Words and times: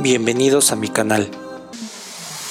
Bienvenidos 0.00 0.70
a 0.70 0.76
mi 0.76 0.86
canal. 0.86 1.28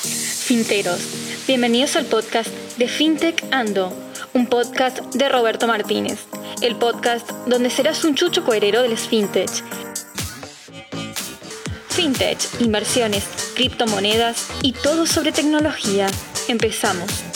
Finteros, 0.01 0.99
bienvenidos 1.47 1.95
al 1.95 2.05
podcast 2.05 2.49
de 2.77 2.89
FinTech 2.89 3.41
Ando, 3.51 3.93
un 4.33 4.47
podcast 4.47 4.99
de 5.15 5.29
Roberto 5.29 5.65
Martínez, 5.65 6.19
el 6.61 6.75
podcast 6.75 7.31
donde 7.45 7.69
serás 7.69 8.03
un 8.03 8.15
chucho 8.15 8.43
coherero 8.43 8.81
del 8.81 8.97
FinTech. 8.97 9.49
FinTech, 11.87 12.37
inversiones, 12.59 13.23
criptomonedas 13.55 14.47
y 14.61 14.73
todo 14.73 15.05
sobre 15.05 15.31
tecnología. 15.31 16.07
Empezamos. 16.49 17.26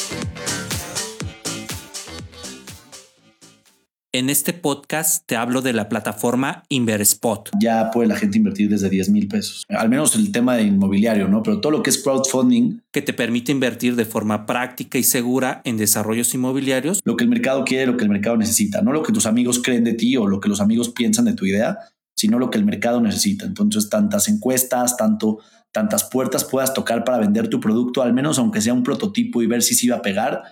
En 4.13 4.29
este 4.29 4.51
podcast 4.51 5.25
te 5.25 5.37
hablo 5.37 5.61
de 5.61 5.71
la 5.71 5.87
plataforma 5.87 6.63
Inverspot. 6.67 7.49
Ya 7.61 7.91
puede 7.91 8.09
la 8.09 8.17
gente 8.17 8.39
invertir 8.39 8.67
desde 8.67 8.89
10 8.89 9.07
mil 9.07 9.29
pesos. 9.29 9.63
Al 9.69 9.87
menos 9.87 10.17
el 10.17 10.33
tema 10.33 10.57
de 10.57 10.63
inmobiliario, 10.63 11.29
¿no? 11.29 11.41
Pero 11.43 11.61
todo 11.61 11.71
lo 11.71 11.81
que 11.81 11.91
es 11.91 12.03
crowdfunding. 12.03 12.81
Que 12.91 13.01
te 13.01 13.13
permite 13.13 13.53
invertir 13.53 13.95
de 13.95 14.03
forma 14.03 14.45
práctica 14.45 14.97
y 14.97 15.03
segura 15.03 15.61
en 15.63 15.77
desarrollos 15.77 16.33
inmobiliarios. 16.33 16.99
Lo 17.05 17.15
que 17.15 17.23
el 17.23 17.29
mercado 17.29 17.63
quiere, 17.63 17.85
lo 17.85 17.95
que 17.95 18.03
el 18.03 18.09
mercado 18.09 18.35
necesita. 18.35 18.81
No 18.81 18.91
lo 18.91 19.01
que 19.01 19.13
tus 19.13 19.25
amigos 19.25 19.61
creen 19.63 19.85
de 19.85 19.93
ti 19.93 20.17
o 20.17 20.27
lo 20.27 20.41
que 20.41 20.49
los 20.49 20.59
amigos 20.59 20.89
piensan 20.89 21.23
de 21.23 21.33
tu 21.33 21.45
idea, 21.45 21.77
sino 22.13 22.37
lo 22.37 22.49
que 22.49 22.57
el 22.57 22.65
mercado 22.65 22.99
necesita. 22.99 23.45
Entonces, 23.45 23.89
tantas 23.89 24.27
encuestas, 24.27 24.97
tanto, 24.97 25.39
tantas 25.71 26.03
puertas 26.03 26.43
puedas 26.43 26.73
tocar 26.73 27.05
para 27.05 27.19
vender 27.19 27.47
tu 27.47 27.61
producto, 27.61 28.01
al 28.01 28.11
menos 28.11 28.39
aunque 28.39 28.59
sea 28.59 28.73
un 28.73 28.83
prototipo 28.83 29.41
y 29.41 29.47
ver 29.47 29.61
si 29.61 29.73
se 29.73 29.85
iba 29.85 29.95
a 29.95 30.01
pegar 30.01 30.43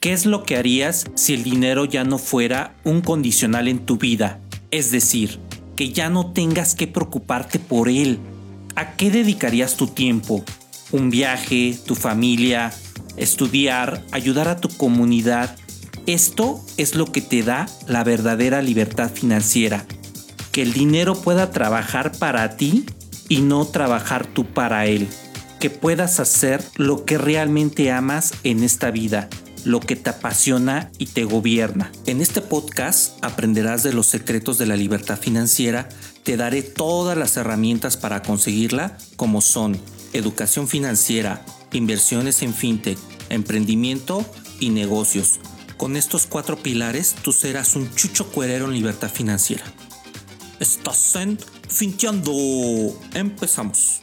¿Qué 0.00 0.12
es 0.12 0.26
lo 0.26 0.44
que 0.44 0.56
harías 0.56 1.06
si 1.14 1.34
el 1.34 1.42
dinero 1.42 1.84
ya 1.84 2.04
no 2.04 2.18
fuera 2.18 2.76
un 2.84 3.00
condicional 3.00 3.66
en 3.66 3.86
tu 3.86 3.96
vida? 3.96 4.40
Es 4.70 4.90
decir, 4.90 5.40
que 5.74 5.90
ya 5.90 6.10
no 6.10 6.32
tengas 6.32 6.74
que 6.74 6.86
preocuparte 6.86 7.58
por 7.58 7.88
él. 7.88 8.18
¿A 8.76 8.94
qué 8.94 9.10
dedicarías 9.10 9.76
tu 9.76 9.86
tiempo? 9.86 10.44
¿Un 10.92 11.10
viaje? 11.10 11.78
¿Tu 11.86 11.94
familia? 11.94 12.72
¿Estudiar? 13.16 14.02
¿Ayudar 14.12 14.48
a 14.48 14.60
tu 14.60 14.68
comunidad? 14.68 15.56
Esto 16.06 16.60
es 16.76 16.94
lo 16.94 17.10
que 17.10 17.22
te 17.22 17.42
da 17.42 17.66
la 17.88 18.04
verdadera 18.04 18.62
libertad 18.62 19.10
financiera. 19.10 19.86
Que 20.52 20.62
el 20.62 20.72
dinero 20.72 21.14
pueda 21.20 21.50
trabajar 21.50 22.12
para 22.12 22.56
ti 22.56 22.84
y 23.28 23.40
no 23.40 23.64
trabajar 23.64 24.26
tú 24.26 24.44
para 24.44 24.86
él. 24.86 25.08
Que 25.58 25.70
puedas 25.70 26.20
hacer 26.20 26.62
lo 26.76 27.06
que 27.06 27.16
realmente 27.18 27.90
amas 27.90 28.34
en 28.44 28.62
esta 28.62 28.90
vida 28.90 29.28
lo 29.66 29.80
que 29.80 29.96
te 29.96 30.10
apasiona 30.10 30.92
y 30.96 31.06
te 31.06 31.24
gobierna. 31.24 31.90
En 32.06 32.20
este 32.20 32.40
podcast 32.40 33.18
aprenderás 33.22 33.82
de 33.82 33.92
los 33.92 34.06
secretos 34.06 34.58
de 34.58 34.66
la 34.66 34.76
libertad 34.76 35.18
financiera, 35.18 35.88
te 36.22 36.36
daré 36.36 36.62
todas 36.62 37.18
las 37.18 37.36
herramientas 37.36 37.96
para 37.96 38.22
conseguirla, 38.22 38.96
como 39.16 39.40
son 39.40 39.76
educación 40.12 40.68
financiera, 40.68 41.44
inversiones 41.72 42.42
en 42.42 42.54
fintech, 42.54 42.96
emprendimiento 43.28 44.24
y 44.60 44.70
negocios. 44.70 45.40
Con 45.76 45.96
estos 45.96 46.26
cuatro 46.26 46.56
pilares 46.56 47.16
tú 47.20 47.32
serás 47.32 47.74
un 47.74 47.92
chucho 47.92 48.28
cuerero 48.28 48.66
en 48.66 48.72
libertad 48.72 49.10
financiera. 49.10 49.64
Estás 50.60 51.16
en 51.16 51.38
Finteando. 51.68 52.32
Empezamos. 53.14 54.00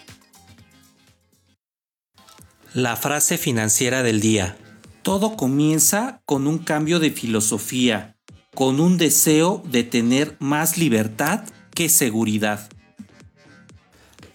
La 2.74 2.98
frase 2.98 3.38
financiera 3.38 4.04
del 4.04 4.20
día. 4.20 4.58
Todo 5.04 5.36
comienza 5.36 6.22
con 6.26 6.48
un 6.48 6.60
cambio 6.60 6.98
de 6.98 7.12
filosofía, 7.12 8.16
con 8.56 8.80
un 8.80 8.98
deseo 8.98 9.62
de 9.70 9.84
tener 9.84 10.38
más 10.40 10.78
libertad 10.78 11.44
que 11.76 11.90
seguridad. 11.90 12.70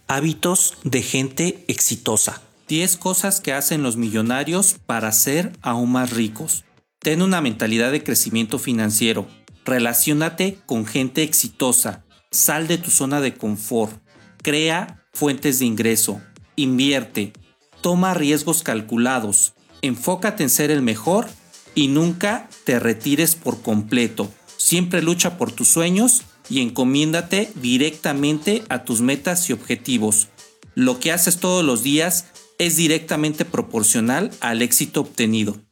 Hábitos 0.09 0.77
de 0.85 1.01
gente 1.01 1.65
exitosa. 1.69 2.43
10 2.69 2.99
cosas 2.99 3.41
que 3.41 3.55
hacen 3.55 3.83
los 3.83 3.97
millonarios 3.97 4.77
para 4.85 5.11
ser 5.13 5.53
aún 5.63 5.93
más 5.93 6.11
ricos. 6.11 6.67
Ten 6.99 7.23
una 7.23 7.41
mentalidad 7.41 7.91
de 7.91 8.05
crecimiento 8.05 8.59
financiero. 8.59 9.27
Relaciónate 9.65 10.59
con 10.67 10.85
gente 10.85 11.23
exitosa. 11.23 12.05
Sal 12.31 12.69
de 12.69 12.77
tu 12.77 12.91
zona 12.91 13.23
de 13.23 13.33
confort. 13.33 14.03
Crea 14.43 15.03
fuentes 15.15 15.61
de 15.61 15.65
ingreso. 15.65 16.21
Invierte. 16.57 17.33
Toma 17.81 18.13
riesgos 18.13 18.63
calculados 18.63 19.55
enfócate 19.83 20.43
en 20.43 20.51
ser 20.51 20.71
el 20.71 20.83
mejor 20.83 21.29
y 21.75 21.89
nunca 21.89 22.49
te 22.65 22.79
retires 22.79 23.35
por 23.35 23.63
completo. 23.63 24.33
Siempre 24.57 25.03
lucha 25.03 25.39
por 25.39 25.53
tus 25.53 25.69
sueños 25.69 26.23
y 26.51 26.61
encomiéndate 26.61 27.53
directamente 27.55 28.65
a 28.69 28.85
tus 28.85 29.01
metas 29.01 29.49
y 29.51 29.53
objetivos. 29.53 30.29
Lo 30.75 30.99
que 30.99 31.13
haces 31.13 31.39
todos 31.39 31.65
los 31.65 31.83
días 31.83 32.27
es 32.59 32.77
directamente 32.77 33.45
proporcional 33.45 34.31
al 34.41 34.63
éxito 34.63 35.01
obtenido. 35.01 35.68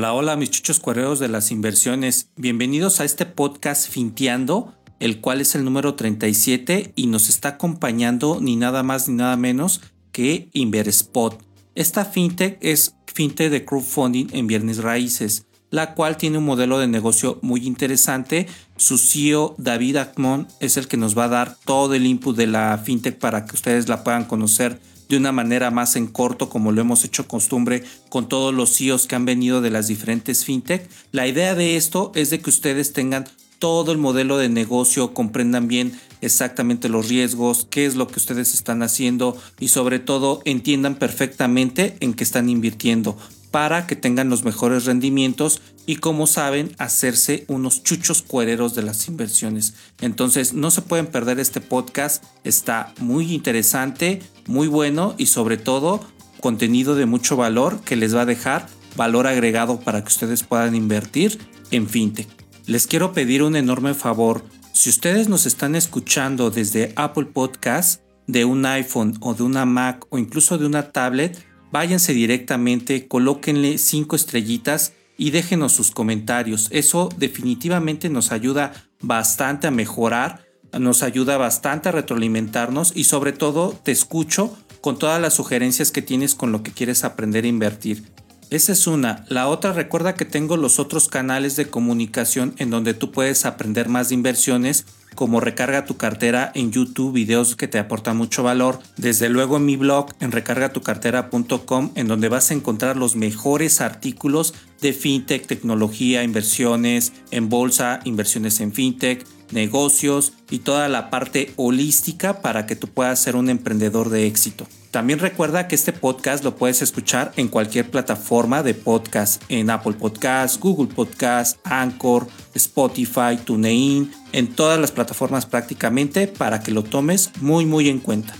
Hola, 0.00 0.14
hola 0.14 0.36
mis 0.36 0.50
chuchos 0.50 0.80
cuerreros 0.80 1.18
de 1.18 1.28
las 1.28 1.50
inversiones. 1.50 2.30
Bienvenidos 2.34 3.00
a 3.00 3.04
este 3.04 3.26
podcast 3.26 3.86
Finteando, 3.86 4.72
el 4.98 5.20
cual 5.20 5.42
es 5.42 5.54
el 5.54 5.62
número 5.62 5.94
37 5.94 6.94
y 6.96 7.06
nos 7.06 7.28
está 7.28 7.50
acompañando 7.50 8.38
ni 8.40 8.56
nada 8.56 8.82
más 8.82 9.10
ni 9.10 9.16
nada 9.16 9.36
menos 9.36 9.82
que 10.10 10.48
Inverspot. 10.54 11.44
Esta 11.74 12.06
fintech 12.06 12.56
es 12.62 12.94
fintech 13.12 13.50
de 13.50 13.66
crowdfunding 13.66 14.28
en 14.32 14.46
bienes 14.46 14.78
raíces, 14.78 15.44
la 15.68 15.92
cual 15.94 16.16
tiene 16.16 16.38
un 16.38 16.46
modelo 16.46 16.78
de 16.78 16.88
negocio 16.88 17.38
muy 17.42 17.66
interesante. 17.66 18.46
Su 18.78 18.96
CEO 18.96 19.54
David 19.58 19.96
Acmon 19.96 20.48
es 20.60 20.78
el 20.78 20.88
que 20.88 20.96
nos 20.96 21.16
va 21.16 21.24
a 21.24 21.28
dar 21.28 21.58
todo 21.66 21.92
el 21.92 22.06
input 22.06 22.34
de 22.38 22.46
la 22.46 22.78
fintech 22.82 23.18
para 23.18 23.44
que 23.44 23.54
ustedes 23.54 23.86
la 23.90 24.02
puedan 24.02 24.24
conocer 24.24 24.80
de 25.10 25.16
una 25.16 25.32
manera 25.32 25.72
más 25.72 25.96
en 25.96 26.06
corto, 26.06 26.48
como 26.48 26.70
lo 26.70 26.80
hemos 26.80 27.04
hecho 27.04 27.26
costumbre 27.26 27.82
con 28.08 28.28
todos 28.28 28.54
los 28.54 28.76
CEOs 28.76 29.08
que 29.08 29.16
han 29.16 29.24
venido 29.24 29.60
de 29.60 29.70
las 29.70 29.88
diferentes 29.88 30.44
fintech. 30.44 30.88
La 31.10 31.26
idea 31.26 31.56
de 31.56 31.76
esto 31.76 32.12
es 32.14 32.30
de 32.30 32.40
que 32.40 32.48
ustedes 32.48 32.92
tengan 32.92 33.26
todo 33.58 33.90
el 33.90 33.98
modelo 33.98 34.38
de 34.38 34.48
negocio, 34.48 35.12
comprendan 35.12 35.66
bien 35.66 35.98
exactamente 36.20 36.88
los 36.88 37.08
riesgos, 37.08 37.66
qué 37.68 37.86
es 37.86 37.96
lo 37.96 38.06
que 38.06 38.20
ustedes 38.20 38.54
están 38.54 38.84
haciendo 38.84 39.36
y 39.58 39.68
sobre 39.68 39.98
todo 39.98 40.42
entiendan 40.44 40.94
perfectamente 40.94 41.96
en 41.98 42.14
qué 42.14 42.22
están 42.22 42.48
invirtiendo 42.48 43.18
para 43.50 43.86
que 43.86 43.96
tengan 43.96 44.30
los 44.30 44.44
mejores 44.44 44.84
rendimientos 44.84 45.60
y 45.86 45.96
como 45.96 46.26
saben 46.26 46.74
hacerse 46.78 47.44
unos 47.48 47.82
chuchos 47.82 48.22
cuereros 48.22 48.74
de 48.74 48.82
las 48.82 49.08
inversiones. 49.08 49.74
Entonces 50.00 50.54
no 50.54 50.70
se 50.70 50.82
pueden 50.82 51.06
perder 51.06 51.40
este 51.40 51.60
podcast, 51.60 52.24
está 52.44 52.94
muy 52.98 53.32
interesante, 53.32 54.22
muy 54.46 54.68
bueno 54.68 55.14
y 55.18 55.26
sobre 55.26 55.56
todo 55.56 56.00
contenido 56.40 56.94
de 56.94 57.06
mucho 57.06 57.36
valor 57.36 57.80
que 57.80 57.96
les 57.96 58.14
va 58.14 58.22
a 58.22 58.26
dejar 58.26 58.66
valor 58.96 59.26
agregado 59.26 59.80
para 59.80 60.02
que 60.02 60.08
ustedes 60.08 60.42
puedan 60.42 60.74
invertir 60.74 61.38
en 61.70 61.88
fintech. 61.88 62.28
Les 62.66 62.86
quiero 62.86 63.12
pedir 63.12 63.42
un 63.42 63.56
enorme 63.56 63.94
favor, 63.94 64.44
si 64.72 64.90
ustedes 64.90 65.28
nos 65.28 65.46
están 65.46 65.74
escuchando 65.74 66.50
desde 66.50 66.92
Apple 66.96 67.26
Podcast, 67.26 68.00
de 68.26 68.44
un 68.44 68.64
iPhone 68.64 69.16
o 69.20 69.34
de 69.34 69.42
una 69.42 69.64
Mac 69.64 70.06
o 70.10 70.18
incluso 70.18 70.56
de 70.56 70.66
una 70.66 70.92
tablet, 70.92 71.36
váyanse 71.72 72.12
directamente, 72.12 73.08
colóquenle 73.08 73.78
cinco 73.78 74.16
estrellitas 74.16 74.92
y 75.16 75.30
déjenos 75.30 75.72
sus 75.72 75.90
comentarios. 75.90 76.68
Eso 76.70 77.08
definitivamente 77.16 78.08
nos 78.08 78.32
ayuda 78.32 78.72
bastante 79.00 79.66
a 79.66 79.70
mejorar, 79.70 80.46
nos 80.78 81.02
ayuda 81.02 81.36
bastante 81.36 81.88
a 81.88 81.92
retroalimentarnos 81.92 82.92
y 82.94 83.04
sobre 83.04 83.32
todo 83.32 83.78
te 83.82 83.92
escucho 83.92 84.56
con 84.80 84.98
todas 84.98 85.20
las 85.20 85.34
sugerencias 85.34 85.90
que 85.90 86.02
tienes 86.02 86.34
con 86.34 86.52
lo 86.52 86.62
que 86.62 86.72
quieres 86.72 87.04
aprender 87.04 87.44
a 87.44 87.48
invertir. 87.48 88.04
Esa 88.50 88.72
es 88.72 88.86
una. 88.86 89.24
La 89.28 89.46
otra, 89.46 89.72
recuerda 89.72 90.14
que 90.14 90.24
tengo 90.24 90.56
los 90.56 90.80
otros 90.80 91.08
canales 91.08 91.54
de 91.54 91.66
comunicación 91.66 92.54
en 92.58 92.70
donde 92.70 92.94
tú 92.94 93.12
puedes 93.12 93.46
aprender 93.46 93.88
más 93.88 94.08
de 94.08 94.16
inversiones 94.16 94.86
como 95.14 95.40
recarga 95.40 95.84
tu 95.84 95.96
cartera 95.96 96.50
en 96.54 96.72
YouTube, 96.72 97.12
videos 97.12 97.56
que 97.56 97.68
te 97.68 97.78
aportan 97.78 98.16
mucho 98.16 98.42
valor. 98.42 98.78
Desde 98.96 99.28
luego 99.28 99.56
en 99.56 99.66
mi 99.66 99.76
blog 99.76 100.10
en 100.20 100.32
recargatucartera.com 100.32 101.90
en 101.94 102.08
donde 102.08 102.28
vas 102.28 102.50
a 102.50 102.54
encontrar 102.54 102.96
los 102.96 103.16
mejores 103.16 103.80
artículos 103.80 104.54
de 104.80 104.92
fintech, 104.92 105.46
tecnología, 105.46 106.22
inversiones 106.22 107.12
en 107.30 107.48
bolsa, 107.48 108.00
inversiones 108.04 108.60
en 108.60 108.72
fintech, 108.72 109.26
negocios 109.52 110.32
y 110.50 110.60
toda 110.60 110.88
la 110.88 111.10
parte 111.10 111.52
holística 111.56 112.40
para 112.40 112.66
que 112.66 112.76
tú 112.76 112.88
puedas 112.88 113.20
ser 113.20 113.36
un 113.36 113.50
emprendedor 113.50 114.10
de 114.10 114.26
éxito. 114.26 114.66
También 114.90 115.20
recuerda 115.20 115.68
que 115.68 115.76
este 115.76 115.92
podcast 115.92 116.42
lo 116.42 116.56
puedes 116.56 116.82
escuchar 116.82 117.32
en 117.36 117.46
cualquier 117.46 117.90
plataforma 117.90 118.64
de 118.64 118.74
podcast, 118.74 119.40
en 119.48 119.70
Apple 119.70 119.92
Podcasts, 119.92 120.58
Google 120.58 120.92
Podcasts, 120.92 121.60
Anchor, 121.62 122.26
Spotify, 122.54 123.38
TuneIn, 123.44 124.10
en 124.32 124.48
todas 124.48 124.80
las 124.80 124.90
plataformas 124.90 125.46
prácticamente 125.46 126.26
para 126.26 126.60
que 126.60 126.72
lo 126.72 126.82
tomes 126.82 127.30
muy 127.40 127.66
muy 127.66 127.88
en 127.88 128.00
cuenta. 128.00 128.34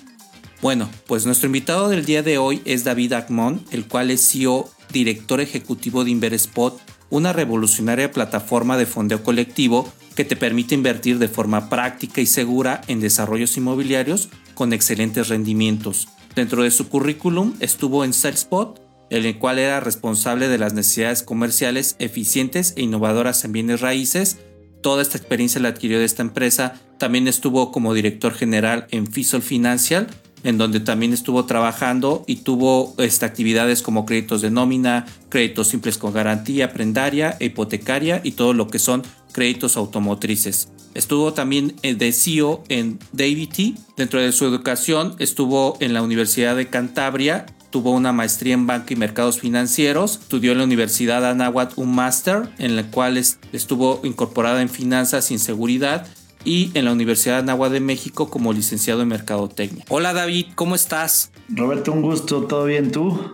Bueno, 0.61 0.91
pues 1.07 1.25
nuestro 1.25 1.47
invitado 1.47 1.89
del 1.89 2.05
día 2.05 2.23
de 2.23 2.39
hoy 2.39 2.61
es 2.65 2.85
David 2.85 3.13
Agmon, 3.13 3.65
el 3.71 3.87
cual 3.87 4.11
es 4.11 4.29
CEO, 4.29 4.69
director 4.93 5.41
ejecutivo 5.41 6.05
de 6.05 6.11
Inverspot, 6.11 6.81
una 7.11 7.33
revolucionaria 7.33 8.11
plataforma 8.11 8.77
de 8.77 8.87
fondeo 8.87 9.23
colectivo 9.23 9.91
que 10.15 10.25
te 10.25 10.37
permite 10.37 10.75
invertir 10.75 11.19
de 11.19 11.29
forma 11.29 11.69
práctica 11.69 12.21
y 12.21 12.27
segura 12.27 12.81
en 12.89 13.01
desarrollos 13.01 13.57
inmobiliarios 13.57 14.29
con 14.55 14.73
excelentes 14.73 15.29
rendimientos. 15.29 16.09
Dentro 16.35 16.63
de 16.63 16.71
su 16.71 16.89
currículum 16.89 17.55
estuvo 17.61 18.05
en 18.05 18.13
Salespot, 18.13 18.81
el 19.11 19.39
cual 19.39 19.59
era 19.59 19.81
responsable 19.81 20.49
de 20.49 20.59
las 20.59 20.73
necesidades 20.73 21.23
comerciales 21.23 21.97
eficientes 21.99 22.75
e 22.77 22.83
innovadoras 22.83 23.45
en 23.45 23.53
bienes 23.53 23.81
raíces. 23.81 24.39
Toda 24.83 25.03
esta 25.03 25.19
experiencia 25.19 25.61
la 25.61 25.71
adquirió 25.71 25.99
de 25.99 26.05
esta 26.05 26.23
empresa. 26.23 26.75
También 26.99 27.27
estuvo 27.27 27.73
como 27.73 27.93
director 27.93 28.33
general 28.33 28.87
en 28.91 29.07
Fisol 29.07 29.43
Financial, 29.43 30.07
en 30.45 30.59
donde 30.59 30.81
también 30.81 31.13
estuvo 31.13 31.45
trabajando 31.45 32.25
y 32.27 32.37
tuvo 32.37 32.95
este, 32.99 33.27
actividades 33.27 33.83
como 33.83 34.07
créditos 34.07 34.41
de 34.41 34.51
nómina, 34.51 35.07
créditos 35.29 35.69
simples 35.69 35.99
con 35.99 36.13
garantía, 36.13 36.73
prendaria, 36.73 37.37
hipotecaria 37.41 38.21
y 38.25 38.33
todo 38.33 38.55
lo 38.55 38.69
que 38.69 38.79
son 38.79 39.03
créditos 39.33 39.77
automotrices. 39.77 40.69
Estuvo 40.95 41.33
también 41.33 41.77
eh, 41.83 41.95
de 41.95 42.13
CEO 42.13 42.65
en 42.69 42.99
Davity. 43.13 43.77
Dentro 43.97 44.21
de 44.21 44.33
su 44.33 44.45
educación 44.45 45.15
estuvo 45.19 45.77
en 45.81 45.95
la 45.95 46.03
Universidad 46.03 46.57
de 46.57 46.69
Cantabria. 46.69 47.47
Tuvo 47.71 47.93
una 47.93 48.13
maestría 48.13 48.55
en 48.55 48.67
banca 48.67 48.93
y 48.93 48.97
mercados 48.97 49.39
financieros. 49.39 50.19
Estudió 50.23 50.53
en 50.53 50.59
la 50.59 50.65
Universidad 50.65 51.25
Anáhuac 51.25 51.79
un 51.79 51.95
máster 51.95 52.49
en 52.59 52.73
el 52.73 52.87
cual 52.87 53.17
estuvo 53.17 54.01
incorporada 54.03 54.61
en 54.63 54.69
finanzas 54.69 55.31
y 55.31 55.39
seguridad 55.39 56.07
y 56.45 56.71
en 56.75 56.87
la 56.87 56.93
Universidad 56.93 57.39
Anáhuac 57.39 57.71
de 57.71 57.81
México 57.81 58.31
como 58.31 58.53
licenciado 58.53 59.03
en 59.03 59.09
mercadotecnia. 59.09 59.85
Hola 59.89 60.13
David, 60.13 60.47
¿cómo 60.55 60.75
estás? 60.75 61.31
Roberto, 61.49 61.93
un 61.93 62.03
gusto, 62.03 62.45
¿todo 62.45 62.65
bien 62.65 62.91
tú? 62.91 63.33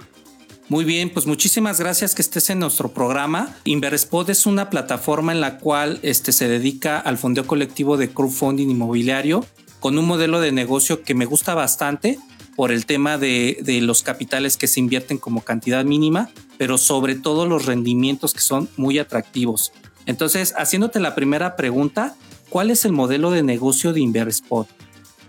Muy 0.69 0.85
bien, 0.85 1.11
pues 1.11 1.27
muchísimas 1.27 1.79
gracias 1.79 2.17
que 2.17 2.23
estés 2.23 2.51
en 2.51 2.59
nuestro 2.59 2.89
programa. 2.89 3.55
Inverspot 3.65 4.29
es 4.31 4.47
una 4.47 4.69
plataforma 4.69 5.31
en 5.31 5.41
la 5.41 5.59
cual 5.59 6.01
este, 6.03 6.33
se 6.33 6.49
dedica 6.49 6.99
al 6.99 7.19
fondeo 7.19 7.47
colectivo 7.47 7.97
de 7.97 8.11
crowdfunding 8.11 8.71
inmobiliario 8.71 9.47
con 9.79 9.97
un 9.97 10.07
modelo 10.07 10.41
de 10.41 10.51
negocio 10.51 11.03
que 11.03 11.15
me 11.15 11.25
gusta 11.25 11.55
bastante 11.55 12.19
por 12.57 12.73
el 12.73 12.85
tema 12.85 13.17
de, 13.17 13.59
de 13.61 13.81
los 13.81 14.03
capitales 14.03 14.57
que 14.57 14.67
se 14.67 14.81
invierten 14.81 15.19
como 15.19 15.43
cantidad 15.43 15.85
mínima, 15.85 16.31
pero 16.59 16.79
sobre 16.79 17.15
todo 17.15 17.47
los 17.47 17.67
rendimientos 17.67 18.35
que 18.35 18.41
son 18.41 18.69
muy 18.77 18.99
atractivos. 18.99 19.73
Entonces, 20.05 20.53
haciéndote 20.57 20.99
la 20.99 21.15
primera 21.15 21.55
pregunta, 21.55 22.17
¿cuál 22.49 22.73
es 22.73 22.85
el 22.85 22.91
modelo 22.93 23.31
de 23.31 23.45
negocio 23.45 23.93
de 23.93 24.01
Inverspot? 24.01 24.69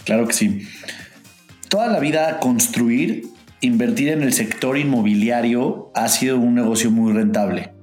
Claro 0.03 0.27
que 0.27 0.33
sí. 0.33 0.67
Toda 1.69 1.87
la 1.89 1.99
vida 1.99 2.39
construir 2.39 3.36
invertir 3.61 4.09
en 4.09 4.21
el 4.21 4.33
sector 4.33 4.77
inmobiliario 4.77 5.91
ha 5.95 6.07
sido 6.07 6.39
un 6.39 6.55
negocio 6.55 6.91
muy 6.91 7.13
rentable. 7.13 7.73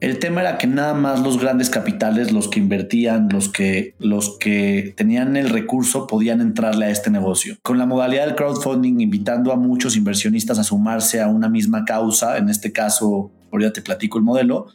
El 0.00 0.20
tema 0.20 0.42
era 0.42 0.58
que 0.58 0.68
nada 0.68 0.94
más 0.94 1.20
los 1.20 1.40
grandes 1.40 1.70
capitales, 1.70 2.30
los 2.30 2.46
que 2.46 2.60
invertían, 2.60 3.28
los 3.32 3.48
que, 3.48 3.96
los 3.98 4.38
que 4.38 4.94
tenían 4.96 5.36
el 5.36 5.48
recurso, 5.48 6.06
podían 6.06 6.40
entrarle 6.40 6.86
a 6.86 6.90
este 6.90 7.10
negocio. 7.10 7.56
Con 7.62 7.78
la 7.78 7.86
modalidad 7.86 8.26
del 8.26 8.36
crowdfunding, 8.36 9.00
invitando 9.00 9.52
a 9.52 9.56
muchos 9.56 9.96
inversionistas 9.96 10.60
a 10.60 10.64
sumarse 10.64 11.20
a 11.20 11.26
una 11.26 11.48
misma 11.48 11.84
causa, 11.84 12.38
en 12.38 12.48
este 12.48 12.70
caso, 12.70 13.32
ahorita 13.50 13.72
te 13.72 13.82
platico 13.82 14.18
el 14.18 14.24
modelo, 14.24 14.68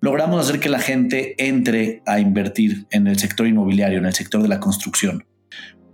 logramos 0.00 0.40
hacer 0.40 0.60
que 0.60 0.68
la 0.68 0.78
gente 0.78 1.34
entre 1.44 2.02
a 2.06 2.20
invertir 2.20 2.86
en 2.92 3.08
el 3.08 3.18
sector 3.18 3.48
inmobiliario, 3.48 3.98
en 3.98 4.06
el 4.06 4.14
sector 4.14 4.40
de 4.40 4.48
la 4.48 4.60
construcción. 4.60 5.24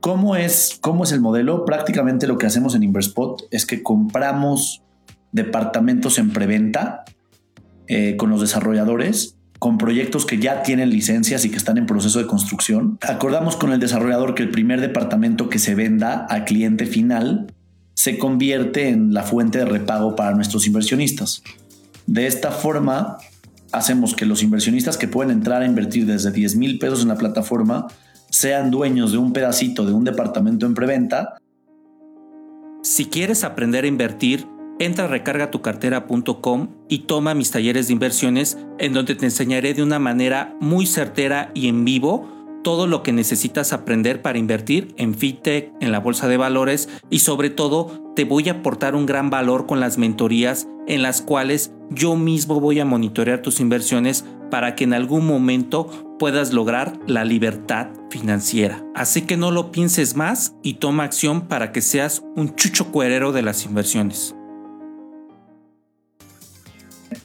¿Cómo 0.00 0.37
es, 0.37 0.78
¿Cómo 0.81 1.04
es 1.04 1.12
el 1.12 1.20
modelo? 1.20 1.64
Prácticamente 1.64 2.26
lo 2.26 2.38
que 2.38 2.46
hacemos 2.46 2.75
en 2.75 2.82
Inverspot 2.82 3.43
es 3.50 3.66
que 3.66 3.82
compramos 3.82 4.82
departamentos 5.32 6.19
en 6.19 6.31
preventa 6.31 7.04
eh, 7.88 8.16
con 8.16 8.31
los 8.31 8.40
desarrolladores, 8.40 9.37
con 9.58 9.78
proyectos 9.78 10.26
que 10.26 10.38
ya 10.38 10.62
tienen 10.62 10.90
licencias 10.90 11.44
y 11.44 11.50
que 11.50 11.56
están 11.56 11.78
en 11.78 11.87
proceso 11.87 12.19
de 12.19 12.26
construcción. 12.26 12.98
Acordamos 13.02 13.56
con 13.56 13.72
el 13.72 13.81
desarrollador 13.81 14.34
que 14.34 14.43
el 14.43 14.50
primer 14.50 14.81
departamento 14.81 15.48
que 15.48 15.58
se 15.58 15.75
venda 15.75 16.26
al 16.28 16.44
cliente 16.44 16.87
final 16.87 17.52
se 17.94 18.19
convierte 18.19 18.88
en 18.88 19.14
la 19.14 19.22
fuente 19.22 19.58
de 19.58 19.64
repago 19.64 20.14
para 20.16 20.34
nuestros 20.34 20.66
inversionistas. 20.66 21.43
De 22.06 22.26
esta 22.26 22.50
forma, 22.50 23.19
hacemos 23.72 24.14
que 24.14 24.26
los 24.26 24.43
inversionistas 24.43 24.96
que 24.96 25.08
pueden 25.08 25.32
entrar 25.32 25.62
a 25.62 25.66
invertir 25.66 26.06
desde 26.06 26.31
10 26.31 26.56
mil 26.56 26.78
pesos 26.78 27.02
en 27.02 27.08
la 27.08 27.16
plataforma 27.16 27.87
sean 28.37 28.71
dueños 28.71 29.12
de 29.12 29.19
un 29.19 29.33
pedacito 29.33 29.87
de 29.87 29.94
un 29.94 30.05
departamento 30.05 30.67
en 30.67 30.75
preventa. 30.75 31.38
Si 32.83 33.06
quieres 33.06 33.44
aprender 33.44 33.85
a 33.85 33.88
invertir, 33.88 34.47
entra 34.79 35.06
a 35.06 35.09
recargatucartera.com 35.09 36.69
y 36.87 36.99
toma 37.00 37.33
mis 37.33 37.50
talleres 37.50 37.87
de 37.87 37.94
inversiones 37.94 38.59
en 38.79 38.93
donde 38.93 39.15
te 39.15 39.25
enseñaré 39.25 39.73
de 39.73 39.83
una 39.83 39.99
manera 39.99 40.55
muy 40.61 40.85
certera 40.85 41.50
y 41.55 41.69
en 41.69 41.87
vivo 41.87 42.29
todo 42.62 42.87
lo 42.87 43.03
que 43.03 43.12
necesitas 43.12 43.73
aprender 43.73 44.21
para 44.21 44.39
invertir 44.39 44.94
en 44.99 45.15
fintech, 45.15 45.73
en 45.81 45.91
la 45.91 46.00
bolsa 46.00 46.29
de 46.29 46.37
valores 46.37 46.91
y 47.09 47.21
sobre 47.21 47.49
todo 47.49 48.12
te 48.15 48.25
voy 48.25 48.50
a 48.50 48.53
aportar 48.53 48.94
un 48.94 49.06
gran 49.06 49.31
valor 49.31 49.65
con 49.65 49.81
las 49.81 49.97
mentorías 49.97 50.69
en 50.87 51.00
las 51.00 51.23
cuales 51.23 51.73
yo 51.89 52.17
mismo 52.17 52.61
voy 52.61 52.81
a 52.81 52.85
monitorear 52.85 53.41
tus 53.41 53.61
inversiones 53.61 54.27
para 54.50 54.75
que 54.75 54.85
en 54.85 54.93
algún 54.93 55.27
momento 55.27 56.06
puedas 56.19 56.53
lograr 56.53 56.99
la 57.07 57.25
libertad 57.25 57.89
financiera. 58.11 58.85
Así 58.95 59.23
que 59.23 59.37
no 59.37 59.51
lo 59.51 59.73
pienses 59.73 60.17
más 60.17 60.55
y 60.63 60.75
toma 60.75 61.05
acción 61.05 61.49
para 61.49 61.73
que 61.73 61.83
seas 61.83 62.23
un 62.35 62.55
chucho 62.55 62.91
cuerero 62.93 63.33
de 63.33 63.43
las 63.43 63.65
inversiones. 63.65 64.35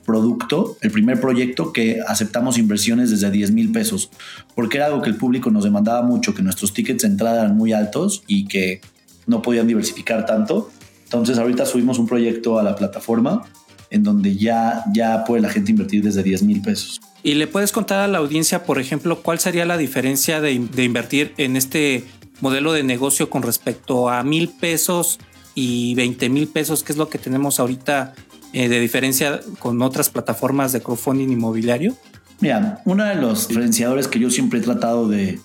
Producto, 0.06 0.78
el 0.82 0.92
primer 0.92 1.22
proyecto 1.22 1.72
que 1.72 2.00
aceptamos 2.06 2.58
inversiones 2.58 3.12
desde 3.12 3.32
10 3.32 3.52
mil 3.52 3.72
pesos, 3.72 4.10
porque 4.56 4.78
era 4.78 4.88
algo 4.88 5.02
que 5.02 5.10
el 5.10 5.16
público 5.16 5.52
nos 5.52 5.64
demandaba 5.64 6.02
mucho, 6.02 6.34
que 6.34 6.42
nuestros 6.42 6.74
tickets 6.74 7.04
de 7.04 7.08
entrada 7.10 7.42
eran 7.42 7.56
muy 7.56 7.72
altos 7.74 8.24
y 8.28 8.46
que 8.46 8.82
no 9.28 9.42
podían 9.42 9.68
diversificar 9.68 10.26
tanto. 10.26 10.70
Entonces 11.04 11.38
ahorita 11.38 11.66
subimos 11.66 12.00
un 12.00 12.08
proyecto 12.08 12.60
a 12.60 12.64
la 12.64 12.76
plataforma 12.76 13.44
en 13.90 14.04
donde 14.04 14.36
ya, 14.36 14.84
ya 14.94 15.24
puede 15.24 15.42
la 15.42 15.50
gente 15.50 15.72
invertir 15.72 16.04
desde 16.04 16.24
10 16.24 16.44
mil 16.44 16.62
pesos. 16.62 17.00
Y 17.24 17.36
le 17.36 17.48
puedes 17.48 17.72
contar 17.72 18.00
a 18.00 18.08
la 18.08 18.18
audiencia, 18.18 18.64
por 18.64 18.80
ejemplo, 18.80 19.22
cuál 19.22 19.40
sería 19.40 19.66
la 19.66 19.78
diferencia 19.78 20.42
de, 20.42 20.54
invertir 20.54 21.34
en 21.38 21.56
este 21.56 22.06
modelo 22.40 22.74
de 22.74 22.84
negocio 22.84 23.30
con 23.30 23.44
respecto 23.44 24.10
a 24.10 24.24
mil 24.24 24.50
pesos 24.50 25.20
y 25.54 25.94
20 25.96 26.30
mil 26.30 26.48
pesos, 26.48 26.84
que 26.84 26.94
es 26.94 26.98
lo 26.98 27.10
que 27.10 27.20
tenemos 27.20 27.60
ahorita 27.60 28.14
eh, 28.54 28.70
de 28.70 28.80
diferencia 28.80 29.42
con 29.60 29.82
otras 29.82 30.10
plataformas 30.10 30.72
de 30.72 30.82
crowdfunding 30.82 31.30
inmobiliario? 31.30 31.96
Mira, 32.40 32.82
uno 32.86 33.04
de 33.06 33.16
los 33.16 33.48
diferenciadores 33.48 34.08
que 34.08 34.20
yo 34.20 34.32
siempre 34.32 34.60
he 34.60 34.64
tratado 34.64 35.08
de, 35.08 35.40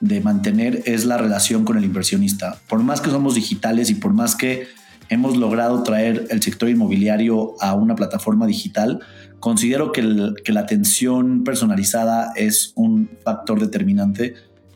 de 0.00 0.20
mantener 0.20 0.82
es 0.84 1.06
la 1.06 1.16
relación 1.16 1.64
con 1.64 1.78
el 1.78 1.84
inversionista. 1.84 2.58
Por 2.68 2.82
más 2.82 3.00
que 3.00 3.10
somos 3.10 3.34
digitales 3.34 3.88
y 3.88 3.94
por 3.94 4.12
más 4.12 4.36
que 4.36 4.68
hemos 5.08 5.36
logrado 5.36 5.82
traer 5.82 6.26
el 6.30 6.42
sector 6.42 6.68
inmobiliario 6.68 7.54
a 7.60 7.74
una 7.74 7.94
plataforma 7.94 8.46
digital, 8.46 9.00
considero 9.40 9.92
que, 9.92 10.02
la 10.02 10.60
atención 10.60 11.44
personalizada 11.44 12.32
es 12.36 12.72
un 12.74 13.10
factor 13.24 13.60
determinante. 13.60 14.34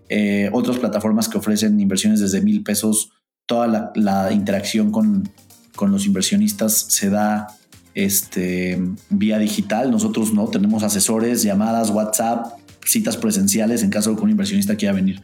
Eh, 0.09 0.50
otras 0.52 0.79
plataformas 0.79 1.29
que 1.29 1.38
ofrecen 1.38 1.81
inversiones 1.81 2.21
desde 2.21 2.40
mil 2.40 2.62
pesos, 2.62 3.12
toda 3.47 3.93
la, 3.95 4.33
interacción 4.33 4.90
con, 4.90 5.29
los 5.81 6.07
inversionistas 6.07 6.75
se 6.88 7.11
da 7.11 7.47
este, 7.95 8.81
vía 9.09 9.38
digital. 9.38 9.90
Nosotros 9.90 10.33
no 10.35 10.47
tenemos 10.49 10.83
asesores, 10.83 11.43
llamadas, 11.43 11.90
WhatsApp, 11.90 12.59
citas 12.85 13.17
presenciales 13.17 13.83
en 13.83 13.90
caso 13.90 14.11
de 14.11 14.17
que 14.17 14.23
un 14.23 14.31
inversionista 14.31 14.76
quiera 14.76 14.95
venir. 14.95 15.23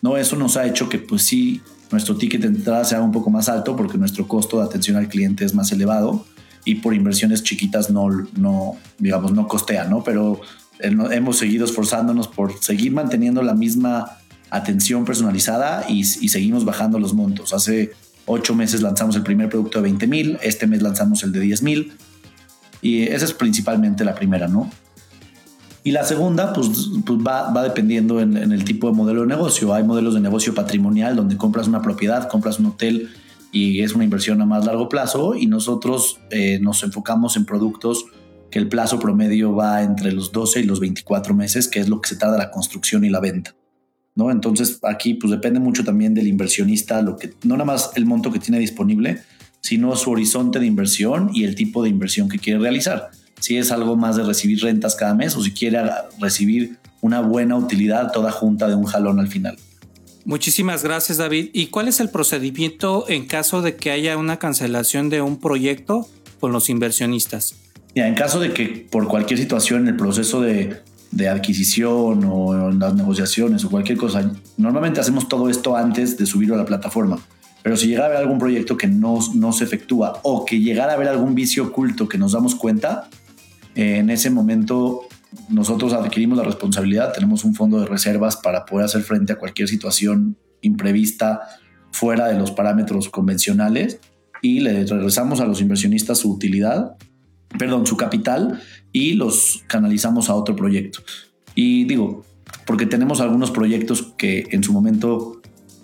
No, 0.00 0.16
eso 0.16 0.36
nos 0.36 0.56
ha 0.56 0.66
hecho 0.66 0.88
que 0.88 0.98
pues 0.98 1.22
sí 1.22 1.60
nuestro 1.90 2.16
ticket 2.16 2.42
de 2.42 2.48
entrada 2.48 2.84
sea 2.84 3.00
un 3.00 3.12
poco 3.12 3.30
más 3.30 3.48
alto 3.48 3.76
porque 3.76 3.98
nuestro 3.98 4.28
costo 4.28 4.58
de 4.58 4.64
atención 4.66 4.96
al 4.96 5.08
cliente 5.08 5.44
es 5.44 5.54
más 5.54 5.72
elevado 5.72 6.24
y 6.66 6.74
por 6.74 6.92
inversiones 6.94 7.44
chiquitas 7.44 7.88
no, 7.88 8.08
no 8.36 8.76
digamos, 8.98 9.32
no 9.32 9.48
costea, 9.48 9.84
¿no? 9.84 10.02
Pero 10.04 10.40
hemos 10.80 11.38
seguido 11.38 11.64
esforzándonos 11.64 12.28
por 12.28 12.60
seguir 12.60 12.92
manteniendo 12.92 13.40
la 13.40 13.54
misma 13.54 14.18
atención 14.50 15.04
personalizada 15.04 15.86
y, 15.88 16.04
seguimos 16.04 16.64
bajando 16.64 16.98
los 16.98 17.14
montos. 17.14 17.54
Hace 17.54 17.92
ocho 18.26 18.54
meses 18.54 18.82
lanzamos 18.82 19.14
el 19.14 19.22
primer 19.22 19.48
producto 19.48 19.78
de 19.78 19.82
20 19.84 20.06
mil, 20.08 20.38
este 20.42 20.66
mes 20.66 20.82
lanzamos 20.82 21.22
el 21.22 21.32
de 21.32 21.40
10 21.40 21.62
mil 21.62 21.92
y 22.82 23.02
esa 23.04 23.24
es 23.24 23.32
principalmente 23.32 24.04
la 24.04 24.16
primera, 24.16 24.48
¿no? 24.48 24.68
Y 25.84 25.92
la 25.92 26.02
segunda, 26.02 26.52
pues, 26.52 26.68
pues 27.06 27.18
va, 27.20 27.52
va, 27.52 27.62
dependiendo 27.62 28.20
en, 28.20 28.36
el 28.36 28.64
tipo 28.64 28.88
de 28.88 28.92
modelo 28.92 29.20
de 29.20 29.28
negocio. 29.28 29.72
Hay 29.72 29.84
modelos 29.84 30.14
de 30.14 30.20
negocio 30.20 30.52
patrimonial 30.52 31.14
donde 31.14 31.36
compras 31.36 31.68
una 31.68 31.80
propiedad, 31.80 32.28
compras 32.28 32.58
un 32.58 32.66
hotel 32.66 33.08
y 33.56 33.80
es 33.80 33.94
una 33.94 34.04
inversión 34.04 34.42
a 34.42 34.44
más 34.44 34.66
largo 34.66 34.88
plazo 34.90 35.34
y 35.34 35.46
nosotros 35.46 36.20
eh, 36.30 36.58
nos 36.60 36.82
enfocamos 36.82 37.38
en 37.38 37.46
productos 37.46 38.04
que 38.50 38.58
el 38.58 38.68
plazo 38.68 38.98
promedio 38.98 39.54
va 39.54 39.82
entre 39.82 40.12
los 40.12 40.30
12 40.30 40.60
y 40.60 40.62
los 40.64 40.78
24 40.78 41.34
meses, 41.34 41.66
que 41.66 41.80
es 41.80 41.88
lo 41.88 42.02
que 42.02 42.10
se 42.10 42.16
tarda 42.16 42.36
la 42.36 42.50
construcción 42.50 43.02
y 43.04 43.08
la 43.08 43.20
venta. 43.20 43.56
¿no? 44.14 44.30
Entonces 44.30 44.78
aquí 44.82 45.14
pues 45.14 45.30
depende 45.30 45.58
mucho 45.58 45.84
también 45.84 46.12
del 46.12 46.26
inversionista, 46.26 47.00
lo 47.00 47.16
que, 47.16 47.32
no 47.44 47.54
nada 47.54 47.64
más 47.64 47.92
el 47.94 48.04
monto 48.04 48.30
que 48.30 48.40
tiene 48.40 48.58
disponible, 48.58 49.22
sino 49.62 49.96
su 49.96 50.10
horizonte 50.10 50.58
de 50.58 50.66
inversión 50.66 51.30
y 51.32 51.44
el 51.44 51.54
tipo 51.54 51.82
de 51.82 51.88
inversión 51.88 52.28
que 52.28 52.38
quiere 52.38 52.60
realizar 52.60 53.10
si 53.40 53.56
es 53.56 53.70
algo 53.72 53.96
más 53.96 54.16
de 54.16 54.24
recibir 54.24 54.62
rentas 54.62 54.94
cada 54.94 55.14
mes 55.14 55.36
o 55.36 55.42
si 55.42 55.52
quiere 55.52 55.78
recibir 56.20 56.78
una 57.00 57.20
buena 57.20 57.56
utilidad 57.56 58.12
toda 58.12 58.32
junta 58.32 58.68
de 58.68 58.74
un 58.74 58.84
jalón 58.84 59.20
al 59.20 59.28
final. 59.28 59.56
Muchísimas 60.26 60.82
gracias 60.82 61.18
David. 61.18 61.50
¿Y 61.52 61.68
cuál 61.68 61.86
es 61.86 62.00
el 62.00 62.10
procedimiento 62.10 63.08
en 63.08 63.26
caso 63.26 63.62
de 63.62 63.76
que 63.76 63.92
haya 63.92 64.16
una 64.16 64.40
cancelación 64.40 65.08
de 65.08 65.20
un 65.22 65.38
proyecto 65.38 66.08
con 66.40 66.50
los 66.50 66.68
inversionistas? 66.68 67.54
En 67.94 68.14
caso 68.16 68.40
de 68.40 68.52
que 68.52 68.88
por 68.90 69.06
cualquier 69.06 69.38
situación 69.38 69.82
en 69.82 69.88
el 69.88 69.96
proceso 69.96 70.40
de, 70.40 70.82
de 71.12 71.28
adquisición 71.28 72.24
o 72.28 72.70
en 72.70 72.80
las 72.80 72.94
negociaciones 72.94 73.64
o 73.64 73.70
cualquier 73.70 73.96
cosa, 73.96 74.32
normalmente 74.56 74.98
hacemos 74.98 75.28
todo 75.28 75.48
esto 75.48 75.76
antes 75.76 76.18
de 76.18 76.26
subirlo 76.26 76.56
a 76.56 76.58
la 76.58 76.64
plataforma. 76.64 77.20
Pero 77.62 77.76
si 77.76 77.86
llegara 77.86 78.06
a 78.06 78.08
haber 78.08 78.22
algún 78.22 78.40
proyecto 78.40 78.76
que 78.76 78.88
no, 78.88 79.20
no 79.32 79.52
se 79.52 79.62
efectúa 79.62 80.18
o 80.24 80.44
que 80.44 80.58
llegara 80.58 80.90
a 80.90 80.96
haber 80.96 81.06
algún 81.06 81.36
vicio 81.36 81.66
oculto 81.66 82.08
que 82.08 82.18
nos 82.18 82.32
damos 82.32 82.56
cuenta, 82.56 83.08
en 83.76 84.10
ese 84.10 84.30
momento 84.30 85.05
nosotros 85.48 85.92
adquirimos 85.92 86.38
la 86.38 86.44
responsabilidad, 86.44 87.12
tenemos 87.12 87.44
un 87.44 87.54
fondo 87.54 87.80
de 87.80 87.86
reservas 87.86 88.36
para 88.36 88.64
poder 88.64 88.86
hacer 88.86 89.02
frente 89.02 89.32
a 89.32 89.36
cualquier 89.36 89.68
situación 89.68 90.36
imprevista 90.60 91.40
fuera 91.90 92.28
de 92.28 92.38
los 92.38 92.50
parámetros 92.50 93.08
convencionales 93.08 94.00
y 94.42 94.60
le 94.60 94.84
regresamos 94.84 95.40
a 95.40 95.46
los 95.46 95.60
inversionistas 95.60 96.18
su 96.18 96.32
utilidad, 96.32 96.96
perdón, 97.58 97.86
su 97.86 97.96
capital 97.96 98.60
y 98.92 99.14
los 99.14 99.62
canalizamos 99.66 100.28
a 100.28 100.34
otro 100.34 100.56
proyecto. 100.56 101.00
Y 101.54 101.84
digo, 101.84 102.24
porque 102.66 102.86
tenemos 102.86 103.20
algunos 103.20 103.50
proyectos 103.50 104.14
que 104.16 104.46
en 104.50 104.62
su 104.62 104.72
momento 104.72 105.40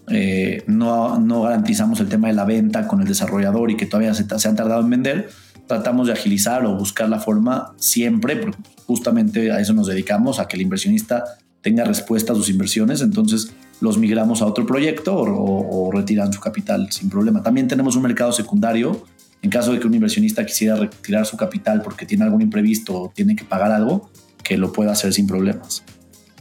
eh, 0.09 0.65
no, 0.67 1.19
no, 1.19 1.43
garantizamos 1.43 2.01
el 2.01 2.09
tema 2.09 2.29
de 2.29 2.35
la 2.35 2.45
venta 2.45 2.87
con 2.87 3.01
el 3.01 3.09
desarrollador 3.09 3.71
y 3.71 3.77
que 3.77 3.87
todavía 3.87 4.15
se, 4.15 4.27
se 4.39 4.49
han 4.49 4.57
tardado 4.57 4.83
en 4.83 4.91
vender, 4.91 5.31
tratamos 5.67 6.07
de 6.07 6.13
agilizar 6.13 6.65
o 6.67 6.77
buscar 6.77 7.09
la 7.09 7.19
forma 7.19 7.75
siempre, 7.77 8.37
porque 8.37 8.59
justamente 8.87 9.53
a 9.53 9.61
eso 9.61 9.73
nos 9.73 9.87
dedicamos, 9.87 10.39
a 10.39 10.49
que 10.49 10.57
el 10.57 10.63
inversionista 10.63 11.25
tenga 11.61 11.85
respuesta 11.85 12.33
a 12.33 12.37
sus 12.37 12.51
inversiones, 12.51 13.01
entonces 13.01 13.53
los 13.81 13.99
migramos 13.99 14.43
a 14.43 14.47
otro 14.47 14.67
proyecto 14.67 15.17
o, 15.17 15.91
retiran 15.93 16.33
su 16.33 16.41
capital 16.41 16.91
sin 16.91 17.11
problema. 17.11 17.43
También 17.43 17.69
tenemos 17.69 17.97
un 17.97 18.03
mercado 18.03 18.33
secundario, 18.33 19.05
en 19.43 19.51
caso 19.51 19.73
de 19.73 19.81
que 19.81 19.87
un 19.87 19.95
inversionista 19.95 20.47
quisiera 20.47 20.77
retirar 20.77 21.27
su 21.27 21.37
capital 21.37 21.83
porque 21.83 22.07
tiene 22.07 22.25
algún 22.25 22.43
imprevisto 22.43 22.95
o 22.95 23.13
tiene 23.15 23.35
que 23.35 23.45
pagar 23.45 23.73
algo, 23.73 24.11
que 24.43 24.57
lo 24.57 24.73
pueda 24.73 24.93
hacer 24.93 25.13
sin 25.13 25.27
problemas. 25.27 25.85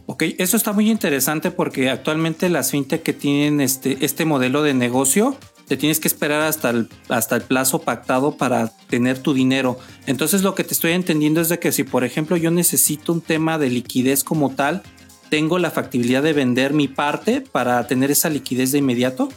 Ok, 0.06 0.24
eso 0.38 0.58
está 0.58 0.74
muy 0.74 0.90
interesante 0.90 1.51
porque 1.51 1.90
actualmente 1.90 2.50
las 2.50 2.72
fintech 2.72 3.01
que 3.01 3.13
tienen 3.13 3.62
este, 3.62 3.98
este 4.04 4.25
modelo 4.25 4.62
de 4.62 4.74
negocio 4.74 5.38
te 5.68 5.77
tienes 5.77 6.00
que 6.00 6.08
esperar 6.08 6.41
hasta 6.41 6.70
el, 6.70 6.89
hasta 7.10 7.36
el 7.36 7.41
plazo 7.44 7.80
pactado 7.80 8.38
para 8.38 8.68
tener 8.89 9.20
tu 9.20 9.34
dinero. 9.34 9.80
Entonces 10.06 10.44
lo 10.44 10.56
que 10.56 10.63
te 10.63 10.74
estoy 10.74 10.91
entendiendo 10.91 11.41
es 11.41 11.50
de 11.50 11.60
que 11.60 11.72
si 11.72 11.84
por 11.84 12.03
ejemplo 12.03 12.38
yo 12.38 12.51
necesito 12.51 13.13
un 13.13 13.22
tema 13.22 13.58
de 13.58 13.70
liquidez 13.70 14.24
como 14.24 14.51
tal, 14.51 14.84
tengo 15.30 15.60
la 15.60 15.72
factibilidad 15.72 16.22
de 16.22 16.34
vender 16.34 16.74
mi 16.74 16.88
parte 16.88 17.41
para 17.41 17.88
tener 17.88 18.12
esa 18.12 18.30
liquidez 18.30 18.72
de 18.74 18.80
inmediato. 18.80 19.30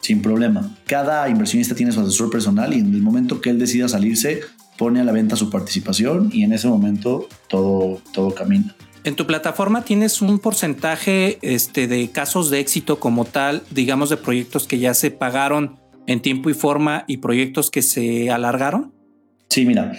Sin 0.00 0.20
problema. 0.20 0.76
Cada 0.86 1.28
inversionista 1.28 1.74
tiene 1.74 1.92
su 1.92 2.00
asesor 2.00 2.30
personal 2.30 2.74
y 2.74 2.80
en 2.80 2.94
el 2.94 3.02
momento 3.02 3.40
que 3.40 3.50
él 3.50 3.58
decida 3.58 3.88
salirse, 3.88 4.40
pone 4.76 5.00
a 5.00 5.04
la 5.04 5.12
venta 5.12 5.36
su 5.36 5.50
participación 5.50 6.30
y 6.32 6.44
en 6.44 6.52
ese 6.52 6.68
momento 6.68 7.28
todo, 7.48 8.00
todo 8.12 8.34
camina. 8.34 8.74
En 9.04 9.14
tu 9.16 9.26
plataforma 9.26 9.82
tienes 9.82 10.20
un 10.20 10.38
porcentaje 10.38 11.38
este, 11.42 11.86
de 11.86 12.10
casos 12.10 12.50
de 12.50 12.60
éxito 12.60 12.98
como 12.98 13.24
tal, 13.24 13.62
digamos 13.70 14.10
de 14.10 14.16
proyectos 14.16 14.66
que 14.66 14.78
ya 14.78 14.94
se 14.94 15.10
pagaron 15.10 15.78
en 16.08 16.20
tiempo 16.20 16.50
y 16.50 16.54
forma 16.54 17.04
y 17.06 17.18
proyectos 17.18 17.70
que 17.70 17.82
se 17.82 18.30
alargaron? 18.30 18.92
Sí, 19.48 19.64
mira, 19.64 19.92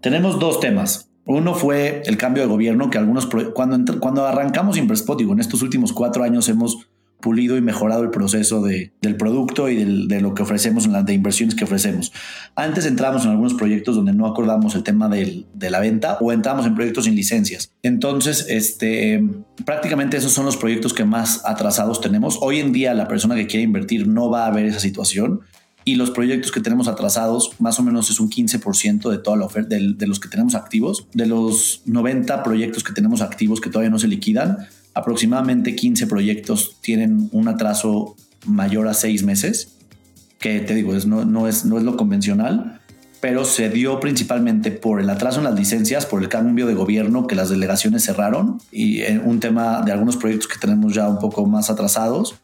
tenemos 0.00 0.40
dos 0.40 0.58
temas. 0.58 1.10
Uno 1.26 1.54
fue 1.54 2.02
el 2.06 2.16
cambio 2.16 2.42
de 2.42 2.48
gobierno, 2.48 2.90
que 2.90 2.98
algunos, 2.98 3.28
cuando, 3.54 4.00
cuando 4.00 4.26
arrancamos 4.26 4.76
Imprespot, 4.76 5.20
en 5.20 5.40
estos 5.40 5.62
últimos 5.62 5.92
cuatro 5.92 6.22
años 6.24 6.48
hemos 6.48 6.88
pulido 7.24 7.56
y 7.56 7.62
mejorado 7.62 8.02
el 8.02 8.10
proceso 8.10 8.60
de, 8.60 8.92
del 9.00 9.16
producto 9.16 9.70
y 9.70 10.06
de 10.06 10.20
lo 10.20 10.34
que 10.34 10.42
ofrecemos, 10.42 10.86
de 11.06 11.14
inversiones 11.14 11.54
que 11.54 11.64
ofrecemos. 11.64 12.12
Antes 12.54 12.84
entramos 12.84 13.24
en 13.24 13.30
algunos 13.30 13.54
proyectos 13.54 13.96
donde 13.96 14.12
no 14.12 14.26
acordamos 14.26 14.74
el 14.74 14.82
tema 14.82 15.08
de 15.08 15.70
la 15.70 15.80
venta 15.80 16.18
o 16.20 16.32
entramos 16.32 16.66
en 16.66 16.74
proyectos 16.74 17.06
sin 17.06 17.14
licencias. 17.14 17.72
Entonces, 17.82 18.44
este, 18.50 19.26
prácticamente 19.64 20.18
esos 20.18 20.32
son 20.32 20.44
los 20.44 20.58
proyectos 20.58 20.92
que 20.92 21.06
más 21.06 21.40
atrasados 21.46 22.02
tenemos. 22.02 22.36
Hoy 22.42 22.60
en 22.60 22.72
día 22.72 22.92
la 22.92 23.08
persona 23.08 23.36
que 23.36 23.46
quiere 23.46 23.62
invertir 23.62 24.06
no 24.06 24.28
va 24.28 24.44
a 24.44 24.50
ver 24.50 24.66
esa 24.66 24.80
situación 24.80 25.40
y 25.86 25.94
los 25.94 26.10
proyectos 26.10 26.52
que 26.52 26.60
tenemos 26.60 26.88
atrasados 26.88 27.52
más 27.58 27.78
o 27.78 27.82
menos 27.82 28.10
es 28.10 28.20
un 28.20 28.28
15% 28.28 29.10
de 29.10 29.16
toda 29.16 29.38
la 29.38 29.46
oferta 29.46 29.76
de, 29.76 29.94
de, 29.94 30.06
los 30.06 30.20
que 30.20 30.28
tenemos 30.28 30.54
activos. 30.54 31.06
De 31.14 31.24
los 31.24 31.80
90 31.86 32.42
proyectos 32.42 32.84
que 32.84 32.92
tenemos 32.92 33.22
activos 33.22 33.62
que 33.62 33.70
todavía 33.70 33.90
no 33.90 33.98
se 33.98 34.08
liquidan, 34.08 34.58
aproximadamente 34.94 35.74
15 35.74 36.06
proyectos 36.06 36.78
tienen 36.80 37.28
un 37.32 37.48
atraso 37.48 38.16
mayor 38.46 38.88
a 38.88 38.94
seis 38.94 39.22
meses, 39.22 39.76
que 40.38 40.60
te 40.60 40.74
digo, 40.74 40.94
es, 40.94 41.06
no, 41.06 41.24
no, 41.24 41.48
es, 41.48 41.64
no 41.64 41.78
es 41.78 41.84
lo 41.84 41.96
convencional, 41.96 42.80
pero 43.20 43.44
se 43.44 43.70
dio 43.70 44.00
principalmente 44.00 44.70
por 44.70 45.00
el 45.00 45.08
atraso 45.08 45.38
en 45.38 45.44
las 45.44 45.54
licencias, 45.54 46.04
por 46.04 46.22
el 46.22 46.28
cambio 46.28 46.66
de 46.66 46.74
gobierno, 46.74 47.26
que 47.26 47.34
las 47.34 47.48
delegaciones 47.48 48.04
cerraron, 48.04 48.60
y 48.70 49.02
un 49.24 49.40
tema 49.40 49.82
de 49.82 49.92
algunos 49.92 50.16
proyectos 50.16 50.46
que 50.46 50.58
tenemos 50.58 50.94
ya 50.94 51.08
un 51.08 51.18
poco 51.18 51.46
más 51.46 51.70
atrasados, 51.70 52.34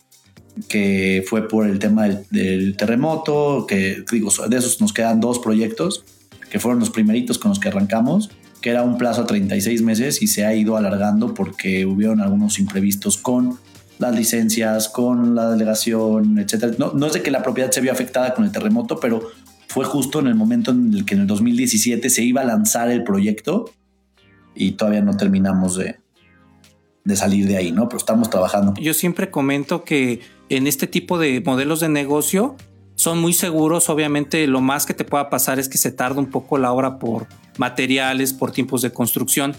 que 0.69 1.23
fue 1.29 1.47
por 1.47 1.67
el 1.67 1.79
tema 1.79 2.05
del, 2.05 2.25
del 2.31 2.77
terremoto, 2.77 3.67
que 3.69 4.05
digo, 4.11 4.31
de 4.49 4.57
esos 4.57 4.81
nos 4.81 4.93
quedan 4.93 5.21
dos 5.21 5.39
proyectos, 5.39 6.05
que 6.51 6.59
fueron 6.59 6.81
los 6.81 6.91
primeritos 6.91 7.39
con 7.39 7.51
los 7.51 7.61
que 7.61 7.69
arrancamos, 7.69 8.31
que 8.61 8.71
era 8.71 8.83
un 8.83 8.99
plazo 8.99 9.23
a 9.23 9.27
36 9.27 9.83
meses 9.83 10.23
y 10.23 10.27
se 10.27 10.45
ha 10.45 10.55
ido 10.55 10.77
alargando 10.77 11.35
porque 11.35 11.87
hubieron 11.87 12.21
algunos 12.21 12.59
imprevistos 12.59 13.17
con 13.17 13.59
las 13.99 14.15
licencias, 14.15 14.89
con 14.89 15.35
la 15.35 15.51
delegación, 15.51 16.39
etc. 16.39 16.77
No, 16.79 16.93
no 16.93 17.07
es 17.07 17.13
de 17.13 17.23
que 17.23 17.31
la 17.31 17.43
propiedad 17.43 17.71
se 17.71 17.81
vio 17.81 17.93
afectada 17.93 18.35
con 18.35 18.45
el 18.45 18.53
terremoto, 18.53 18.99
pero 18.99 19.31
fue 19.69 19.85
justo 19.85 20.21
en 20.21 20.27
el 20.27 20.35
momento 20.35 20.71
en 20.71 20.93
el 20.95 21.05
que 21.05 21.15
en 21.15 21.21
el 21.21 21.27
2017 21.27 22.11
se 22.11 22.23
iba 22.23 22.41
a 22.41 22.45
lanzar 22.45 22.91
el 22.91 23.05
proyecto 23.05 23.71
y 24.55 24.73
todavía 24.73 25.01
no 25.01 25.17
terminamos 25.17 25.77
de, 25.77 26.01
de 27.05 27.17
salir 27.17 27.47
de 27.47 27.57
ahí, 27.57 27.73
¿no? 27.73 27.89
Pero 27.89 27.99
estamos 27.99 28.31
trabajando. 28.31 28.75
Yo 28.81 28.95
siempre 28.95 29.31
comento 29.31 29.85
que 29.85 30.21
en 30.49 30.67
este 30.67 30.87
tipo 30.87 31.19
de 31.19 31.41
modelos 31.41 31.81
de 31.81 31.89
negocio 31.89 32.57
son 33.01 33.19
muy 33.19 33.33
seguros. 33.33 33.89
Obviamente 33.89 34.47
lo 34.47 34.61
más 34.61 34.85
que 34.85 34.93
te 34.93 35.05
pueda 35.05 35.31
pasar 35.31 35.59
es 35.59 35.71
que 35.71 35.79
se 35.79 35.91
tarda 35.91 36.21
un 36.21 36.27
poco 36.27 36.59
la 36.59 36.71
obra 36.71 36.99
por 36.99 37.27
materiales, 37.57 38.35
por 38.35 38.53
tiempos 38.53 38.83
de 38.83 38.93
construcción, 38.93 39.57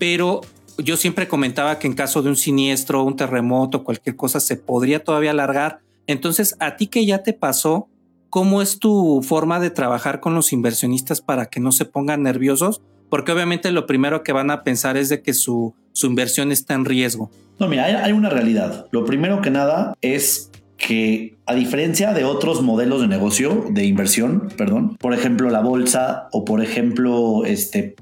pero 0.00 0.40
yo 0.76 0.96
siempre 0.96 1.28
comentaba 1.28 1.78
que 1.78 1.86
en 1.86 1.92
caso 1.92 2.20
de 2.20 2.30
un 2.30 2.36
siniestro, 2.36 3.04
un 3.04 3.14
terremoto, 3.14 3.84
cualquier 3.84 4.16
cosa, 4.16 4.40
se 4.40 4.56
podría 4.56 5.04
todavía 5.04 5.30
alargar. 5.30 5.78
Entonces, 6.08 6.56
a 6.58 6.76
ti 6.76 6.88
que 6.88 7.06
ya 7.06 7.22
te 7.22 7.32
pasó, 7.32 7.86
¿cómo 8.28 8.60
es 8.60 8.80
tu 8.80 9.22
forma 9.22 9.60
de 9.60 9.70
trabajar 9.70 10.18
con 10.18 10.34
los 10.34 10.52
inversionistas 10.52 11.20
para 11.20 11.46
que 11.46 11.60
no 11.60 11.70
se 11.70 11.84
pongan 11.84 12.24
nerviosos? 12.24 12.82
Porque 13.08 13.30
obviamente 13.30 13.70
lo 13.70 13.86
primero 13.86 14.24
que 14.24 14.32
van 14.32 14.50
a 14.50 14.64
pensar 14.64 14.96
es 14.96 15.08
de 15.08 15.22
que 15.22 15.32
su, 15.32 15.74
su 15.92 16.08
inversión 16.08 16.50
está 16.50 16.74
en 16.74 16.84
riesgo. 16.84 17.30
No, 17.60 17.68
mira, 17.68 17.84
hay, 17.84 17.94
hay 17.94 18.12
una 18.12 18.30
realidad. 18.30 18.88
Lo 18.90 19.04
primero 19.04 19.40
que 19.42 19.50
nada 19.50 19.94
es 20.00 20.49
que 20.80 21.36
a 21.46 21.54
diferencia 21.54 22.14
de 22.14 22.24
otros 22.24 22.62
modelos 22.62 23.02
de 23.02 23.06
negocio, 23.06 23.66
de 23.70 23.84
inversión, 23.84 24.48
perdón, 24.56 24.96
por 24.96 25.12
ejemplo 25.12 25.50
la 25.50 25.60
bolsa 25.60 26.28
o 26.32 26.44
por 26.44 26.62
ejemplo 26.62 27.44
este, 27.44 27.94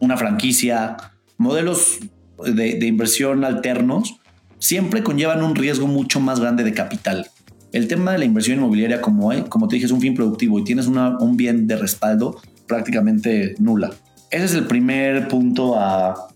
una 0.00 0.18
franquicia, 0.18 0.96
modelos 1.38 1.98
de, 2.44 2.86
inversión 2.86 3.42
alternos, 3.44 4.20
siempre 4.58 5.02
conllevan 5.02 5.42
un 5.42 5.56
riesgo 5.56 5.86
mucho 5.86 6.20
más 6.20 6.38
grande 6.38 6.62
de 6.62 6.74
capital. 6.74 7.26
El 7.72 7.88
tema 7.88 8.12
de 8.12 8.18
la 8.18 8.26
inversión 8.26 8.58
inmobiliaria, 8.58 9.00
como, 9.00 9.32
como 9.48 9.66
te 9.66 9.76
dije, 9.76 9.86
es 9.86 9.92
un 9.92 10.00
fin 10.00 10.14
productivo 10.14 10.58
y 10.58 10.64
tienes 10.64 10.86
un 10.86 11.36
bien 11.36 11.66
de 11.66 11.76
respaldo 11.76 12.40
prácticamente 12.66 13.54
nula. 13.58 13.92
Ese 14.30 14.44
es 14.44 14.54
el 14.54 14.66
primer 14.66 15.28
punto 15.28 15.76
a, 15.76 16.28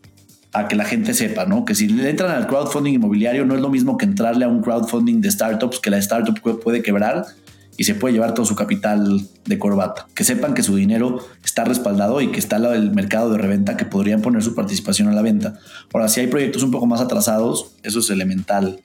a 0.52 0.68
que 0.68 0.76
la 0.76 0.84
gente 0.84 1.14
sepa, 1.14 1.44
¿no? 1.44 1.64
Que 1.64 1.74
si 1.74 1.88
le 1.88 2.10
entran 2.10 2.30
al 2.30 2.46
crowdfunding 2.46 2.94
inmobiliario 2.94 3.44
no 3.44 3.54
es 3.54 3.60
lo 3.60 3.70
mismo 3.70 3.96
que 3.96 4.04
entrarle 4.04 4.44
a 4.44 4.48
un 4.48 4.62
crowdfunding 4.62 5.20
de 5.20 5.30
startups, 5.30 5.78
que 5.78 5.90
la 5.90 5.98
startup 5.98 6.40
puede 6.60 6.82
quebrar 6.82 7.24
y 7.76 7.84
se 7.84 7.94
puede 7.94 8.14
llevar 8.14 8.34
todo 8.34 8.44
su 8.44 8.56
capital 8.56 9.26
de 9.46 9.58
corbata. 9.58 10.06
Que 10.14 10.24
sepan 10.24 10.54
que 10.54 10.62
su 10.62 10.76
dinero 10.76 11.20
está 11.44 11.64
respaldado 11.64 12.20
y 12.20 12.30
que 12.30 12.38
está 12.38 12.56
el 12.74 12.90
mercado 12.90 13.32
de 13.32 13.38
reventa 13.38 13.76
que 13.76 13.84
podrían 13.84 14.22
poner 14.22 14.42
su 14.42 14.54
participación 14.54 15.08
a 15.08 15.12
la 15.12 15.22
venta. 15.22 15.58
Ahora, 15.92 16.08
si 16.08 16.20
hay 16.20 16.26
proyectos 16.26 16.62
un 16.62 16.72
poco 16.72 16.86
más 16.86 17.00
atrasados, 17.00 17.72
eso 17.82 18.00
es 18.00 18.10
elemental 18.10 18.80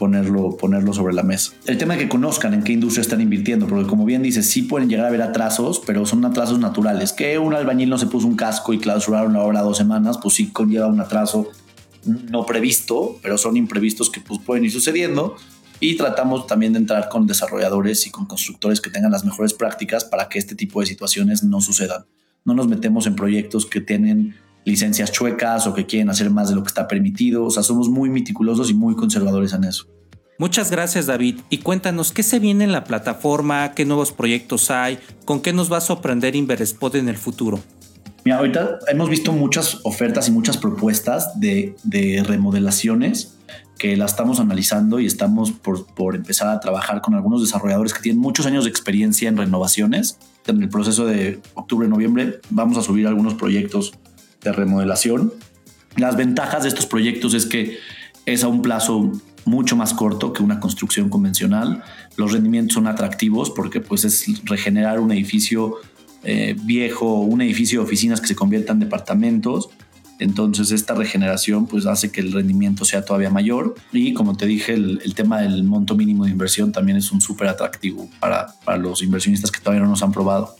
ponerlo, 0.00 0.56
ponerlo 0.56 0.94
sobre 0.94 1.12
la 1.12 1.22
mesa. 1.22 1.52
El 1.66 1.76
tema 1.76 1.92
de 1.92 2.00
que 2.00 2.08
conozcan 2.08 2.54
en 2.54 2.62
qué 2.62 2.72
industria 2.72 3.02
están 3.02 3.20
invirtiendo, 3.20 3.66
porque 3.66 3.86
como 3.86 4.06
bien 4.06 4.22
dices, 4.22 4.46
sí 4.46 4.62
pueden 4.62 4.88
llegar 4.88 5.04
a 5.04 5.08
haber 5.08 5.20
atrasos, 5.20 5.82
pero 5.86 6.06
son 6.06 6.24
atrasos 6.24 6.58
naturales. 6.58 7.12
Que 7.12 7.38
un 7.38 7.52
albañil 7.52 7.90
no 7.90 7.98
se 7.98 8.06
puso 8.06 8.26
un 8.26 8.34
casco 8.34 8.72
y 8.72 8.78
clausuraron 8.78 9.34
la 9.34 9.42
obra 9.42 9.60
dos 9.60 9.76
semanas, 9.76 10.16
pues 10.16 10.36
sí 10.36 10.46
conlleva 10.48 10.86
un 10.86 11.00
atraso 11.00 11.50
no 12.06 12.46
previsto, 12.46 13.18
pero 13.20 13.36
son 13.36 13.58
imprevistos 13.58 14.08
que 14.08 14.22
pues, 14.22 14.40
pueden 14.40 14.64
ir 14.64 14.72
sucediendo. 14.72 15.36
Y 15.80 15.96
tratamos 15.96 16.46
también 16.46 16.72
de 16.72 16.78
entrar 16.78 17.10
con 17.10 17.26
desarrolladores 17.26 18.06
y 18.06 18.10
con 18.10 18.24
constructores 18.24 18.80
que 18.80 18.88
tengan 18.88 19.12
las 19.12 19.26
mejores 19.26 19.52
prácticas 19.52 20.04
para 20.06 20.30
que 20.30 20.38
este 20.38 20.54
tipo 20.54 20.80
de 20.80 20.86
situaciones 20.86 21.42
no 21.44 21.60
sucedan. 21.60 22.06
No 22.46 22.54
nos 22.54 22.68
metemos 22.68 23.06
en 23.06 23.16
proyectos 23.16 23.66
que 23.66 23.82
tienen 23.82 24.34
licencias 24.64 25.12
chuecas 25.12 25.66
o 25.66 25.74
que 25.74 25.86
quieren 25.86 26.10
hacer 26.10 26.30
más 26.30 26.48
de 26.48 26.54
lo 26.54 26.62
que 26.62 26.68
está 26.68 26.88
permitido. 26.88 27.44
O 27.44 27.50
sea, 27.50 27.62
somos 27.62 27.88
muy 27.88 28.10
meticulosos 28.10 28.70
y 28.70 28.74
muy 28.74 28.94
conservadores 28.94 29.52
en 29.52 29.64
eso. 29.64 29.86
Muchas 30.38 30.70
gracias 30.70 31.04
David 31.04 31.40
y 31.50 31.58
cuéntanos 31.58 32.12
qué 32.12 32.22
se 32.22 32.38
viene 32.38 32.64
en 32.64 32.72
la 32.72 32.84
plataforma, 32.84 33.72
qué 33.72 33.84
nuevos 33.84 34.10
proyectos 34.12 34.70
hay, 34.70 34.98
con 35.26 35.42
qué 35.42 35.52
nos 35.52 35.70
va 35.70 35.76
a 35.76 35.80
sorprender 35.82 36.34
Inverspot 36.34 36.94
en 36.94 37.10
el 37.10 37.18
futuro. 37.18 37.60
Mira, 38.24 38.38
ahorita 38.38 38.78
hemos 38.88 39.10
visto 39.10 39.32
muchas 39.32 39.80
ofertas 39.82 40.28
y 40.28 40.30
muchas 40.30 40.56
propuestas 40.56 41.38
de, 41.40 41.74
de 41.84 42.22
remodelaciones 42.26 43.36
que 43.78 43.96
la 43.96 44.04
estamos 44.04 44.40
analizando 44.40 45.00
y 45.00 45.06
estamos 45.06 45.52
por, 45.52 45.86
por, 45.94 46.14
empezar 46.14 46.48
a 46.48 46.60
trabajar 46.60 47.00
con 47.00 47.14
algunos 47.14 47.40
desarrolladores 47.40 47.94
que 47.94 48.00
tienen 48.00 48.20
muchos 48.20 48.44
años 48.44 48.64
de 48.64 48.70
experiencia 48.70 49.28
en 49.28 49.38
renovaciones. 49.38 50.18
En 50.46 50.62
el 50.62 50.68
proceso 50.68 51.06
de 51.06 51.40
octubre-noviembre 51.54 52.40
vamos 52.50 52.76
a 52.76 52.82
subir 52.82 53.06
algunos 53.06 53.34
proyectos 53.34 53.92
de 54.42 54.52
remodelación. 54.52 55.32
Las 55.96 56.16
ventajas 56.16 56.62
de 56.62 56.68
estos 56.68 56.86
proyectos 56.86 57.34
es 57.34 57.46
que 57.46 57.78
es 58.26 58.44
a 58.44 58.48
un 58.48 58.62
plazo 58.62 59.12
mucho 59.44 59.76
más 59.76 59.94
corto 59.94 60.32
que 60.32 60.42
una 60.42 60.60
construcción 60.60 61.08
convencional. 61.08 61.82
Los 62.16 62.32
rendimientos 62.32 62.74
son 62.74 62.86
atractivos 62.86 63.50
porque 63.50 63.80
pues 63.80 64.04
es 64.04 64.44
regenerar 64.44 65.00
un 65.00 65.12
edificio 65.12 65.76
eh, 66.22 66.54
viejo, 66.62 67.20
un 67.20 67.40
edificio 67.40 67.80
de 67.80 67.86
oficinas 67.86 68.20
que 68.20 68.28
se 68.28 68.36
conviertan 68.36 68.76
en 68.76 68.80
departamentos. 68.80 69.70
Entonces 70.18 70.70
esta 70.70 70.94
regeneración 70.94 71.66
pues 71.66 71.86
hace 71.86 72.12
que 72.12 72.20
el 72.20 72.32
rendimiento 72.32 72.84
sea 72.84 73.04
todavía 73.04 73.30
mayor 73.30 73.74
y 73.90 74.12
como 74.12 74.36
te 74.36 74.44
dije 74.44 74.74
el, 74.74 75.14
tema 75.14 75.40
del 75.40 75.64
monto 75.64 75.96
mínimo 75.96 76.26
de 76.26 76.30
inversión 76.30 76.72
también 76.72 76.98
es 76.98 77.10
un 77.10 77.22
súper 77.22 77.48
atractivo 77.48 78.06
para, 78.20 78.48
para 78.66 78.76
los 78.76 79.02
inversionistas 79.02 79.50
que 79.50 79.60
todavía 79.60 79.82
no 79.82 79.88
nos 79.88 80.02
han 80.02 80.12
probado. 80.12 80.59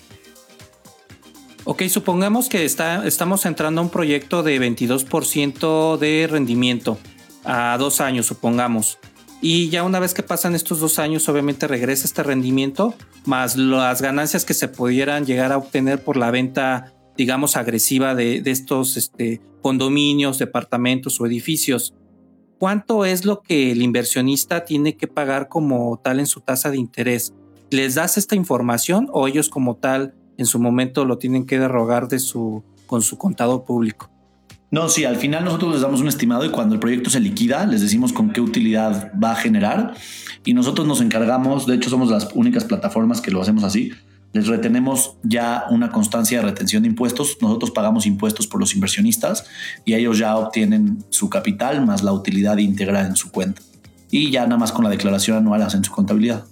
Ok, 1.65 1.83
supongamos 1.89 2.49
que 2.49 2.65
está, 2.65 3.07
estamos 3.07 3.45
entrando 3.45 3.81
a 3.81 3.85
un 3.85 3.91
proyecto 3.91 4.43
de 4.43 4.59
22% 4.59 5.99
de 5.99 6.27
rendimiento 6.31 6.99
a 7.45 7.77
dos 7.79 8.01
años, 8.01 8.27
supongamos. 8.27 8.99
Y 9.43 9.69
ya 9.69 9.85
una 9.85 10.01
vez 10.01 10.15
que 10.15 10.23
pasan 10.23 10.55
estos 10.55 10.81
dos 10.81 10.99
años, 10.99 11.29
obviamente 11.29 11.67
regresa 11.67 12.07
este 12.07 12.23
rendimiento, 12.23 12.95
más 13.25 13.57
las 13.57 14.03
ganancias 14.03 14.45
que 14.45 14.55
se 14.55 14.69
pudieran 14.69 15.25
llegar 15.25 15.53
a 15.53 15.59
obtener 15.59 16.03
por 16.03 16.17
la 16.17 16.31
venta, 16.31 16.93
digamos, 17.17 17.57
agresiva 17.57 18.15
de, 18.15 18.43
estos 18.47 18.97
este, 18.97 19.41
condominios, 19.63 20.39
departamentos 20.39 21.21
o 21.21 21.27
edificios. 21.27 21.95
¿Cuánto 22.59 23.07
es 23.07 23.25
lo 23.25 23.41
que 23.41 23.73
el 23.73 23.81
inversionista 23.81 24.67
tiene 24.67 24.97
que 24.97 25.09
pagar 25.09 25.49
como 25.49 25.99
tal 26.03 26.21
en 26.21 26.27
su 26.27 26.41
tasa 26.41 26.71
de 26.71 26.77
interés? 26.77 27.33
¿Les 27.71 27.95
das 27.95 28.19
esta 28.19 28.35
información 28.35 29.09
o 29.13 29.27
ellos 29.27 29.49
como 29.49 29.77
tal 29.77 30.15
en 30.41 30.47
su 30.47 30.59
momento 30.59 31.05
lo 31.05 31.19
tienen 31.19 31.45
que 31.45 31.59
derrogar 31.59 32.09
de 32.09 32.19
su, 32.19 32.65
con 32.87 33.03
su 33.03 33.19
contado 33.19 33.63
público. 33.63 34.11
No, 34.71 34.89
sí, 34.89 35.05
al 35.05 35.17
final 35.17 35.45
nosotros 35.45 35.75
les 35.75 35.83
damos 35.83 36.01
un 36.01 36.09
estimado 36.09 36.47
y 36.47 36.49
cuando 36.49 36.75
el 36.75 36.81
proyecto 36.81 37.11
se 37.11 37.21
liquida, 37.21 37.67
les 37.67 37.83
decimos 37.83 38.15
con 38.15 38.31
qué 38.31 38.41
utilidad 38.41 39.13
va 39.23 39.33
a 39.33 39.37
generar 39.37 39.93
y 40.43 40.55
nosotros 40.55 40.87
nos 40.87 41.03
encargamos, 41.03 41.67
de 41.67 41.75
hecho 41.75 41.91
somos 41.91 42.09
las 42.09 42.29
únicas 42.35 42.65
plataformas 42.65 43.21
que 43.21 43.31
lo 43.31 43.43
hacemos 43.43 43.65
así, 43.65 43.93
les 44.33 44.47
retenemos 44.47 45.17
ya 45.23 45.65
una 45.71 45.91
constancia 45.91 46.39
de 46.39 46.47
retención 46.47 46.85
de 46.85 46.89
impuestos, 46.89 47.37
nosotros 47.43 47.73
pagamos 47.73 48.07
impuestos 48.07 48.47
por 48.47 48.61
los 48.61 48.75
inversionistas 48.75 49.45
y 49.85 49.93
ellos 49.93 50.17
ya 50.17 50.37
obtienen 50.37 51.05
su 51.11 51.29
capital 51.29 51.85
más 51.85 52.03
la 52.03 52.13
utilidad 52.13 52.57
íntegra 52.57 53.07
en 53.07 53.15
su 53.15 53.31
cuenta 53.31 53.61
y 54.11 54.31
ya 54.31 54.45
nada 54.45 54.57
más 54.57 54.73
con 54.73 54.85
la 54.85 54.91
declaración 54.91 55.37
anual 55.37 55.63
hacen 55.63 55.85
su 55.85 55.93
contabilidad. 55.93 56.47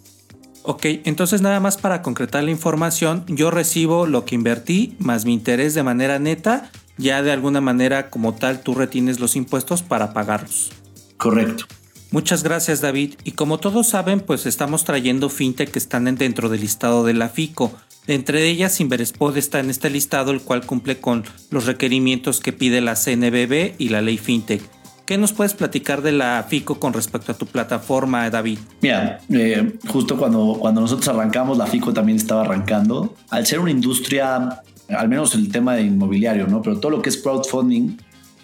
Ok, 0.71 0.85
entonces 1.05 1.41
nada 1.41 1.61
más 1.61 1.79
para 1.79 2.03
concretar 2.03 2.45
la 2.45 2.51
información, 2.51 3.25
yo 3.27 3.51
recibo 3.51 4.07
lo 4.07 4.27
que 4.27 4.35
invertí 4.35 4.95
más 4.99 5.25
mi 5.25 5.33
interés 5.33 5.73
de 5.73 5.83
manera 5.83 6.19
neta, 6.19 6.71
ya 6.99 7.23
de 7.23 7.33
alguna 7.33 7.63
manera 7.63 8.11
como 8.11 8.35
tal 8.35 8.61
tú 8.61 8.75
retienes 8.75 9.19
los 9.19 9.35
impuestos 9.35 9.83
para 9.83 10.13
pagarlos. 10.13 10.71
Correcto. 11.17 11.65
Muchas 12.11 12.43
gracias 12.43 12.83
David. 12.83 13.15
Y 13.25 13.31
como 13.31 13.57
todos 13.57 13.89
saben, 13.89 14.21
pues 14.21 14.45
estamos 14.45 14.85
trayendo 14.85 15.31
fintech 15.31 15.71
que 15.71 15.79
están 15.79 16.15
dentro 16.17 16.51
del 16.51 16.61
listado 16.61 17.03
de 17.03 17.15
la 17.15 17.31
FICO. 17.31 17.73
Entre 18.07 18.47
ellas, 18.47 18.79
Inverspod 18.79 19.39
está 19.39 19.61
en 19.61 19.71
este 19.71 19.89
listado, 19.89 20.33
el 20.33 20.43
cual 20.43 20.67
cumple 20.67 21.01
con 21.01 21.25
los 21.51 21.65
requerimientos 21.65 22.41
que 22.41 22.53
pide 22.53 22.83
la 22.83 22.95
CNBB 22.95 23.77
y 23.79 23.89
la 23.89 24.03
ley 24.03 24.19
fintech. 24.19 24.63
¿Qué 25.09 25.17
nos 25.17 25.33
puedes 25.33 25.55
platicar 25.55 26.03
de 26.03 26.13
la 26.13 26.45
FICO 26.47 26.79
con 26.79 26.93
respecto 26.93 27.33
a 27.33 27.35
tu 27.35 27.47
plataforma, 27.47 28.29
David? 28.29 28.59
Mira, 28.83 29.21
eh, 29.31 29.79
justo 29.87 30.19
cuando, 30.19 30.59
cuando 30.61 30.83
nosotros 30.83 31.09
arrancamos, 31.09 31.57
la 31.57 31.67
FICO 31.67 31.95
también 31.95 32.19
estaba 32.19 32.43
arrancando. 32.43 33.15
Al 33.31 33.47
ser 33.47 33.59
una 33.59 33.71
industria, 33.71 34.61
al 34.91 35.09
menos 35.09 35.35
el 35.35 35.51
tema 35.51 35.77
de 35.77 35.85
inmobiliario, 35.85 36.47
¿no? 36.47 36.61
Pero 36.61 36.79
todo 36.79 36.91
lo 36.91 37.01
que 37.01 37.09
es 37.09 37.17
crowdfunding 37.17 37.97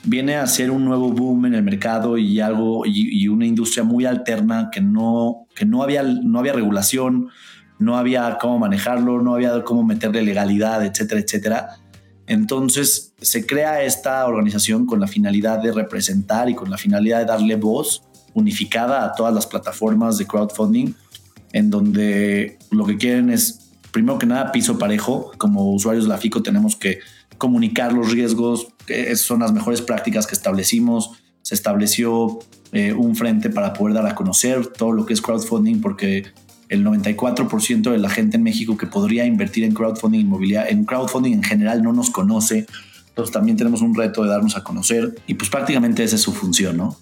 viene 0.05 0.37
a 0.37 0.47
ser 0.47 0.71
un 0.71 0.87
nuevo 0.87 1.11
boom 1.13 1.45
en 1.45 1.55
el 1.55 1.63
mercado 1.63 2.17
y 2.17 2.41
algo 2.41 2.87
y, 2.87 3.29
una 3.29 3.45
industria 3.45 3.85
muy 3.85 4.07
alterna 4.07 4.71
que 4.73 4.81
no, 4.81 5.47
que 5.55 5.67
no 5.67 5.83
había, 5.83 6.03
no 6.03 6.39
había 6.39 6.55
regulación, 6.55 7.29
no 7.79 7.99
había 7.99 8.39
cómo 8.41 8.59
manejarlo, 8.59 9.21
no 9.21 9.35
había 9.35 9.63
cómo 9.65 9.85
meterle 9.85 10.23
legalidad, 10.23 10.83
etcétera, 10.83 11.21
etcétera. 11.21 11.69
Entonces 12.27 13.13
se 13.21 13.47
crea 13.47 13.83
esta 13.83 14.27
organización 14.27 14.87
con 14.87 15.01
la 15.01 15.07
finalidad 15.07 15.61
de 15.61 15.73
representar 15.73 16.49
y 16.49 16.55
con 16.55 16.71
la 16.71 16.79
finalidad 16.79 17.19
de 17.21 17.27
darle 17.27 17.57
voz 17.57 18.03
unificada 18.33 19.05
a 19.05 19.13
todas 19.13 19.33
las 19.33 19.47
plataformas 19.47 20.19
de 20.19 20.27
crowdfunding, 20.27 20.95
en 21.53 21.71
donde 21.71 22.59
lo 22.71 22.85
que 22.85 22.97
quieren 22.97 23.31
es, 23.31 23.71
primero 23.93 24.19
que 24.19 24.27
nada, 24.27 24.53
piso 24.53 24.79
parejo. 24.79 25.31
Como 25.39 25.73
usuarios 25.73 26.05
de 26.05 26.11
la 26.11 26.19
FICO 26.19 26.43
tenemos 26.43 26.77
que 26.77 26.99
comunicar 27.39 27.93
los 27.93 28.11
riesgos, 28.11 28.69
que 28.87 29.15
son 29.17 29.41
las 29.41 29.53
mejores 29.53 29.83
prácticas 29.83 30.27
que 30.27 30.35
establecimos. 30.35 31.13
Se 31.43 31.55
estableció 31.55 32.41
eh, 32.73 32.93
un 32.93 33.15
frente 33.15 33.51
para 33.51 33.73
poder 33.73 33.95
dar 33.95 34.07
a 34.07 34.15
conocer 34.15 34.67
todo 34.67 34.93
lo 34.93 35.07
que 35.07 35.13
es 35.13 35.21
crowdfunding, 35.21 35.81
porque 35.81 36.25
el 36.75 36.85
94% 36.85 37.91
de 37.91 37.99
la 37.99 38.11
gente 38.11 38.37
en 38.37 38.43
México 38.43 38.77
que 38.77 38.87
podría 38.87 39.25
invertir 39.25 39.65
en 39.65 39.73
crowdfunding 39.73 40.21
inmobiliario, 40.21 40.71
en 40.71 40.85
crowdfunding 40.85 41.33
en 41.33 41.43
general 41.43 41.83
no 41.83 41.93
nos 41.93 42.11
conoce. 42.11 42.67
Entonces 43.09 43.33
también 43.33 43.57
tenemos 43.57 43.81
un 43.81 43.95
reto 43.95 44.23
de 44.25 44.31
darnos 44.31 44.57
a 44.57 44.65
conocer 44.65 45.15
y 45.27 45.35
pues 45.35 45.49
prácticamente 45.51 46.03
esa 46.03 46.17
es 46.17 46.23
su 46.23 46.33
función, 46.33 46.77
¿no? 46.77 46.97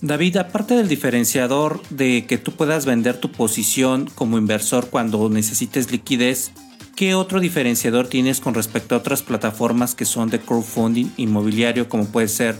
David, 0.00 0.36
aparte 0.36 0.74
del 0.74 0.88
diferenciador 0.88 1.82
de 1.88 2.26
que 2.26 2.38
tú 2.38 2.52
puedas 2.52 2.84
vender 2.84 3.18
tu 3.18 3.32
posición 3.32 4.08
como 4.14 4.38
inversor 4.38 4.88
cuando 4.90 5.28
necesites 5.30 5.90
liquidez, 5.90 6.52
¿qué 6.94 7.14
otro 7.14 7.40
diferenciador 7.40 8.06
tienes 8.06 8.40
con 8.40 8.54
respecto 8.54 8.94
a 8.94 8.98
otras 8.98 9.22
plataformas 9.22 9.94
que 9.94 10.04
son 10.04 10.28
de 10.28 10.40
crowdfunding 10.40 11.06
inmobiliario 11.16 11.88
como 11.88 12.06
puede 12.06 12.28
ser 12.28 12.56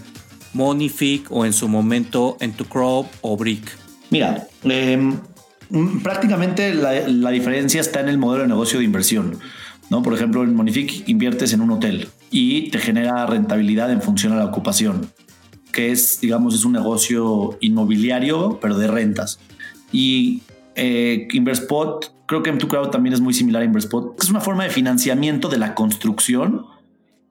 Monific 0.54 1.30
o 1.30 1.44
en 1.44 1.52
su 1.52 1.68
momento 1.68 2.36
Entucrowd 2.40 3.06
o 3.20 3.36
Brick? 3.36 3.70
Mira, 4.10 4.48
eh, 4.64 5.12
prácticamente 6.02 6.74
la, 6.74 7.30
diferencia 7.30 7.80
está 7.80 8.00
en 8.00 8.08
el 8.08 8.18
modelo 8.18 8.42
de 8.42 8.48
negocio 8.48 8.78
de 8.78 8.84
inversión. 8.84 9.38
¿no? 9.90 10.02
Por 10.02 10.14
ejemplo, 10.14 10.42
en 10.42 10.54
Monific 10.54 11.08
inviertes 11.08 11.52
en 11.52 11.60
un 11.60 11.70
hotel 11.70 12.08
y 12.30 12.70
te 12.70 12.78
genera 12.78 13.26
rentabilidad 13.26 13.90
en 13.90 14.02
función 14.02 14.32
a 14.32 14.36
la 14.36 14.44
ocupación, 14.44 15.10
que 15.72 15.92
es, 15.92 16.20
digamos, 16.20 16.54
es 16.54 16.64
un 16.64 16.72
negocio 16.72 17.56
inmobiliario, 17.60 18.58
pero 18.60 18.76
de 18.78 18.88
rentas. 18.88 19.38
Y 19.92 20.42
eh, 20.74 21.28
Inverspot, 21.32 22.12
creo 22.26 22.42
que 22.42 22.52
M2Crowd 22.52 22.90
también 22.90 23.14
es 23.14 23.20
muy 23.20 23.34
similar 23.34 23.62
a 23.62 23.64
Inverspot. 23.64 24.20
Es 24.22 24.30
una 24.30 24.40
forma 24.40 24.64
de 24.64 24.70
financiamiento 24.70 25.48
de 25.48 25.58
la 25.58 25.74
construcción 25.74 26.66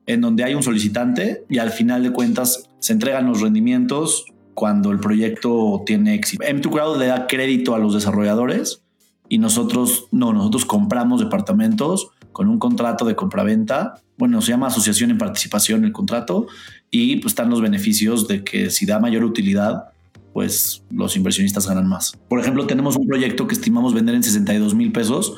en 0.06 0.20
donde 0.20 0.44
hay 0.44 0.54
un 0.54 0.62
solicitante 0.62 1.44
y 1.48 1.58
al 1.58 1.70
final 1.70 2.02
de 2.02 2.12
cuentas 2.12 2.70
se 2.78 2.92
entregan 2.92 3.26
los 3.26 3.40
rendimientos 3.40 4.26
cuando 4.56 4.90
el 4.90 4.98
proyecto 4.98 5.82
tiene 5.84 6.14
éxito. 6.14 6.42
M2 6.42 6.70
Crowd 6.70 6.98
le 6.98 7.08
da 7.08 7.26
crédito 7.26 7.74
a 7.74 7.78
los 7.78 7.92
desarrolladores 7.92 8.82
y 9.28 9.36
nosotros 9.36 10.06
no, 10.12 10.32
nosotros 10.32 10.64
compramos 10.64 11.20
departamentos 11.20 12.08
con 12.32 12.48
un 12.48 12.58
contrato 12.58 13.04
de 13.04 13.14
compraventa. 13.14 14.00
Bueno, 14.16 14.40
se 14.40 14.52
llama 14.52 14.68
asociación 14.68 15.10
en 15.10 15.18
participación 15.18 15.84
el 15.84 15.92
contrato 15.92 16.46
y 16.90 17.16
pues 17.16 17.32
están 17.32 17.50
los 17.50 17.60
beneficios 17.60 18.28
de 18.28 18.44
que 18.44 18.70
si 18.70 18.86
da 18.86 18.98
mayor 18.98 19.24
utilidad, 19.24 19.90
pues 20.32 20.82
los 20.90 21.16
inversionistas 21.16 21.68
ganan 21.68 21.86
más. 21.86 22.16
Por 22.26 22.40
ejemplo, 22.40 22.66
tenemos 22.66 22.96
un 22.96 23.06
proyecto 23.06 23.46
que 23.46 23.54
estimamos 23.54 23.92
vender 23.92 24.14
en 24.14 24.22
62 24.22 24.74
mil 24.74 24.90
pesos 24.90 25.34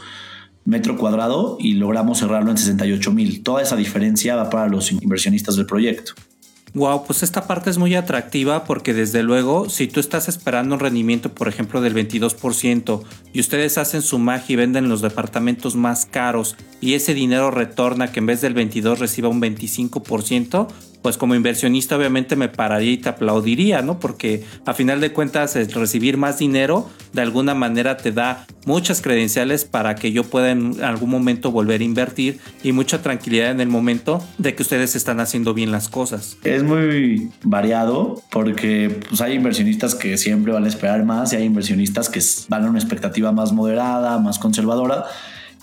metro 0.65 0.97
cuadrado 0.97 1.57
y 1.59 1.73
logramos 1.73 2.19
cerrarlo 2.19 2.53
en 2.53 2.59
68 2.59 3.11
mil. 3.13 3.43
Toda 3.43 3.63
esa 3.63 3.75
diferencia 3.75 4.37
va 4.37 4.49
para 4.49 4.69
los 4.69 4.93
inversionistas 4.93 5.57
del 5.57 5.67
proyecto. 5.67 6.13
Wow, 6.79 7.05
pues 7.05 7.25
esta 7.25 7.49
parte 7.49 7.71
es 7.71 7.79
muy 7.79 7.97
atractiva 7.97 8.63
porque 8.63 8.95
desde 8.95 9.25
luego, 9.25 9.69
si 9.69 9.89
tú 9.89 9.99
estás 9.99 10.29
esperando 10.29 10.77
un 10.77 10.81
rendimiento, 10.81 11.35
por 11.35 11.49
ejemplo, 11.49 11.81
del 11.81 11.93
22% 11.93 13.03
y 13.33 13.41
ustedes 13.41 13.79
hacen 13.79 14.01
su 14.01 14.21
magia 14.21 14.53
y 14.53 14.57
venden 14.57 14.89
los 14.89 15.03
departamentos 15.03 15.75
más 15.75 16.07
caros 16.07 16.55
y 16.81 16.95
ese 16.95 17.15
dinero 17.15 17.51
retorna 17.51 18.13
que 18.13 18.21
en 18.21 18.27
vez 18.27 18.43
del 18.43 18.55
22 18.55 19.01
reciba 19.01 19.29
un 19.29 19.43
25%, 19.43 20.69
pues 21.03 21.17
como 21.17 21.35
inversionista 21.35 21.97
obviamente 21.97 22.37
me 22.37 22.49
pararía 22.49 22.93
y 22.93 22.97
te 22.99 23.09
aplaudiría, 23.09 23.83
¿no? 23.83 23.99
Porque 23.99 24.45
a 24.67 24.75
final 24.75 25.01
de 25.01 25.13
cuentas 25.13 25.55
recibir 25.75 26.17
más 26.17 26.39
dinero 26.39 26.89
de 27.13 27.23
alguna 27.23 27.55
manera 27.55 27.97
te 27.97 28.13
da 28.13 28.47
muchas 28.67 29.01
credenciales 29.01 29.65
para 29.65 29.95
que 29.95 30.13
yo 30.13 30.25
pueda 30.25 30.51
en 30.51 30.83
algún 30.83 31.11
momento 31.11 31.51
volver 31.51 31.81
a 31.81 31.85
invertir 31.85 32.39
y 32.63 32.73
mucha 32.73 33.03
tranquilidad 33.03 33.51
en 33.51 33.61
el 33.61 33.69
momento 33.69 34.23
de 34.39 34.55
que 34.55 34.63
ustedes 34.63 34.97
están 34.97 35.21
haciendo 35.21 35.55
bien 35.55 35.71
las 35.71 35.89
cosas. 35.89 36.37
Es 36.45 36.63
muy 36.63 37.31
variado 37.43 38.23
porque 38.31 39.01
pues, 39.09 39.21
hay 39.21 39.35
inversionistas 39.35 39.95
que 39.95 40.19
siempre 40.19 40.53
van 40.53 40.65
a 40.65 40.69
esperar 40.69 41.05
más 41.05 41.33
y 41.33 41.37
hay 41.37 41.45
inversionistas 41.45 42.09
que 42.09 42.21
van 42.49 42.65
a 42.65 42.71
una 42.71 42.79
expectativa 42.79 43.33
más 43.33 43.53
moderada, 43.53 44.19
más 44.19 44.39
conservadora 44.39 45.05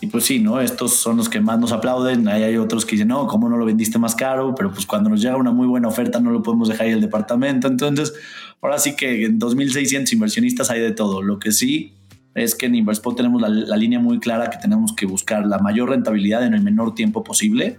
y 0.02 0.08
pues 0.08 0.26
sí, 0.26 0.40
¿no? 0.40 0.60
Estos 0.60 0.94
son 0.96 1.18
los 1.18 1.30
que 1.30 1.40
más 1.40 1.60
nos 1.60 1.72
aplauden. 1.72 2.28
Ahí 2.28 2.44
hay 2.44 2.58
otros 2.58 2.86
que 2.86 2.92
dicen, 2.92 3.08
no, 3.08 3.28
¿cómo 3.28 3.50
no 3.50 3.58
lo 3.58 3.66
vendiste 3.66 3.98
más 3.98 4.16
caro? 4.16 4.54
Pero 4.56 4.72
pues 4.72 4.86
cuando 4.86 5.10
nos 5.10 5.22
llega 5.22 5.38
una 5.38 5.52
muy 5.52 5.68
buena 5.68 5.88
oferta 5.88 6.20
no 6.20 6.32
lo 6.32 6.44
podemos 6.44 6.68
dejar 6.68 6.88
ahí 6.88 6.94
el 6.94 7.02
departamento. 7.02 7.68
Entonces, 7.68 8.14
ahora 8.62 8.78
sí 8.78 8.96
que 8.96 9.26
en 9.26 9.40
2.600 9.40 10.12
inversionistas 10.14 10.70
hay 10.70 10.82
de 10.82 10.92
todo. 10.92 11.22
Lo 11.22 11.40
que 11.40 11.52
sí 11.52 11.94
es 12.34 12.56
que 12.56 12.66
en 12.66 12.76
Inverspot 12.76 13.16
tenemos 13.16 13.42
la, 13.42 13.48
la, 13.48 13.78
línea 13.78 14.00
muy 14.00 14.20
clara 14.20 14.50
que 14.50 14.58
tenemos 14.58 14.94
que 14.94 15.06
buscar 15.06 15.46
la 15.46 15.60
mayor 15.60 15.90
rentabilidad 15.90 16.46
en 16.46 16.54
el 16.54 16.62
menor 16.62 16.94
tiempo 16.94 17.24
posible. 17.24 17.78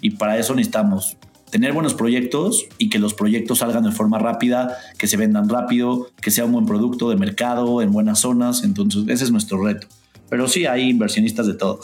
Y 0.00 0.10
para 0.10 0.36
eso 0.38 0.56
necesitamos 0.56 1.16
tener 1.52 1.72
buenos 1.72 1.94
proyectos 1.94 2.66
y 2.78 2.88
que 2.88 2.98
los 2.98 3.14
proyectos 3.14 3.58
salgan 3.58 3.84
de 3.84 3.92
forma 3.92 4.18
rápida, 4.18 4.76
que 4.98 5.06
se 5.06 5.16
vendan 5.16 5.48
rápido, 5.48 6.08
que 6.20 6.32
sea 6.32 6.46
un 6.46 6.52
buen 6.52 6.66
producto 6.66 7.08
de 7.10 7.16
mercado 7.16 7.82
en 7.82 7.92
buenas 7.92 8.18
zonas. 8.18 8.64
Entonces, 8.64 9.04
ese 9.06 9.24
es 9.24 9.30
nuestro 9.30 9.62
reto. 9.62 9.86
Pero 10.32 10.48
sí 10.48 10.64
hay 10.64 10.88
inversionistas 10.88 11.46
de 11.46 11.52
todo. 11.52 11.80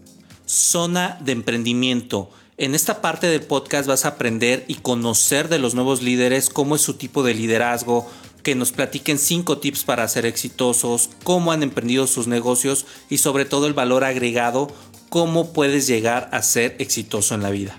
Zona 0.46 1.18
de 1.22 1.32
emprendimiento. 1.32 2.30
En 2.56 2.74
esta 2.74 3.02
parte 3.02 3.26
del 3.26 3.42
podcast 3.42 3.86
vas 3.86 4.06
a 4.06 4.08
aprender 4.08 4.64
y 4.68 4.76
conocer 4.76 5.50
de 5.50 5.58
los 5.58 5.74
nuevos 5.74 6.00
líderes, 6.00 6.48
cómo 6.48 6.76
es 6.76 6.80
su 6.80 6.94
tipo 6.94 7.22
de 7.22 7.34
liderazgo, 7.34 8.10
que 8.42 8.54
nos 8.54 8.72
platiquen 8.72 9.18
cinco 9.18 9.58
tips 9.58 9.84
para 9.84 10.08
ser 10.08 10.24
exitosos, 10.24 11.10
cómo 11.24 11.52
han 11.52 11.62
emprendido 11.62 12.06
sus 12.06 12.26
negocios 12.26 12.86
y 13.10 13.18
sobre 13.18 13.44
todo 13.44 13.66
el 13.66 13.74
valor 13.74 14.02
agregado, 14.02 14.68
cómo 15.10 15.52
puedes 15.52 15.86
llegar 15.86 16.30
a 16.32 16.40
ser 16.40 16.76
exitoso 16.78 17.34
en 17.34 17.42
la 17.42 17.50
vida. 17.50 17.76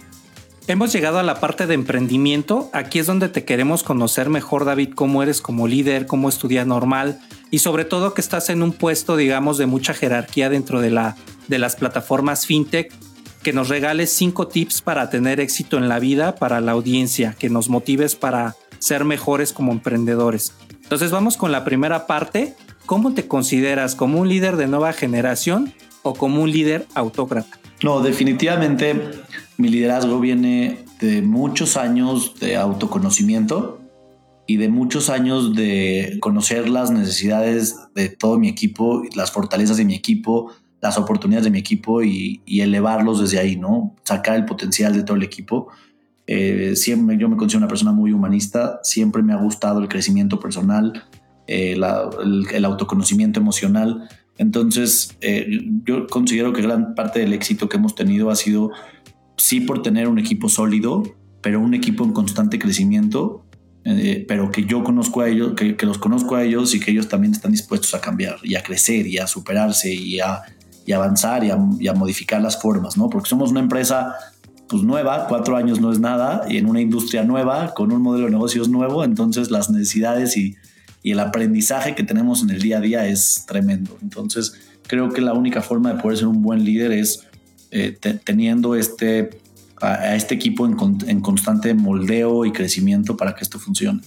Hemos 0.67 0.93
llegado 0.93 1.17
a 1.17 1.23
la 1.23 1.39
parte 1.39 1.65
de 1.65 1.73
emprendimiento. 1.73 2.69
Aquí 2.73 2.99
es 2.99 3.07
donde 3.07 3.27
te 3.27 3.43
queremos 3.43 3.81
conocer 3.81 4.29
mejor, 4.29 4.65
David, 4.65 4.91
cómo 4.93 5.23
eres 5.23 5.41
como 5.41 5.67
líder, 5.67 6.05
cómo 6.05 6.29
estudias 6.29 6.67
normal 6.67 7.19
y 7.51 7.59
sobre 7.59 7.83
todo 7.85 8.13
que 8.13 8.21
estás 8.21 8.49
en 8.49 8.63
un 8.63 8.71
puesto, 8.71 9.17
digamos, 9.17 9.57
de 9.57 9.65
mucha 9.65 9.93
jerarquía 9.93 10.49
dentro 10.49 10.79
de, 10.79 10.89
la, 10.89 11.17
de 11.49 11.59
las 11.59 11.75
plataformas 11.75 12.45
fintech. 12.45 12.91
Que 13.43 13.53
nos 13.53 13.69
regales 13.69 14.11
cinco 14.11 14.47
tips 14.47 14.83
para 14.83 15.09
tener 15.09 15.39
éxito 15.39 15.77
en 15.77 15.89
la 15.89 15.97
vida 15.97 16.35
para 16.35 16.61
la 16.61 16.73
audiencia, 16.73 17.35
que 17.37 17.49
nos 17.49 17.69
motives 17.69 18.15
para 18.15 18.55
ser 18.77 19.03
mejores 19.03 19.51
como 19.51 19.71
emprendedores. 19.71 20.53
Entonces 20.83 21.09
vamos 21.09 21.37
con 21.37 21.51
la 21.51 21.63
primera 21.65 22.05
parte. 22.05 22.55
¿Cómo 22.85 23.13
te 23.13 23.27
consideras 23.27 23.95
como 23.95 24.19
un 24.19 24.29
líder 24.29 24.57
de 24.57 24.67
nueva 24.67 24.93
generación 24.93 25.73
o 26.03 26.13
como 26.13 26.43
un 26.43 26.51
líder 26.51 26.85
autócrata? 26.93 27.59
No, 27.81 28.01
definitivamente 28.01 29.09
mi 29.57 29.69
liderazgo 29.69 30.19
viene 30.19 30.85
de 30.99 31.23
muchos 31.23 31.77
años 31.77 32.39
de 32.39 32.57
autoconocimiento 32.57 33.80
y 34.47 34.57
de 34.57 34.69
muchos 34.69 35.09
años 35.09 35.55
de 35.55 36.17
conocer 36.19 36.69
las 36.69 36.91
necesidades 36.91 37.75
de 37.95 38.09
todo 38.09 38.37
mi 38.37 38.49
equipo, 38.49 39.03
las 39.15 39.31
fortalezas 39.31 39.77
de 39.77 39.85
mi 39.85 39.95
equipo, 39.95 40.51
las 40.81 40.97
oportunidades 40.97 41.45
de 41.45 41.51
mi 41.51 41.59
equipo 41.59 42.03
y, 42.03 42.41
elevarlos 42.47 43.21
desde 43.21 43.39
ahí, 43.39 43.55
¿no? 43.55 43.95
Sacar 44.03 44.35
el 44.35 44.45
potencial 44.45 44.93
de 44.93 45.03
todo 45.03 45.15
el 45.15 45.23
equipo. 45.23 45.69
Eh, 46.27 46.73
siempre 46.75 47.17
yo 47.17 47.29
me 47.29 47.37
considero 47.37 47.59
una 47.59 47.67
persona 47.67 47.91
muy 47.91 48.11
humanista, 48.11 48.79
siempre 48.83 49.21
me 49.21 49.33
ha 49.33 49.37
gustado 49.37 49.79
el 49.79 49.87
crecimiento 49.87 50.39
personal, 50.39 51.03
eh, 51.47 51.73
el, 51.73 52.65
autoconocimiento 52.65 53.39
emocional. 53.39 54.09
Entonces, 54.37 55.15
eh, 55.21 55.45
yo 55.85 56.07
considero 56.07 56.51
que 56.51 56.61
gran 56.61 56.95
parte 56.95 57.19
del 57.19 57.33
éxito 57.33 57.69
que 57.69 57.77
hemos 57.77 57.93
tenido 57.93 58.31
ha 58.31 58.35
sido 58.35 58.71
sí 59.37 59.61
por 59.61 59.81
tener 59.81 60.07
un 60.07 60.17
equipo 60.17 60.49
sólido, 60.49 61.03
pero 61.41 61.59
un 61.59 61.73
equipo 61.73 62.03
en 62.03 62.13
constante 62.13 62.57
crecimiento, 62.57 63.45
eh, 63.83 64.25
pero 64.27 64.51
que 64.51 64.65
yo 64.65 64.83
conozco 64.83 65.21
a 65.21 65.29
ellos, 65.29 65.53
que, 65.55 65.75
los 65.85 65.97
conozco 65.97 66.35
a 66.35 66.43
ellos 66.43 66.75
y 66.75 66.79
que 66.79 66.91
ellos 66.91 67.07
también 67.07 67.33
están 67.33 67.51
dispuestos 67.51 67.93
a 67.95 68.01
cambiar 68.01 68.37
y 68.43 68.55
a 68.55 68.63
crecer 68.63 69.07
y 69.07 69.17
a 69.17 69.27
superarse 69.27 69.93
y 69.93 70.19
a, 70.19 70.41
avanzar 70.93 71.43
y 71.43 71.87
a, 71.87 71.93
modificar 71.93 72.41
las 72.41 72.61
formas, 72.61 72.97
¿no? 72.97 73.09
Porque 73.09 73.29
somos 73.29 73.51
una 73.51 73.61
empresa 73.61 74.13
pues 74.67 74.83
nueva, 74.83 75.27
cuatro 75.27 75.57
años 75.57 75.81
no 75.81 75.91
es 75.91 75.99
nada, 75.99 76.43
y 76.49 76.57
en 76.57 76.65
una 76.65 76.79
industria 76.79 77.23
nueva, 77.23 77.73
con 77.73 77.91
un 77.91 78.01
modelo 78.01 78.25
de 78.25 78.31
negocios 78.31 78.69
nuevo, 78.69 79.03
entonces 79.03 79.51
las 79.51 79.69
necesidades 79.69 80.37
y, 80.37 80.55
y 81.03 81.11
el 81.11 81.19
aprendizaje 81.19 81.95
que 81.95 82.03
tenemos 82.03 82.41
en 82.43 82.51
el 82.51 82.61
día 82.61 82.77
a 82.77 82.81
día 82.81 83.05
es 83.05 83.45
tremendo. 83.47 83.97
Entonces 84.01 84.53
creo 84.87 85.09
que 85.09 85.21
la 85.21 85.33
única 85.33 85.61
forma 85.61 85.93
de 85.93 86.01
poder 86.01 86.17
ser 86.17 86.27
un 86.27 86.41
buen 86.41 86.63
líder 86.63 86.91
es 86.91 87.25
eh, 87.71 87.97
teniendo 88.23 88.75
este, 88.75 89.40
a, 89.81 90.15
este 90.15 90.35
equipo 90.35 90.65
en, 90.65 91.21
constante 91.21 91.73
moldeo 91.73 92.45
y 92.45 92.51
crecimiento 92.51 93.17
para 93.17 93.35
que 93.35 93.43
esto 93.43 93.59
funcione. 93.59 94.01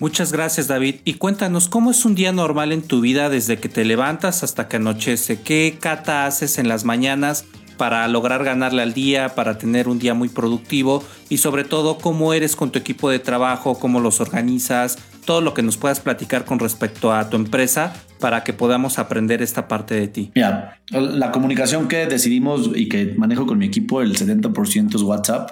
Muchas 0.00 0.32
gracias 0.32 0.66
David. 0.66 0.96
Y 1.04 1.14
cuéntanos 1.14 1.68
cómo 1.68 1.90
es 1.90 2.04
un 2.04 2.14
día 2.14 2.32
normal 2.32 2.72
en 2.72 2.82
tu 2.82 3.00
vida 3.00 3.28
desde 3.28 3.58
que 3.58 3.68
te 3.68 3.84
levantas 3.84 4.42
hasta 4.42 4.68
que 4.68 4.76
anochece, 4.76 5.40
qué 5.40 5.78
cata 5.80 6.26
haces 6.26 6.58
en 6.58 6.68
las 6.68 6.84
mañanas 6.84 7.44
para 7.76 8.06
lograr 8.08 8.44
ganarle 8.44 8.82
al 8.82 8.94
día, 8.94 9.34
para 9.34 9.58
tener 9.58 9.88
un 9.88 9.98
día 9.98 10.14
muy 10.14 10.28
productivo 10.28 11.02
y 11.28 11.38
sobre 11.38 11.64
todo 11.64 11.98
cómo 11.98 12.32
eres 12.32 12.56
con 12.56 12.70
tu 12.70 12.78
equipo 12.78 13.10
de 13.10 13.18
trabajo, 13.18 13.78
cómo 13.78 14.00
los 14.00 14.20
organizas, 14.20 14.98
todo 15.24 15.40
lo 15.40 15.54
que 15.54 15.62
nos 15.62 15.76
puedas 15.76 16.00
platicar 16.00 16.44
con 16.44 16.58
respecto 16.58 17.12
a 17.12 17.28
tu 17.28 17.36
empresa 17.36 17.92
para 18.20 18.44
que 18.44 18.52
podamos 18.52 18.98
aprender 18.98 19.42
esta 19.42 19.68
parte 19.68 19.94
de 19.94 20.08
ti. 20.08 20.30
Mira, 20.34 20.80
la 20.90 21.32
comunicación 21.32 21.88
que 21.88 22.06
decidimos 22.06 22.70
y 22.74 22.88
que 22.88 23.14
manejo 23.16 23.46
con 23.46 23.58
mi 23.58 23.66
equipo, 23.66 24.00
el 24.00 24.16
70% 24.16 24.94
es 24.94 25.02
WhatsApp. 25.02 25.50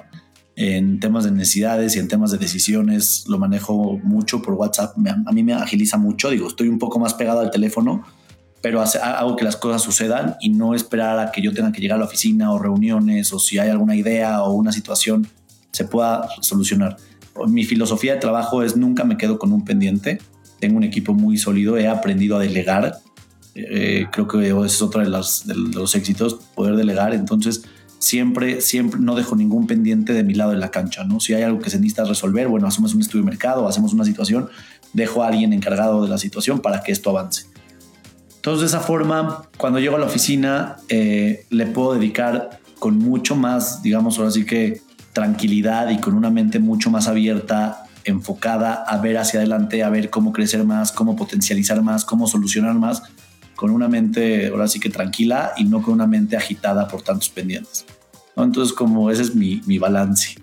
En 0.54 1.00
temas 1.00 1.24
de 1.24 1.30
necesidades 1.30 1.96
y 1.96 1.98
en 1.98 2.08
temas 2.08 2.30
de 2.30 2.38
decisiones 2.38 3.24
lo 3.26 3.38
manejo 3.38 3.98
mucho 4.02 4.42
por 4.42 4.54
WhatsApp. 4.54 4.94
A 5.26 5.32
mí 5.32 5.42
me 5.42 5.54
agiliza 5.54 5.96
mucho, 5.96 6.30
digo, 6.30 6.46
estoy 6.46 6.68
un 6.68 6.78
poco 6.78 6.98
más 6.98 7.14
pegado 7.14 7.40
al 7.40 7.50
teléfono, 7.50 8.04
pero 8.61 8.82
hago 8.82 9.37
que 9.37 9.44
las 9.44 9.56
cosas 9.56 9.82
sucedan 9.82 10.37
y 10.40 10.50
no 10.50 10.74
esperar 10.74 11.18
a 11.18 11.32
que 11.32 11.40
yo 11.40 11.54
tenga 11.54 11.72
que 11.72 11.80
llegar 11.80 11.96
a 11.96 12.00
la 12.00 12.04
oficina 12.04 12.52
o 12.52 12.58
reuniones 12.58 13.32
o 13.32 13.38
si 13.38 13.58
hay 13.58 13.70
alguna 13.70 13.96
idea 13.96 14.42
o 14.42 14.52
una 14.52 14.72
situación 14.72 15.26
se 15.72 15.87
pueda 15.87 16.28
solucionar 16.42 16.96
mi 17.46 17.64
filosofía 17.64 18.14
de 18.14 18.20
trabajo 18.20 18.62
es 18.62 18.76
nunca 18.76 19.04
me 19.04 19.16
quedo 19.16 19.38
con 19.38 19.52
un 19.52 19.64
pendiente. 19.64 20.20
Tengo 20.60 20.76
un 20.76 20.84
equipo 20.84 21.14
muy 21.14 21.38
sólido, 21.38 21.76
he 21.76 21.88
aprendido 21.88 22.36
a 22.36 22.40
delegar. 22.40 22.98
Eh, 23.54 24.06
creo 24.12 24.28
que 24.28 24.48
es 24.64 24.82
otro 24.82 25.02
de, 25.02 25.08
los 25.08 25.94
éxitos, 25.94 26.34
poder 26.54 26.76
delegar. 26.76 27.14
Entonces, 27.14 27.64
siempre, 27.98 28.60
siempre 28.60 29.00
no 29.00 29.14
dejo 29.14 29.36
ningún 29.36 29.66
pendiente 29.66 30.12
de 30.12 30.24
mi 30.24 30.34
lado 30.34 30.52
de 30.52 30.58
la 30.58 30.70
cancha, 30.70 31.04
¿no? 31.04 31.20
Si 31.20 31.34
hay 31.34 31.42
algo 31.42 31.60
que 31.60 31.70
se 31.70 31.78
necesita 31.78 32.04
resolver, 32.04 32.48
bueno, 32.48 32.66
hacemos 32.66 32.94
un 32.94 33.00
estudio 33.00 33.24
de 33.24 33.30
mercado, 33.30 33.66
hacemos 33.68 33.92
una 33.92 34.04
situación, 34.04 34.48
dejo 34.92 35.22
a 35.22 35.28
alguien 35.28 35.52
encargado 35.52 36.02
de 36.02 36.08
la 36.08 36.18
situación 36.18 36.60
para 36.60 36.82
que 36.82 36.92
esto 36.92 37.10
avance. 37.10 37.46
Entonces, 38.36 38.60
de 38.62 38.76
esa 38.76 38.80
forma, 38.80 39.48
cuando 39.56 39.78
llego 39.78 39.96
a 39.96 40.00
la 40.00 40.06
oficina, 40.06 40.76
eh, 40.88 41.46
le 41.50 41.66
puedo 41.66 41.94
dedicar 41.94 42.60
con 42.80 42.98
mucho 42.98 43.36
más, 43.36 43.82
digamos, 43.82 44.18
ahora 44.18 44.32
sí 44.32 44.44
que 44.44 44.80
tranquilidad 45.12 45.90
y 45.90 45.98
con 45.98 46.14
una 46.14 46.31
mente 46.31 46.59
mucho 46.59 46.90
más 46.90 47.09
abierta, 47.09 47.87
enfocada 48.05 48.75
a 48.75 48.98
ver 48.98 49.18
hacia 49.18 49.40
adelante, 49.40 49.83
a 49.83 49.90
ver 49.90 50.11
cómo 50.11 50.33
crecer 50.33 50.64
más, 50.64 50.92
cómo 50.92 51.16
potencializar 51.16 51.83
más, 51.83 52.05
cómo 52.05 52.27
solucionar 52.27 52.75
más, 52.75 53.03
con 53.55 53.70
una 53.70 53.88
mente 53.88 54.48
ahora 54.48 54.68
sí 54.68 54.81
que 54.81 54.90
tranquila 54.90 55.53
y 55.57 55.64
no 55.64 55.83
con 55.83 55.94
una 55.94 56.07
mente 56.07 56.37
agitada 56.37 56.88
por 56.88 57.03
tantos 57.03 57.29
pendientes. 57.29 57.85
Entonces, 58.37 58.75
como 58.75 59.11
ese 59.11 59.22
es 59.22 59.35
mi, 59.35 59.61
mi 59.66 59.79
balance. 59.79 60.37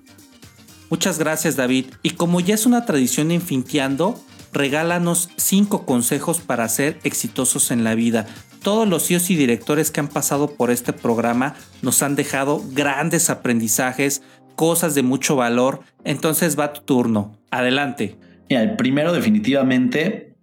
Muchas 0.90 1.20
gracias, 1.20 1.56
David. 1.56 1.86
Y 2.02 2.12
como 2.12 2.40
ya 2.40 2.56
es 2.56 2.66
una 2.66 2.86
tradición 2.86 3.32
en 3.32 3.42
Finteando, 3.42 4.20
regálanos 4.52 5.30
cinco 5.38 5.86
consejos 5.86 6.40
para 6.40 6.68
ser 6.70 7.00
exitosos 7.04 7.72
en 7.72 7.84
la 7.84 7.96
vida. 7.96 8.28
Todos 8.64 8.88
los 8.88 9.08
CEOs 9.08 9.30
y 9.30 9.36
directores 9.36 9.92
que 9.92 10.00
han 10.00 10.08
pasado 10.08 10.52
por 10.52 10.72
este 10.72 10.92
programa 10.92 11.56
nos 11.82 12.02
han 12.04 12.16
dejado 12.16 12.62
grandes 12.72 13.30
aprendizajes, 13.30 14.22
cosas 14.60 14.94
de 14.94 15.04
mucho 15.04 15.38
valor. 15.38 15.80
Entonces 16.04 16.60
va 16.60 16.74
tu 16.74 16.82
turno. 16.82 17.32
Adelante. 17.50 18.18
Mira, 18.50 18.62
el 18.62 18.76
primero 18.76 19.14
definitivamente, 19.14 20.36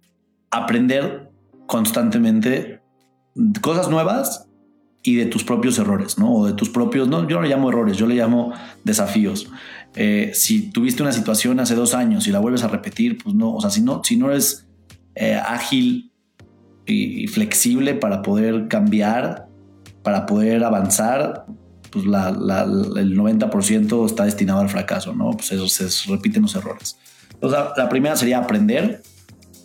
aprender 0.49 1.29
constantemente 1.67 2.81
cosas 3.61 3.91
nuevas 3.91 4.47
y 5.03 5.17
de 5.17 5.27
tus 5.27 5.43
propios 5.43 5.77
errores, 5.77 6.17
¿no? 6.17 6.33
O 6.33 6.47
de 6.47 6.53
tus 6.53 6.71
propios, 6.71 7.07
no, 7.07 7.27
yo 7.27 7.35
no 7.35 7.43
le 7.43 7.49
llamo 7.49 7.69
errores, 7.69 7.95
yo 7.95 8.07
le 8.07 8.15
llamo 8.15 8.53
desafíos. 8.83 9.51
Eh, 9.93 10.31
si 10.33 10.71
tuviste 10.71 11.03
una 11.03 11.11
situación 11.11 11.59
hace 11.59 11.75
dos 11.75 11.93
años 11.93 12.25
y 12.25 12.31
la 12.31 12.39
vuelves 12.39 12.63
a 12.63 12.69
repetir, 12.69 13.19
pues 13.23 13.35
no, 13.35 13.53
o 13.53 13.61
sea, 13.61 13.69
si 13.69 13.81
no, 13.81 14.03
si 14.03 14.17
no 14.17 14.31
eres 14.31 14.67
eh, 15.13 15.35
ágil 15.35 16.11
y, 16.87 17.27
flexible 17.27 17.93
para 17.93 18.23
poder 18.23 18.67
cambiar, 18.67 19.47
para 20.01 20.25
poder 20.25 20.63
avanzar, 20.63 21.45
pues 22.03 22.07
la, 22.07 22.29
el 22.29 23.17
90% 23.17 24.05
está 24.05 24.25
destinado 24.25 24.59
al 24.59 24.69
fracaso, 24.69 25.13
¿no? 25.13 25.31
Pues 25.31 25.51
eso 25.51 25.67
se 25.67 25.87
repiten 26.09 26.43
los 26.43 26.55
errores. 26.55 26.97
Entonces, 27.33 27.59
la 27.75 27.89
primera 27.89 28.15
sería 28.15 28.39
aprender 28.39 29.03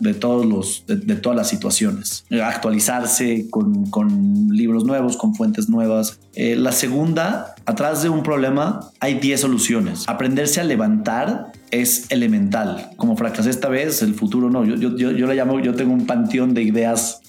de, 0.00 0.14
todos 0.14 0.44
los, 0.44 0.84
de, 0.86 1.16
todas 1.16 1.36
las 1.36 1.48
situaciones, 1.48 2.24
actualizarse 2.42 3.48
con, 3.50 3.86
con, 3.86 4.48
libros 4.48 4.84
nuevos, 4.84 5.16
con 5.16 5.34
fuentes 5.34 5.68
nuevas. 5.68 6.18
Eh, 6.34 6.56
la 6.56 6.72
segunda, 6.72 7.54
atrás 7.66 8.02
de 8.02 8.08
un 8.08 8.22
problema 8.22 8.90
hay 8.98 9.14
10 9.14 9.40
soluciones. 9.40 10.08
Aprenderse 10.08 10.60
a 10.60 10.64
levantar 10.64 11.52
es 11.70 12.10
elemental. 12.10 12.90
Como 12.96 13.16
fracasé 13.16 13.50
esta 13.50 13.68
vez, 13.68 14.02
el 14.02 14.14
futuro 14.14 14.50
no. 14.50 14.64
Yo, 14.64 14.74
yo, 14.74 14.96
yo, 14.96 15.12
yo 15.12 15.26
le 15.26 15.34
llamo, 15.34 15.60
yo 15.60 15.74
tengo 15.74 15.92
un 15.92 16.06
panteón 16.06 16.52
de 16.52 16.62
ideas 16.62 17.20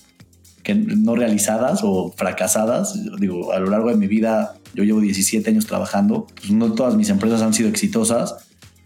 que 0.64 0.74
no 0.74 1.16
realizadas 1.16 1.82
o 1.84 2.12
fracasadas. 2.16 3.00
Digo, 3.20 3.54
a 3.54 3.60
lo 3.60 3.70
largo 3.70 3.90
de 3.90 3.98
mi 3.98 4.08
vida, 4.08 4.56
yo 4.74 4.84
llevo 4.84 5.00
17 5.00 5.50
años 5.50 5.66
trabajando, 5.66 6.28
pues 6.36 6.52
no 6.52 6.72
todas 6.74 6.96
mis 6.96 7.10
empresas 7.10 7.42
han 7.42 7.54
sido 7.54 7.70
exitosas 7.70 8.36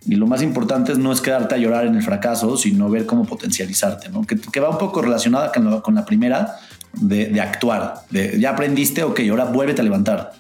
y 0.08 0.16
lo 0.16 0.26
más 0.26 0.42
importante 0.42 0.94
es 0.94 0.98
no 0.98 1.12
es 1.12 1.20
quedarte 1.20 1.56
a 1.56 1.58
llorar 1.58 1.86
en 1.86 1.96
el 1.96 2.02
fracaso, 2.02 2.56
sino 2.56 2.90
ver 2.90 3.06
cómo 3.06 3.26
potencializarte, 3.26 4.10
¿no? 4.10 4.22
Que, 4.26 4.60
va 4.60 4.70
un 4.70 4.78
poco 4.78 5.02
relacionada 5.02 5.52
con, 5.52 5.96
la 5.96 6.06
primera 6.06 6.56
de, 6.94 7.40
actuar. 7.42 8.06
Ya 8.40 8.52
aprendiste, 8.52 9.04
ok, 9.04 9.20
ahora 9.30 9.46
vuélvete 9.46 9.82
a 9.82 9.84
levantar. 9.84 10.32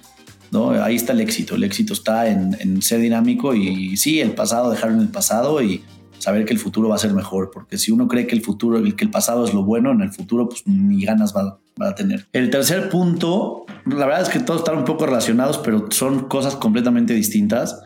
¿no? 0.51 0.71
Ahí 0.71 0.95
está 0.95 1.11
el 1.11 1.19
éxito. 1.19 1.55
El 1.55 1.65
éxito 1.65 1.91
está 1.91 2.29
en, 2.29 2.81
ser 2.81 3.01
dinámico 3.01 3.53
y 3.53 3.97
sí, 3.97 4.21
el 4.21 4.31
pasado, 4.31 4.71
dejarlo 4.71 4.95
en 4.95 5.01
el 5.01 5.09
pasado 5.09 5.61
y 5.61 5.83
saber 6.17 6.45
que 6.45 6.53
el 6.53 6.59
futuro 6.59 6.87
va 6.87 6.95
a 6.95 6.99
ser 6.99 7.13
mejor. 7.13 7.51
Porque 7.51 7.77
si 7.77 7.91
uno 7.91 8.07
cree 8.07 8.25
que 8.25 8.35
el 8.35 8.41
futuro, 8.41 8.81
que 8.81 9.03
el 9.03 9.11
pasado 9.11 9.45
es 9.45 9.53
lo 9.53 9.63
bueno, 9.63 9.91
en 9.91 10.01
el 10.01 10.13
futuro, 10.13 10.47
pues 10.47 10.65
ni 10.65 11.03
ganas 11.03 11.35
va, 11.35 11.59
va 11.81 11.89
a 11.89 11.95
tener. 11.95 12.27
El 12.33 12.49
tercer 12.49 12.89
punto, 12.89 13.65
la 13.85 14.05
verdad 14.05 14.23
es 14.23 14.29
que 14.29 14.39
todos 14.39 14.61
están 14.61 14.77
un 14.77 14.85
poco 14.85 15.05
relacionados, 15.05 15.57
pero 15.57 15.87
son 15.91 16.27
cosas 16.27 16.55
completamente 16.55 17.13
distintas 17.13 17.79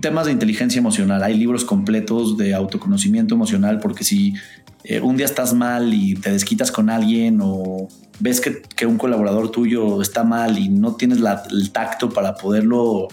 temas 0.00 0.26
de 0.26 0.32
inteligencia 0.32 0.78
emocional. 0.78 1.22
Hay 1.22 1.36
libros 1.36 1.64
completos 1.64 2.36
de 2.36 2.54
autoconocimiento 2.54 3.34
emocional 3.34 3.80
porque 3.80 4.04
si 4.04 4.34
eh, 4.84 5.00
un 5.00 5.16
día 5.16 5.26
estás 5.26 5.52
mal 5.52 5.92
y 5.92 6.14
te 6.14 6.30
desquitas 6.32 6.72
con 6.72 6.88
alguien 6.88 7.40
o 7.42 7.88
ves 8.18 8.40
que, 8.40 8.86
un 8.86 8.96
colaborador 8.96 9.50
tuyo 9.50 10.00
está 10.00 10.24
mal 10.24 10.58
y 10.58 10.68
no 10.68 10.94
tienes 10.94 11.18
el 11.50 11.70
tacto 11.72 12.08
para 12.10 12.34
poderlo 12.34 13.08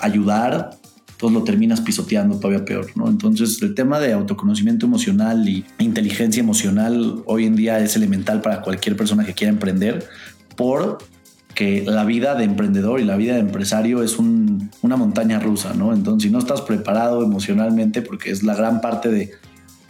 ayudar, 0.00 0.70
pues 1.18 1.32
lo 1.32 1.42
terminas 1.44 1.80
pisoteando 1.80 2.38
todavía 2.38 2.64
peor, 2.64 2.86
¿no? 2.94 3.08
Entonces 3.08 3.60
el 3.62 3.74
tema 3.74 3.98
de 4.00 4.12
autoconocimiento 4.12 4.86
emocional 4.86 5.48
y 5.48 5.64
inteligencia 5.78 6.40
emocional 6.40 7.22
hoy 7.26 7.46
en 7.46 7.56
día 7.56 7.78
es 7.80 7.96
elemental 7.96 8.42
para 8.42 8.62
cualquier 8.62 8.96
persona 8.96 9.24
que 9.24 9.32
quiera 9.32 9.52
emprender 9.52 10.06
por 10.56 10.98
que 11.54 11.82
la 11.86 12.04
vida 12.04 12.34
de 12.34 12.44
emprendedor 12.44 13.00
y 13.00 13.04
la 13.04 13.16
vida 13.16 13.34
de 13.34 13.40
empresario 13.40 14.02
es 14.02 14.18
una 14.18 14.96
montaña 14.96 15.40
rusa, 15.40 15.72
¿no? 15.72 15.94
Entonces, 15.94 16.28
si 16.28 16.30
no 16.30 16.38
estás 16.38 16.60
preparado 16.60 17.24
emocionalmente, 17.24 18.02
porque 18.02 18.30
es 18.30 18.42
la 18.42 18.54
gran 18.54 18.82
parte 18.82 19.08
de, 19.08 19.30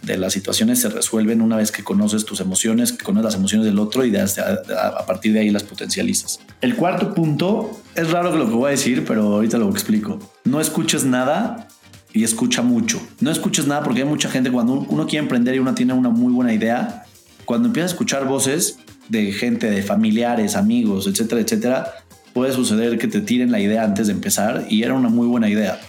las 0.03 0.33
situaciones 0.33 0.79
se 0.79 0.89
resuelven 0.89 1.41
una 1.41 1.57
vez 1.57 1.71
que 1.71 1.83
conoces 1.83 2.25
tus 2.25 2.39
emociones, 2.39 2.91
que 2.93 3.03
conoces 3.03 3.25
las 3.25 3.35
emociones 3.35 3.65
del 3.65 3.79
otro 3.79 4.05
y 4.05 4.15
a, 4.15 5.05
partir 5.05 5.33
de 5.33 5.39
ahí 5.39 5.49
las 5.49 5.63
potencializas. 5.63 6.39
El 6.61 6.75
cuarto 6.75 7.13
punto, 7.13 7.81
es 7.95 8.09
raro 8.11 8.31
que 8.31 8.37
lo 8.37 8.47
que 8.47 8.53
voy 8.53 8.67
a 8.67 8.71
decir, 8.71 9.03
pero 9.05 9.23
ahorita 9.23 9.57
lo 9.57 9.69
explico. 9.69 10.19
No 10.45 10.61
escuches 10.61 11.03
nada 11.03 11.67
y 12.13 12.23
escucha 12.23 12.61
mucho. 12.61 13.01
No 13.19 13.31
escuches 13.31 13.67
nada 13.67 13.83
porque 13.83 14.01
hay 14.01 14.07
mucha 14.07 14.29
gente 14.29 14.51
cuando 14.51 14.73
uno 14.73 15.07
quiere 15.07 15.23
emprender 15.23 15.55
y 15.55 15.59
uno 15.59 15.73
tiene 15.75 15.93
una 15.93 16.09
muy 16.09 16.31
buena 16.31 16.53
idea, 16.53 17.03
cuando 17.45 17.67
empieza 17.67 17.87
a 17.87 17.91
escuchar 17.91 18.27
voces, 18.27 18.77
de 19.09 19.31
gente, 19.31 19.69
de 19.69 19.81
familiares, 19.81 20.55
amigos, 20.55 21.07
etcétera, 21.07 21.41
etcétera, 21.41 21.93
puede 22.33 22.53
suceder 22.53 22.97
que 22.97 23.07
te 23.07 23.21
tiren 23.21 23.51
la 23.51 23.59
idea 23.59 23.83
antes 23.83 24.07
de 24.07 24.13
empezar 24.13 24.65
y 24.69 24.83
era 24.83 24.93
una 24.93 25.09
muy 25.09 25.27
buena 25.27 25.49
idea. 25.49 25.79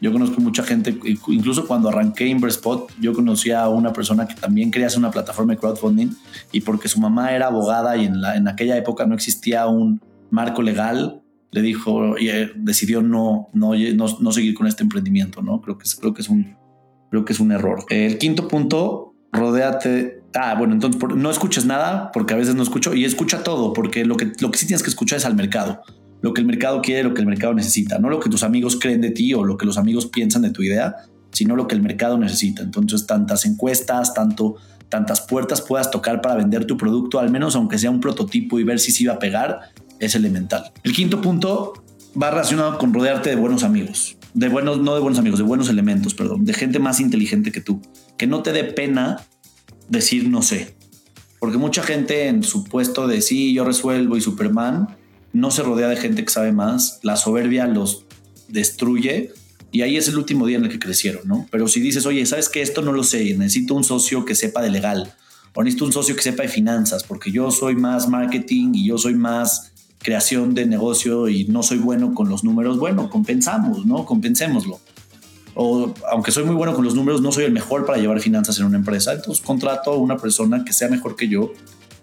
Yo 0.00 0.12
conozco 0.12 0.40
mucha 0.40 0.62
gente, 0.62 0.98
incluso 1.28 1.66
cuando 1.66 1.88
arranqué 1.88 2.26
Inverspot, 2.26 2.92
yo 3.00 3.12
conocía 3.12 3.62
a 3.62 3.68
una 3.68 3.92
persona 3.92 4.26
que 4.26 4.34
también 4.34 4.70
quería 4.70 4.88
hacer 4.88 4.98
una 4.98 5.10
plataforma 5.10 5.54
de 5.54 5.58
crowdfunding 5.58 6.08
y 6.52 6.60
porque 6.60 6.88
su 6.88 7.00
mamá 7.00 7.34
era 7.34 7.46
abogada 7.46 7.96
y 7.96 8.04
en, 8.04 8.20
la, 8.20 8.36
en 8.36 8.46
aquella 8.48 8.76
época 8.76 9.06
no 9.06 9.14
existía 9.14 9.66
un 9.66 10.00
marco 10.30 10.62
legal, 10.62 11.22
le 11.50 11.62
dijo 11.62 12.18
y 12.18 12.28
eh, 12.28 12.50
decidió 12.56 13.00
no, 13.00 13.48
no, 13.54 13.72
no, 13.72 14.32
seguir 14.32 14.54
con 14.54 14.66
este 14.66 14.82
emprendimiento, 14.82 15.42
¿no? 15.42 15.60
Creo 15.60 15.78
que, 15.78 15.88
creo 15.98 16.12
que, 16.12 16.20
es 16.22 16.28
un, 16.28 16.56
creo 17.10 17.24
que 17.24 17.32
es 17.32 17.40
un 17.40 17.52
error. 17.52 17.84
El 17.88 18.18
quinto 18.18 18.48
punto, 18.48 19.14
rodéate 19.32 20.16
Ah, 20.38 20.54
bueno, 20.54 20.74
entonces 20.74 21.00
no 21.16 21.30
escuches 21.30 21.64
nada 21.64 22.12
porque 22.12 22.34
a 22.34 22.36
veces 22.36 22.54
no 22.54 22.62
escucho 22.62 22.94
y 22.94 23.04
escucha 23.04 23.42
todo 23.42 23.72
porque 23.72 24.04
lo 24.04 24.16
que, 24.16 24.32
lo 24.40 24.50
que 24.50 24.58
sí 24.58 24.66
tienes 24.66 24.82
que 24.82 24.90
escuchar 24.90 25.18
es 25.18 25.24
al 25.24 25.34
mercado. 25.34 25.80
Lo 26.26 26.34
que 26.34 26.40
el 26.40 26.46
mercado 26.48 26.82
quiere, 26.82 27.04
lo 27.04 27.14
que 27.14 27.20
el 27.20 27.28
mercado 27.28 27.54
necesita, 27.54 28.00
no 28.00 28.10
lo 28.10 28.18
que 28.18 28.28
tus 28.28 28.42
amigos 28.42 28.76
creen 28.80 29.00
de 29.00 29.12
ti 29.12 29.32
o 29.32 29.44
lo 29.44 29.56
que 29.56 29.64
los 29.64 29.78
amigos 29.78 30.06
piensan 30.06 30.42
de 30.42 30.50
tu 30.50 30.60
idea, 30.60 30.96
sino 31.30 31.54
lo 31.54 31.68
que 31.68 31.76
el 31.76 31.82
mercado 31.82 32.18
necesita. 32.18 32.64
Entonces, 32.64 33.06
tantas 33.06 33.44
encuestas, 33.46 34.12
tanto, 34.12 34.56
tantas 34.88 35.20
puertas 35.20 35.62
puedas 35.62 35.88
tocar 35.88 36.20
para 36.20 36.34
vender 36.34 36.64
tu 36.64 36.76
producto, 36.76 37.20
al 37.20 37.30
menos 37.30 37.54
aunque 37.54 37.78
sea 37.78 37.92
un 37.92 38.00
prototipo 38.00 38.58
y 38.58 38.64
ver 38.64 38.80
si 38.80 38.90
se 38.90 39.04
iba 39.04 39.12
a 39.12 39.20
pegar, 39.20 39.70
es 40.00 40.16
elemental. 40.16 40.72
El 40.82 40.92
quinto 40.92 41.20
punto 41.20 41.74
va 42.20 42.32
relacionado 42.32 42.76
con 42.76 42.92
rodearte 42.92 43.30
de 43.30 43.36
buenos 43.36 43.62
amigos, 43.62 44.16
de 44.34 44.48
buenos, 44.48 44.80
no 44.80 44.96
de 44.96 45.00
buenos 45.00 45.20
amigos, 45.20 45.38
de 45.38 45.44
buenos 45.44 45.68
elementos, 45.68 46.14
perdón, 46.14 46.44
de 46.44 46.54
gente 46.54 46.80
más 46.80 46.98
inteligente 46.98 47.52
que 47.52 47.60
tú, 47.60 47.80
que 48.18 48.26
no 48.26 48.42
te 48.42 48.52
dé 48.52 48.64
pena 48.64 49.22
decir 49.88 50.28
no 50.28 50.42
sé. 50.42 50.74
Porque 51.38 51.56
mucha 51.56 51.84
gente 51.84 52.26
en 52.26 52.42
su 52.42 52.64
puesto 52.64 53.06
de 53.06 53.20
sí, 53.20 53.54
yo 53.54 53.64
resuelvo 53.64 54.16
y 54.16 54.20
Superman, 54.20 54.88
no 55.36 55.50
se 55.50 55.62
rodea 55.62 55.88
de 55.88 55.96
gente 55.96 56.24
que 56.24 56.30
sabe 56.30 56.52
más, 56.52 56.98
la 57.02 57.16
soberbia 57.16 57.66
los 57.66 58.04
destruye 58.48 59.32
y 59.70 59.82
ahí 59.82 59.96
es 59.96 60.08
el 60.08 60.16
último 60.16 60.46
día 60.46 60.56
en 60.56 60.64
el 60.64 60.70
que 60.70 60.78
crecieron, 60.78 61.26
¿no? 61.26 61.46
Pero 61.50 61.68
si 61.68 61.80
dices, 61.80 62.06
oye, 62.06 62.24
¿sabes 62.24 62.48
que 62.48 62.62
Esto 62.62 62.82
no 62.82 62.92
lo 62.92 63.04
sé, 63.04 63.34
necesito 63.36 63.74
un 63.74 63.84
socio 63.84 64.24
que 64.24 64.34
sepa 64.34 64.62
de 64.62 64.70
legal 64.70 65.14
o 65.54 65.62
necesito 65.62 65.84
un 65.84 65.92
socio 65.92 66.16
que 66.16 66.22
sepa 66.22 66.42
de 66.42 66.48
finanzas, 66.48 67.04
porque 67.04 67.30
yo 67.30 67.50
soy 67.50 67.76
más 67.76 68.08
marketing 68.08 68.72
y 68.74 68.86
yo 68.86 68.98
soy 68.98 69.14
más 69.14 69.72
creación 69.98 70.54
de 70.54 70.66
negocio 70.66 71.28
y 71.28 71.44
no 71.44 71.62
soy 71.62 71.78
bueno 71.78 72.14
con 72.14 72.28
los 72.28 72.44
números, 72.44 72.78
bueno, 72.78 73.10
compensamos, 73.10 73.84
¿no? 73.84 74.04
Compensémoslo 74.04 74.80
o 75.56 75.92
aunque 76.10 76.32
soy 76.32 76.44
muy 76.44 76.54
bueno 76.54 76.74
con 76.74 76.84
los 76.84 76.94
números, 76.94 77.22
no 77.22 77.32
soy 77.32 77.44
el 77.44 77.52
mejor 77.52 77.86
para 77.86 77.98
llevar 77.98 78.20
finanzas 78.20 78.58
en 78.58 78.66
una 78.66 78.76
empresa. 78.76 79.14
Entonces 79.14 79.42
contrato 79.44 79.90
a 79.90 79.96
una 79.96 80.18
persona 80.18 80.64
que 80.64 80.74
sea 80.74 80.88
mejor 80.88 81.16
que 81.16 81.28
yo 81.28 81.52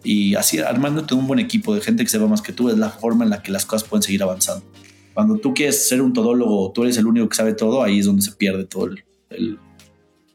y 0.04 0.36
así 0.36 0.60
armándote 0.60 1.16
un 1.16 1.28
buen 1.28 1.40
equipo 1.40 1.74
de 1.74 1.82
gente 1.82 2.04
que 2.04 2.10
sepa 2.10 2.28
más 2.28 2.42
que 2.42 2.54
tú 2.54 2.70
es 2.70 2.78
la 2.78 2.90
forma 2.90 3.24
en 3.24 3.30
la 3.30 3.42
que 3.42 3.52
las 3.52 3.66
cosas 3.66 3.88
pueden 3.88 4.04
seguir 4.04 4.24
avanzando. 4.24 4.66
Cuando 5.14 5.38
tú 5.38 5.54
quieres 5.54 5.88
ser 5.88 6.02
un 6.02 6.14
todólogo, 6.14 6.72
tú 6.72 6.84
eres 6.84 6.98
el 6.98 7.06
único 7.06 7.30
que 7.30 7.36
sabe 7.36 7.54
todo, 7.54 7.84
ahí 7.84 8.00
es 8.00 8.06
donde 8.06 8.22
se 8.22 8.32
pierde 8.32 8.66
todo 8.66 8.90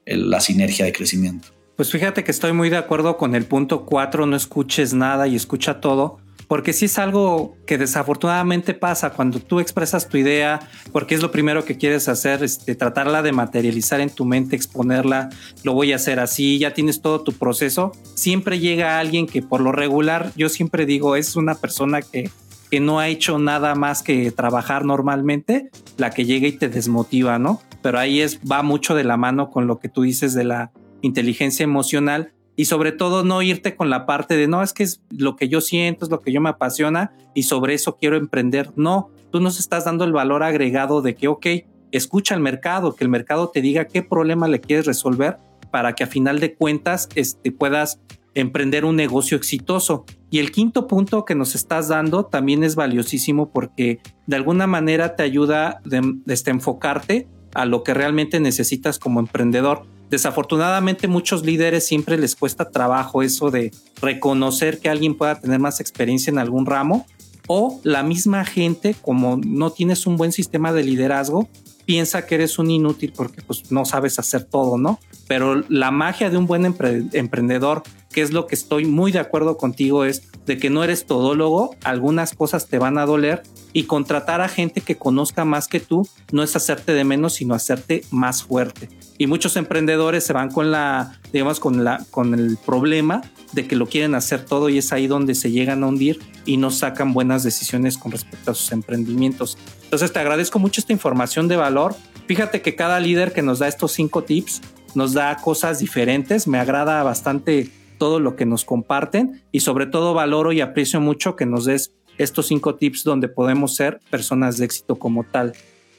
la 0.07 0.41
sinergia 0.41 0.85
de 0.85 0.93
crecimiento. 0.93 1.49
Pues 1.77 1.91
fíjate 1.91 2.25
que 2.25 2.31
estoy 2.31 2.53
muy 2.53 2.71
de 2.71 2.77
acuerdo 2.77 3.17
con 3.17 3.35
el 3.35 3.45
punto 3.45 3.85
4, 3.87 4.27
no 4.27 4.37
escuches 4.37 4.95
nada 4.95 5.29
y 5.29 5.37
escucha 5.37 5.81
todo, 5.81 6.19
porque 6.49 6.73
si 6.73 6.87
es 6.87 6.99
algo 6.99 7.57
que 7.67 7.77
desafortunadamente 7.77 8.73
pasa 8.73 9.11
cuando 9.11 9.39
tú 9.39 9.61
expresas 9.61 10.09
tu 10.09 10.17
idea, 10.17 10.61
porque 10.93 11.15
es 11.15 11.23
lo 11.23 11.31
primero 11.31 11.65
que 11.65 11.77
quieres 11.77 12.09
hacer, 12.09 12.43
este, 12.43 12.75
tratarla 12.75 13.23
de 13.23 13.33
materializar 13.33 14.01
en 14.01 14.09
tu 14.09 14.25
mente, 14.25 14.57
exponerla, 14.57 15.29
lo 15.63 15.75
voy 15.75 15.93
a 15.93 15.97
hacer 15.97 16.19
así, 16.19 16.59
ya 16.59 16.73
tienes 16.73 17.03
todo 17.03 17.21
tu 17.21 17.35
proceso, 17.35 17.93
siempre 18.15 18.59
llega 18.59 18.99
alguien 18.99 19.27
que 19.27 19.43
por 19.43 19.61
lo 19.61 19.73
regular, 19.73 20.33
yo 20.37 20.49
siempre 20.49 20.87
digo, 20.87 21.17
es 21.17 21.37
una 21.37 21.55
persona 21.55 22.01
que, 22.01 22.31
que 22.71 22.81
no 22.81 22.99
ha 22.99 23.09
hecho 23.09 23.39
nada 23.39 23.75
más 23.75 24.03
que 24.03 24.33
trabajar 24.33 24.87
normalmente, 24.87 25.71
la 25.99 26.11
que 26.11 26.25
llega 26.25 26.49
y 26.49 26.53
te 26.53 26.71
desmotiva, 26.71 27.39
¿no? 27.39 27.61
Pero 27.83 27.99
ahí 27.99 28.23
es, 28.23 28.41
va 28.41 28.63
mucho 28.63 28.95
de 28.95 29.05
la 29.05 29.19
mano 29.19 29.51
con 29.51 29.67
lo 29.67 29.79
que 29.79 29.91
tú 29.91 30.03
dices 30.03 30.33
de 30.33 30.45
la 30.45 30.73
inteligencia 31.03 31.63
emocional 31.63 32.33
y 32.59 32.65
sobre 32.65 32.91
todo 32.91 33.23
no 33.23 33.41
irte 33.41 33.77
con 33.77 33.89
la 33.89 34.05
parte 34.05 34.37
de 34.37 34.49
no, 34.49 34.65
es 34.65 34.73
que 34.73 34.83
es 34.83 35.01
lo 35.11 35.37
que 35.37 35.49
yo 35.49 35.61
siento, 35.61 36.05
es 36.05 36.11
lo 36.11 36.21
que 36.21 36.33
yo 36.33 36.41
me 36.41 36.49
apasiona 36.49 37.13
y 37.33 37.45
sobre 37.45 37.75
eso 37.75 37.97
quiero 37.99 38.17
emprender. 38.17 38.73
No, 38.75 39.11
tú 39.31 39.39
nos 39.39 39.61
estás 39.61 39.85
dando 39.85 40.05
el 40.05 40.11
valor 40.11 40.43
agregado 40.43 41.01
de 41.01 41.15
que, 41.15 41.29
ok, 41.29 41.47
escucha 41.93 42.35
al 42.35 42.41
mercado, 42.41 42.97
que 42.97 43.05
el 43.05 43.11
mercado 43.11 43.51
te 43.51 43.63
diga 43.63 43.85
qué 43.85 44.03
problema 44.03 44.49
le 44.49 44.61
quieres 44.61 44.87
resolver 44.87 45.37
para 45.71 45.93
que 45.93 46.03
a 46.03 46.09
final 46.09 46.41
de 46.41 46.55
cuentas 46.55 47.09
este, 47.15 47.53
puedas 47.53 48.01
emprender 48.35 48.85
un 48.85 48.97
negocio 48.97 49.37
exitoso. 49.37 50.05
Y 50.29 50.41
el 50.41 50.51
quinto 50.51 50.89
punto 50.89 51.25
que 51.25 51.37
nos 51.37 51.55
estás 51.55 51.87
dando 51.87 52.25
también 52.25 52.65
es 52.65 52.75
valiosísimo 52.75 53.53
porque 53.53 54.01
de 54.27 54.35
alguna 54.35 54.67
manera 54.67 55.15
te 55.15 55.23
ayuda 55.23 55.69
a 55.69 55.81
este, 56.27 56.51
enfocarte 56.51 57.29
a 57.55 57.65
lo 57.65 57.83
que 57.83 57.95
realmente 57.95 58.41
necesitas 58.41 58.99
como 58.99 59.21
emprendedor 59.21 59.87
desafortunadamente 60.11 61.09
muchos 61.09 61.45
líderes 61.45 61.87
siempre 61.87 62.17
les 62.17 62.35
cuesta 62.35 62.71
trabajo 62.71 63.23
eso 63.23 63.51
de 63.51 63.73
reconocer 64.01 64.81
que 64.81 64.89
alguien 64.89 65.15
pueda 65.15 65.41
tener 65.41 65.59
más 65.59 65.81
experiencia 65.81 66.31
en 66.31 66.39
algún 66.39 66.67
ramo 66.67 67.07
o 67.47 67.81
la 67.83 68.03
misma 68.03 68.45
gente, 68.45 68.95
como 69.01 69.39
no 69.43 69.71
tienes 69.71 70.07
un 70.07 70.19
buen 70.19 70.33
sistema 70.33 70.73
de 70.73 70.85
liderazgo, 70.85 71.49
piensa 71.87 72.27
que 72.27 72.35
eres 72.35 72.59
un 72.59 72.71
inútil 72.71 73.15
porque 73.17 73.41
pues, 73.41 73.73
no 73.73 73.87
sabes 73.87 74.19
hacer 74.19 74.45
todo, 74.45 74.77
¿no? 74.77 75.01
Pero 75.27 75.65
la 75.71 75.91
magia 75.91 76.29
de 76.29 76.37
un 76.37 76.47
buen 76.47 76.67
emprendedor, 76.67 77.83
que 78.11 78.21
es 78.21 78.33
lo 78.33 78.47
que 78.47 78.55
estoy 78.55 78.85
muy 78.85 79.13
de 79.13 79.21
acuerdo 79.21 79.57
contigo, 79.57 80.05
es 80.05 80.31
de 80.45 80.59
que 80.59 80.69
no 80.69 80.85
eres 80.85 81.07
todólogo, 81.07 81.75
algunas 81.85 82.35
cosas 82.35 82.67
te 82.67 82.79
van 82.79 82.99
a 82.99 83.07
doler 83.07 83.43
y 83.73 83.85
contratar 83.85 84.41
a 84.41 84.49
gente 84.49 84.81
que 84.81 84.97
conozca 84.97 85.45
más 85.45 85.69
que 85.69 85.81
tú 85.81 86.09
no 86.33 86.43
es 86.43 86.57
hacerte 86.57 86.93
de 86.93 87.05
menos, 87.05 87.35
sino 87.35 87.55
hacerte 87.55 88.03
más 88.11 88.43
fuerte. 88.43 88.89
Y 89.19 89.27
muchos 89.27 89.57
emprendedores 89.57 90.25
se 90.25 90.33
van 90.33 90.51
con 90.51 90.71
la, 90.71 91.19
digamos, 91.33 91.61
con 91.61 91.85
la, 91.85 92.05
con 92.11 92.35
el 92.35 92.57
problema 92.65 93.23
de 93.53 93.67
que 93.67 93.77
lo 93.77 93.87
quieren 93.87 94.15
hacer 94.15 94.45
todo 94.45 94.69
y 94.69 94.79
es 94.79 94.93
ahí 94.93 95.07
donde 95.07 95.35
se 95.35 95.51
llegan 95.51 95.83
a 95.83 95.89
hundir 95.89 96.21
y 96.45 96.57
no 96.57 96.71
sacan 96.71 97.13
buenas 97.13 97.43
decisiones 97.43 97.99
con 97.99 98.13
respecto 98.13 98.51
a 98.51 98.55
sus 98.55 98.73
emprendimientos. 98.73 99.59
Entonces 99.85 100.13
te 100.13 100.19
agradezco 100.19 100.59
mucho 100.59 100.81
esta 100.81 100.93
información 100.93 101.49
de 101.49 101.57
valor. 101.57 101.95
Fíjate 102.27 102.63
que 102.63 102.75
cada 102.75 103.01
líder 103.01 103.33
que 103.33 103.43
nos 103.43 103.59
da 103.59 103.69
estos 103.69 103.93
cinco 103.93 104.23
tips 104.23 104.61
nos 104.95 105.15
da 105.15 105.37
cosas 105.37 105.79
diferentes. 105.79 106.47
Me 106.47 106.59
agrada 106.59 107.03
bastante 107.03 107.71
todo 107.99 108.21
lo 108.21 108.37
que 108.37 108.47
nos 108.47 108.65
comparten 108.65 109.43
y 109.53 109.61
sobre 109.61 109.87
todo 109.87 110.15
valoro 110.15 110.53
y 110.53 110.61
aprecio 110.61 111.01
mucho 111.01 111.37
que 111.37 111.47
nos 111.47 111.65
des 111.65 111.93
estos 112.19 112.49
cinco 112.49 112.75
tips 112.75 113.05
donde 113.05 113.29
podemos 113.29 113.75
ser 113.75 114.01
personas 114.11 114.59
de 114.59 114.65
éxito 114.67 114.97
como 114.97 115.25
tal. 115.25 115.55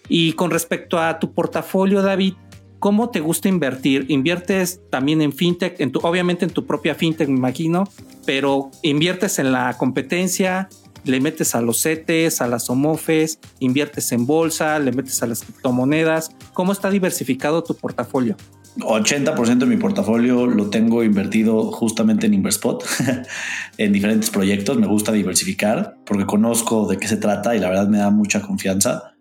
Y 0.08 0.34
con 0.34 0.51
respecto 0.51 0.99
a 0.99 1.19
tu 1.19 1.34
portafolio, 1.34 2.01
David, 2.01 2.34
¿cómo 2.79 3.10
te 3.10 3.19
gusta 3.19 3.47
invertir? 3.47 4.05
¿Inviertes 4.10 4.82
también 4.89 5.21
en 5.21 5.34
fintech? 5.34 5.79
En 5.79 5.91
tu, 5.91 5.99
obviamente 5.99 6.45
en 6.45 6.51
tu 6.51 6.65
propia 6.65 6.95
fintech, 6.95 7.27
me 7.29 7.38
imagino, 7.38 7.88
pero 8.25 8.71
inviertes 8.82 9.39
en 9.39 9.51
la 9.51 9.75
competencia, 9.77 10.69
le 11.05 11.19
metes 11.21 11.55
a 11.55 11.62
los 11.62 11.82
CETES, 11.82 12.41
a 12.41 12.47
las 12.47 12.69
OMOFES, 12.69 13.39
inviertes 13.60 14.12
en 14.12 14.25
bolsa, 14.25 14.79
le 14.79 14.91
metes 14.91 15.21
a 15.23 15.27
las 15.27 15.43
criptomonedas. 15.43 16.32
¿Cómo 16.53 16.71
está 16.71 16.89
diversificado 16.89 17.63
tu 17.63 17.75
portafolio? 17.75 18.36
80% 18.80 19.60
de 19.60 19.65
mi 19.65 19.78
portafolio 19.78 20.48
lo 20.48 20.70
tengo 20.70 21.04
invertido 21.04 21.72
justamente 21.72 22.28
en 22.28 22.34
Inverspot, 22.34 22.84
en 23.78 23.94
diferentes 23.94 24.30
proyectos. 24.30 24.78
Me 24.78 24.88
gusta 24.88 25.12
diversificar 25.12 25.98
porque 26.06 26.26
conozco 26.26 26.88
de 26.88 26.98
qué 26.98 27.08
se 27.08 27.18
trata 27.18 27.56
y 27.56 27.60
la 27.60 27.70
verdad 27.70 27.88
me 27.88 28.00
da 28.00 28.10
mucha 28.10 28.42
confianza. 28.42 29.15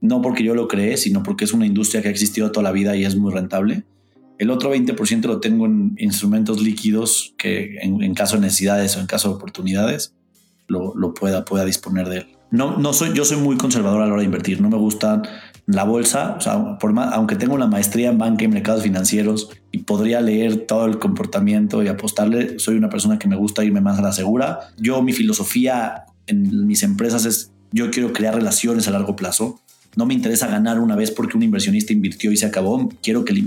No 0.00 0.20
porque 0.20 0.44
yo 0.44 0.54
lo 0.54 0.68
cree, 0.68 0.96
sino 0.96 1.22
porque 1.22 1.44
es 1.44 1.52
una 1.52 1.66
industria 1.66 2.02
que 2.02 2.08
ha 2.08 2.10
existido 2.10 2.52
toda 2.52 2.64
la 2.64 2.72
vida 2.72 2.94
y 2.96 3.04
es 3.04 3.16
muy 3.16 3.32
rentable. 3.32 3.84
El 4.38 4.50
otro 4.50 4.74
20% 4.74 5.22
lo 5.26 5.40
tengo 5.40 5.66
en 5.66 5.94
instrumentos 5.98 6.60
líquidos 6.60 7.34
que 7.38 7.78
en, 7.80 8.14
caso 8.14 8.36
de 8.36 8.42
necesidades 8.42 8.96
o 8.96 9.00
en 9.00 9.06
caso 9.06 9.28
de 9.28 9.36
oportunidades 9.36 10.14
lo, 10.66 11.14
pueda, 11.14 11.44
pueda 11.44 11.64
disponer 11.64 12.08
de 12.08 12.16
él. 12.18 12.26
No, 12.50 12.76
no 12.76 12.92
soy, 12.92 13.14
yo 13.14 13.24
soy 13.24 13.38
muy 13.38 13.56
conservador 13.56 14.02
a 14.02 14.06
la 14.06 14.12
hora 14.12 14.20
de 14.20 14.26
invertir. 14.26 14.60
No 14.60 14.70
me 14.70 14.76
gustan 14.76 15.22
la 15.66 15.84
bolsa, 15.84 16.38
aunque 17.12 17.36
tengo 17.36 17.54
una 17.54 17.66
maestría 17.66 18.10
en 18.10 18.18
banca 18.18 18.44
y 18.44 18.48
mercados 18.48 18.82
financieros 18.82 19.50
y 19.72 19.78
podría 19.78 20.20
leer 20.20 20.66
todo 20.66 20.84
el 20.84 20.98
comportamiento 20.98 21.82
y 21.82 21.88
apostarle, 21.88 22.58
soy 22.58 22.76
una 22.76 22.90
persona 22.90 23.18
que 23.18 23.28
me 23.28 23.36
gusta 23.36 23.64
irme 23.64 23.80
más 23.80 23.98
a 23.98 24.02
la 24.02 24.12
segura. 24.12 24.60
Yo, 24.76 25.02
mi 25.02 25.12
filosofía 25.12 26.04
en 26.26 26.66
mis 26.66 26.82
empresas 26.82 27.24
es, 27.24 27.50
yo 27.72 27.90
quiero 27.90 28.12
crear 28.12 28.34
relaciones 28.34 28.88
a 28.88 28.90
largo 28.90 29.16
plazo. 29.16 29.60
No 29.96 30.06
me 30.06 30.14
interesa 30.14 30.48
ganar 30.48 30.80
una 30.80 30.96
vez 30.96 31.10
porque 31.10 31.36
un 31.36 31.42
inversionista 31.42 31.92
invirtió 31.92 32.30
y 32.30 32.36
se 32.36 32.46
acabó. 32.46 32.90
Quiero, 33.02 33.24
que, 33.24 33.44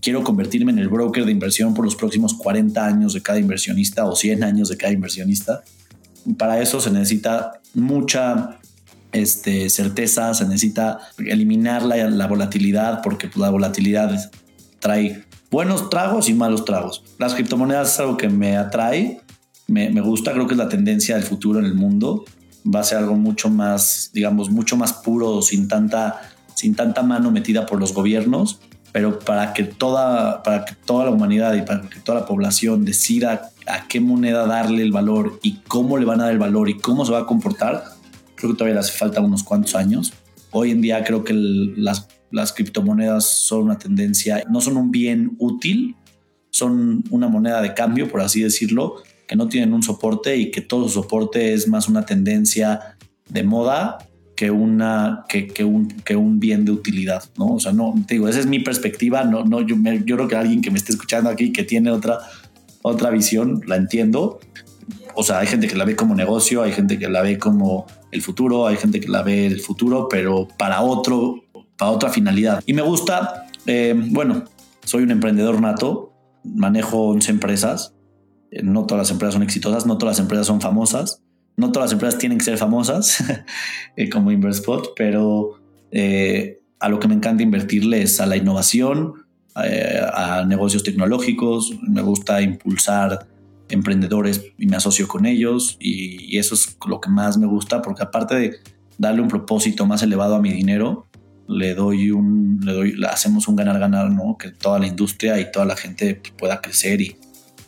quiero 0.00 0.24
convertirme 0.24 0.72
en 0.72 0.78
el 0.78 0.88
broker 0.88 1.24
de 1.24 1.32
inversión 1.32 1.74
por 1.74 1.84
los 1.84 1.94
próximos 1.94 2.34
40 2.34 2.84
años 2.84 3.12
de 3.12 3.22
cada 3.22 3.38
inversionista 3.38 4.06
o 4.06 4.16
100 4.16 4.42
años 4.42 4.68
de 4.70 4.76
cada 4.76 4.92
inversionista. 4.92 5.62
Y 6.26 6.34
para 6.34 6.60
eso 6.60 6.80
se 6.80 6.90
necesita 6.90 7.60
mucha 7.74 8.59
este, 9.12 9.70
certeza, 9.70 10.34
se 10.34 10.44
necesita 10.44 10.98
eliminar 11.18 11.82
la, 11.82 12.26
volatilidad 12.26 13.02
porque 13.02 13.28
pues, 13.28 13.38
la 13.38 13.50
volatilidad 13.50 14.30
trae 14.78 15.24
buenos 15.50 15.90
tragos 15.90 16.28
y 16.28 16.34
malos 16.34 16.64
tragos. 16.64 17.02
Las 17.18 17.34
criptomonedas 17.34 17.94
es 17.94 18.00
algo 18.00 18.16
que 18.16 18.28
me 18.28 18.56
atrae, 18.56 19.20
me, 19.66 19.90
me, 19.90 20.00
gusta, 20.00 20.32
creo 20.32 20.46
que 20.46 20.54
es 20.54 20.58
la 20.58 20.68
tendencia 20.68 21.16
del 21.16 21.24
futuro 21.24 21.58
en 21.58 21.66
el 21.66 21.74
mundo. 21.74 22.24
Va 22.64 22.80
a 22.80 22.84
ser 22.84 22.98
algo 22.98 23.14
mucho 23.14 23.48
más, 23.48 24.10
digamos, 24.12 24.50
mucho 24.50 24.76
más 24.76 24.92
puro, 24.92 25.42
sin 25.42 25.68
tanta, 25.68 26.20
sin 26.54 26.74
tanta 26.74 27.02
mano 27.02 27.30
metida 27.30 27.66
por 27.66 27.80
los 27.80 27.94
gobiernos, 27.94 28.60
pero 28.92 29.18
para 29.18 29.52
que 29.52 29.64
toda, 29.64 30.42
para 30.42 30.64
que 30.64 30.74
toda 30.74 31.06
la 31.06 31.10
humanidad 31.10 31.54
y 31.54 31.62
para 31.62 31.82
que 31.88 32.00
toda 32.00 32.20
la 32.20 32.26
población 32.26 32.84
decida 32.84 33.50
a 33.66 33.86
qué 33.86 34.00
moneda 34.00 34.46
darle 34.46 34.82
el 34.82 34.92
valor 34.92 35.38
y 35.42 35.58
cómo 35.68 35.96
le 35.98 36.04
van 36.04 36.20
a 36.20 36.24
dar 36.24 36.32
el 36.32 36.38
valor 36.38 36.68
y 36.68 36.78
cómo 36.78 37.06
se 37.06 37.12
va 37.12 37.20
a 37.20 37.26
comportar, 37.26 37.84
creo 38.40 38.52
que 38.52 38.58
todavía 38.58 38.74
le 38.74 38.80
hace 38.80 38.96
falta 38.96 39.20
unos 39.20 39.42
cuantos 39.42 39.74
años. 39.74 40.12
Hoy 40.50 40.72
en 40.72 40.80
día 40.80 41.04
creo 41.04 41.22
que 41.22 41.34
las, 41.34 42.08
las 42.30 42.52
criptomonedas 42.52 43.24
son 43.24 43.64
una 43.64 43.78
tendencia, 43.78 44.44
no 44.50 44.60
son 44.60 44.76
un 44.76 44.90
bien 44.90 45.36
útil, 45.38 45.96
son 46.50 47.04
una 47.10 47.28
moneda 47.28 47.62
de 47.62 47.74
cambio, 47.74 48.08
por 48.08 48.20
así 48.20 48.42
decirlo, 48.42 48.96
que 49.28 49.36
no 49.36 49.48
tienen 49.48 49.72
un 49.72 49.82
soporte 49.82 50.36
y 50.36 50.50
que 50.50 50.60
todo 50.60 50.88
su 50.88 51.02
soporte 51.02 51.54
es 51.54 51.68
más 51.68 51.88
una 51.88 52.04
tendencia 52.04 52.96
de 53.28 53.44
moda 53.44 53.98
que, 54.34 54.50
una, 54.50 55.24
que, 55.28 55.46
que, 55.46 55.64
un, 55.64 55.88
que 55.88 56.16
un 56.16 56.40
bien 56.40 56.64
de 56.64 56.72
utilidad, 56.72 57.22
¿no? 57.36 57.46
O 57.48 57.60
sea, 57.60 57.72
no, 57.72 57.94
te 58.06 58.14
digo, 58.14 58.26
esa 58.26 58.40
es 58.40 58.46
mi 58.46 58.58
perspectiva, 58.58 59.22
no, 59.22 59.44
no, 59.44 59.60
yo, 59.60 59.76
yo 60.04 60.16
creo 60.16 60.28
que 60.28 60.34
alguien 60.34 60.62
que 60.62 60.70
me 60.70 60.78
esté 60.78 60.92
escuchando 60.92 61.28
aquí 61.28 61.52
que 61.52 61.62
tiene 61.62 61.90
otra, 61.90 62.18
otra 62.82 63.10
visión, 63.10 63.60
la 63.66 63.76
entiendo. 63.76 64.40
O 65.14 65.22
sea, 65.22 65.40
hay 65.40 65.46
gente 65.46 65.68
que 65.68 65.76
la 65.76 65.84
ve 65.84 65.94
como 65.94 66.14
negocio, 66.14 66.62
hay 66.62 66.72
gente 66.72 66.98
que 66.98 67.08
la 67.08 67.22
ve 67.22 67.38
como 67.38 67.86
el 68.10 68.22
futuro, 68.22 68.66
hay 68.66 68.76
gente 68.76 69.00
que 69.00 69.08
la 69.08 69.22
ve 69.22 69.46
el 69.46 69.60
futuro, 69.60 70.08
pero 70.08 70.48
para 70.58 70.82
otro, 70.82 71.44
para 71.76 71.90
otra 71.90 72.10
finalidad. 72.10 72.62
Y 72.66 72.72
me 72.72 72.82
gusta, 72.82 73.46
eh, 73.66 73.94
bueno, 73.96 74.44
soy 74.84 75.02
un 75.02 75.10
emprendedor 75.10 75.60
nato, 75.60 76.12
manejo 76.44 77.08
11 77.08 77.30
empresas, 77.30 77.94
eh, 78.50 78.62
no 78.62 78.86
todas 78.86 79.06
las 79.06 79.10
empresas 79.10 79.34
son 79.34 79.42
exitosas, 79.42 79.86
no 79.86 79.98
todas 79.98 80.18
las 80.18 80.22
empresas 80.22 80.46
son 80.46 80.60
famosas, 80.60 81.22
no 81.56 81.72
todas 81.72 81.88
las 81.88 81.92
empresas 81.92 82.18
tienen 82.18 82.38
que 82.38 82.44
ser 82.44 82.58
famosas, 82.58 83.22
eh, 83.96 84.08
como 84.08 84.30
Inverspot, 84.30 84.92
pero 84.96 85.56
a 86.78 86.88
lo 86.88 87.00
que 87.00 87.08
me 87.08 87.14
encanta 87.14 87.42
invertirle 87.42 88.02
es 88.02 88.20
a 88.20 88.26
la 88.26 88.36
innovación, 88.36 89.26
a 89.54 90.44
negocios 90.46 90.84
tecnológicos, 90.84 91.76
me 91.82 92.00
gusta 92.00 92.40
impulsar 92.40 93.26
emprendedores 93.70 94.42
y 94.58 94.66
me 94.66 94.76
asocio 94.76 95.08
con 95.08 95.26
ellos 95.26 95.76
y, 95.80 96.38
eso 96.38 96.54
es 96.54 96.76
lo 96.86 97.00
que 97.00 97.10
más 97.10 97.36
me 97.36 97.46
gusta 97.46 97.82
porque 97.82 98.02
aparte 98.02 98.34
de 98.34 98.56
darle 98.98 99.20
un 99.20 99.28
propósito 99.28 99.86
más 99.86 100.02
elevado 100.02 100.36
a 100.36 100.40
mi 100.40 100.52
dinero, 100.52 101.06
le 101.48 101.74
doy 101.74 102.10
un, 102.10 102.60
le 102.62 102.72
doy, 102.72 102.94
hacemos 103.08 103.48
un 103.48 103.56
ganar-ganar, 103.56 104.10
¿no? 104.10 104.36
Que 104.38 104.50
toda 104.50 104.78
la 104.78 104.86
industria 104.86 105.40
y 105.40 105.50
toda 105.50 105.66
la 105.66 105.76
gente 105.76 106.20
pueda 106.38 106.60
crecer 106.60 107.00
y, 107.00 107.16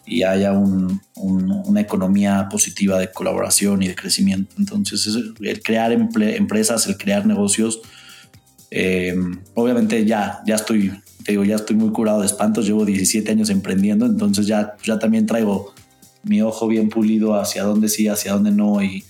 y 0.07 0.23
haya 0.23 0.53
una 0.53 1.81
economía 1.81 2.49
positiva 2.51 2.99
de 2.99 3.11
colaboración 3.11 3.83
y 3.83 3.89
de 3.89 3.95
crecimiento. 3.95 4.55
Entonces, 4.59 5.09
el 5.41 5.63
crear 5.63 5.93
empresas, 5.93 6.87
el 6.87 6.97
crear 6.97 7.27
negocios, 7.27 7.81
eh, 8.71 9.15
obviamente 9.55 10.05
ya, 10.07 10.41
ya 10.47 10.55
estoy, 10.55 10.91
te 11.25 11.33
digo, 11.33 11.45
ya 11.45 11.57
estoy 11.57 11.77
muy 11.77 11.91
curado 11.91 12.21
de 12.21 12.27
espantos, 12.27 12.67
llevo 12.67 12.85
17 12.85 13.31
años 13.31 13.51
emprendiendo, 13.51 14.07
entonces 14.07 14.47
ya, 14.47 14.77
ya 14.83 14.99
también 14.99 15.27
traigo 15.27 15.75
mi 16.23 16.43
ojo 16.43 16.69
bien 16.69 16.89
pulido 16.89 17.35
hacia 17.35 17.65
dónde 17.65 17.89
sí, 17.89 18.09
hacia 18.09 18.33
dónde 18.33 18.51
no 18.51 18.83
y, 18.83 19.05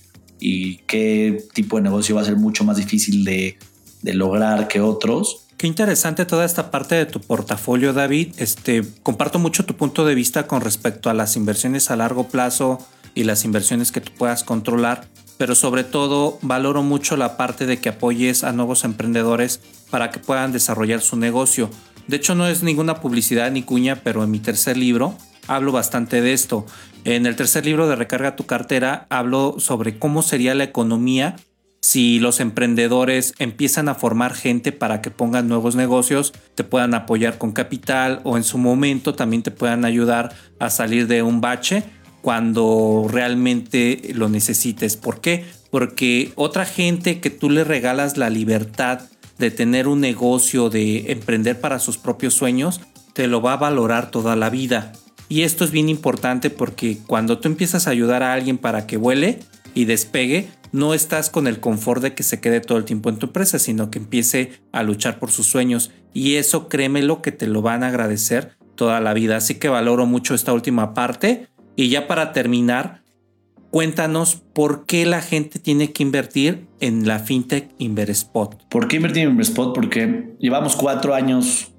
qué 0.88 1.44
tipo 1.54 1.76
de 1.76 1.82
negocio 1.82 2.16
va 2.16 2.22
a 2.22 2.24
ser 2.24 2.34
mucho 2.34 2.64
más 2.64 2.76
difícil 2.76 3.24
de, 3.24 3.58
de 4.02 4.14
lograr 4.14 4.66
que 4.66 4.80
otros. 4.80 5.46
Qué 5.56 5.68
interesante 5.68 6.24
toda 6.24 6.44
esta 6.44 6.72
parte 6.72 6.96
de 6.96 7.06
tu 7.06 7.20
portafolio, 7.20 7.92
David. 7.92 8.34
Este, 8.38 8.82
comparto 9.04 9.38
mucho 9.38 9.64
tu 9.64 9.76
punto 9.76 10.04
de 10.04 10.16
vista 10.16 10.48
con 10.48 10.60
respecto 10.60 11.10
a 11.10 11.14
las 11.14 11.36
inversiones 11.36 11.92
a 11.92 11.96
largo 11.96 12.26
plazo 12.26 12.84
y 13.14 13.22
las 13.22 13.44
inversiones 13.44 13.92
que 13.92 14.00
tú 14.00 14.10
puedas 14.18 14.42
controlar, 14.42 15.06
pero 15.38 15.54
sobre 15.54 15.84
todo 15.84 16.38
valoro 16.42 16.82
mucho 16.82 17.16
la 17.16 17.36
parte 17.36 17.66
de 17.66 17.78
que 17.78 17.90
apoyes 17.90 18.42
a 18.42 18.52
nuevos 18.52 18.84
emprendedores 18.84 19.60
para 19.90 20.10
que 20.10 20.18
puedan 20.18 20.52
desarrollar 20.52 21.00
su 21.00 21.16
negocio. 21.16 21.70
De 22.08 22.16
hecho, 22.16 22.34
no 22.34 22.48
es 22.48 22.62
ninguna 22.62 23.00
publicidad 23.00 23.50
ni 23.52 23.62
cuña, 23.62 24.00
pero 24.02 24.24
en 24.24 24.30
mi 24.30 24.40
tercer 24.40 24.76
libro 24.76 25.16
hablo 25.46 25.72
bastante 25.72 26.20
de 26.20 26.32
esto. 26.32 26.66
En 27.04 27.26
el 27.26 27.36
tercer 27.36 27.66
libro 27.66 27.88
de 27.88 27.96
Recarga 27.96 28.36
tu 28.36 28.46
cartera 28.46 29.06
hablo 29.10 29.56
sobre 29.58 29.98
cómo 29.98 30.22
sería 30.22 30.54
la 30.54 30.64
economía 30.64 31.36
si 31.84 32.20
los 32.20 32.38
emprendedores 32.38 33.34
empiezan 33.40 33.88
a 33.88 33.96
formar 33.96 34.34
gente 34.34 34.70
para 34.70 35.02
que 35.02 35.10
pongan 35.10 35.48
nuevos 35.48 35.74
negocios, 35.74 36.32
te 36.54 36.62
puedan 36.62 36.94
apoyar 36.94 37.38
con 37.38 37.50
capital 37.50 38.20
o 38.22 38.36
en 38.36 38.44
su 38.44 38.56
momento 38.56 39.16
también 39.16 39.42
te 39.42 39.50
puedan 39.50 39.84
ayudar 39.84 40.32
a 40.60 40.70
salir 40.70 41.08
de 41.08 41.24
un 41.24 41.40
bache 41.40 41.82
cuando 42.22 43.08
realmente 43.10 44.12
lo 44.14 44.28
necesites. 44.28 44.96
¿Por 44.96 45.20
qué? 45.20 45.44
Porque 45.72 46.30
otra 46.36 46.66
gente 46.66 47.20
que 47.20 47.30
tú 47.30 47.50
le 47.50 47.64
regalas 47.64 48.16
la 48.16 48.30
libertad 48.30 49.00
de 49.38 49.50
tener 49.50 49.88
un 49.88 50.00
negocio, 50.00 50.70
de 50.70 51.10
emprender 51.10 51.60
para 51.60 51.80
sus 51.80 51.98
propios 51.98 52.32
sueños, 52.34 52.80
te 53.12 53.26
lo 53.26 53.42
va 53.42 53.54
a 53.54 53.56
valorar 53.56 54.12
toda 54.12 54.36
la 54.36 54.50
vida. 54.50 54.92
Y 55.32 55.44
esto 55.44 55.64
es 55.64 55.70
bien 55.70 55.88
importante 55.88 56.50
porque 56.50 56.98
cuando 57.06 57.38
tú 57.38 57.48
empiezas 57.48 57.86
a 57.86 57.90
ayudar 57.90 58.22
a 58.22 58.34
alguien 58.34 58.58
para 58.58 58.86
que 58.86 58.98
vuele 58.98 59.38
y 59.72 59.86
despegue, 59.86 60.50
no 60.72 60.92
estás 60.92 61.30
con 61.30 61.46
el 61.46 61.58
confort 61.58 62.02
de 62.02 62.12
que 62.12 62.22
se 62.22 62.38
quede 62.38 62.60
todo 62.60 62.76
el 62.76 62.84
tiempo 62.84 63.08
en 63.08 63.16
tu 63.16 63.28
empresa, 63.28 63.58
sino 63.58 63.90
que 63.90 63.98
empiece 63.98 64.52
a 64.72 64.82
luchar 64.82 65.18
por 65.18 65.30
sus 65.30 65.46
sueños. 65.46 65.90
Y 66.12 66.34
eso 66.34 66.68
créemelo 66.68 67.22
que 67.22 67.32
te 67.32 67.46
lo 67.46 67.62
van 67.62 67.82
a 67.82 67.86
agradecer 67.86 68.58
toda 68.74 69.00
la 69.00 69.14
vida. 69.14 69.36
Así 69.36 69.54
que 69.54 69.70
valoro 69.70 70.04
mucho 70.04 70.34
esta 70.34 70.52
última 70.52 70.92
parte. 70.92 71.48
Y 71.76 71.88
ya 71.88 72.06
para 72.06 72.34
terminar, 72.34 73.02
cuéntanos 73.70 74.34
por 74.34 74.84
qué 74.84 75.06
la 75.06 75.22
gente 75.22 75.58
tiene 75.58 75.92
que 75.92 76.02
invertir 76.02 76.66
en 76.78 77.08
la 77.08 77.20
fintech 77.20 77.70
Inverspot. 77.78 78.68
¿Por 78.68 78.86
qué 78.86 78.96
invertir 78.96 79.22
en 79.22 79.30
Inverspot? 79.30 79.74
Porque 79.74 80.34
llevamos 80.38 80.76
cuatro 80.76 81.14
años 81.14 81.71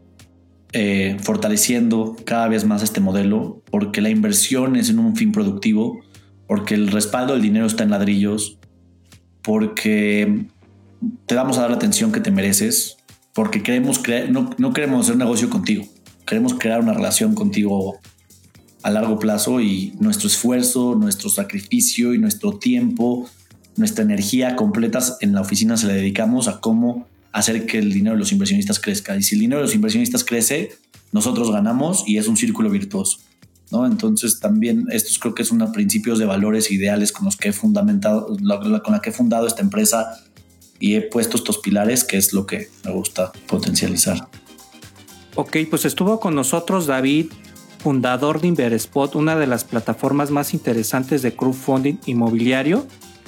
eh, 0.76 1.18
fortaleciendo 1.22 2.16
cada 2.26 2.48
vez 2.48 2.66
más 2.66 2.82
este 2.82 3.00
modelo, 3.00 3.62
porque 3.70 4.02
la 4.02 4.10
inversión 4.10 4.76
es 4.76 4.90
en 4.90 4.98
un 4.98 5.16
fin 5.16 5.32
productivo, 5.32 6.00
porque 6.48 6.74
el 6.74 6.88
respaldo 6.88 7.34
del 7.34 7.44
dinero 7.44 7.68
está 7.68 7.84
en 7.84 7.92
ladrillos, 7.92 8.58
porque 9.44 10.48
te 11.28 11.36
vamos 11.36 11.58
a 11.58 11.62
dar 11.62 11.70
la 11.70 11.76
atención 11.76 12.12
que 12.12 12.22
te 12.22 12.32
mereces, 12.32 12.98
porque 13.34 13.62
queremos 13.62 14.02
no, 14.30 14.74
queremos 14.74 15.02
hacer 15.02 15.14
un 15.14 15.20
negocio 15.20 15.50
contigo, 15.50 15.86
queremos 16.26 16.56
crear 16.56 16.82
una 16.82 16.94
relación 16.94 17.36
contigo 17.36 18.00
a 18.82 18.90
largo 18.90 19.20
plazo 19.20 19.62
y 19.62 19.94
nuestro 20.00 20.28
esfuerzo, 20.28 20.96
nuestro 20.96 21.30
sacrificio 21.30 22.16
y 22.16 22.18
nuestro 22.18 22.58
tiempo, 22.58 23.30
nuestra 23.76 24.04
energía 24.04 24.56
completas 24.56 25.18
en 25.22 25.34
la 25.34 25.42
oficina 25.42 25.78
se 25.78 25.86
le 25.86 25.94
dedicamos 25.94 26.48
a 26.48 26.60
cómo 26.60 27.08
hacer 27.34 27.66
que 27.66 27.80
el 27.80 27.92
dinero 27.92 28.16
de 28.16 28.20
los 28.20 28.32
inversionistas 28.32 28.80
crezca. 28.80 29.18
Y 29.18 29.24
si 29.24 29.36
el 29.36 29.42
dinero 29.42 29.60
de 29.60 29.66
los 29.66 29.76
inversionistas 29.76 30.24
crece, 30.24 30.72
nosotros 31.12 31.52
ganamos 31.52 32.04
y 32.08 32.18
es 32.18 32.28
un 32.28 32.38
círculo 32.38 32.70
virtuoso. 32.70 33.18
¿no? 33.72 33.86
Entonces 33.86 34.40
también 34.40 34.86
estos 34.92 35.18
creo 35.20 35.34
que 35.34 35.44
son 35.44 35.60
principios 35.72 36.20
de 36.20 36.26
valores 36.26 36.72
ideales 36.72 37.12
con 37.12 37.26
los 37.26 37.36
que 37.36 37.50
he 37.50 37.54
fundamentado, 37.54 38.28
con 38.28 38.92
la 38.94 39.02
que 39.02 39.10
he 39.10 39.14
fundado 39.14 39.48
esta 39.48 39.62
empresa 39.62 40.16
y 40.80 40.96
he 40.96 41.02
puesto 41.02 41.38
estos 41.38 41.58
pilares, 41.58 42.04
que 42.04 42.18
es 42.18 42.34
lo 42.34 42.46
que 42.46 42.70
me 42.86 42.92
gusta 42.92 43.32
potencializar. 43.48 44.28
Ok, 45.36 45.58
pues 45.70 45.86
estuvo 45.86 46.20
con 46.20 46.36
nosotros 46.36 46.86
David, 46.86 47.28
fundador 47.80 48.42
de 48.42 48.50
Inverspot, 48.50 49.16
una 49.16 49.36
de 49.36 49.48
las 49.48 49.64
plataformas 49.64 50.30
más 50.30 50.54
interesantes 50.54 51.24
de 51.24 51.36
crowdfunding 51.36 51.96
inmobiliario. 52.06 52.86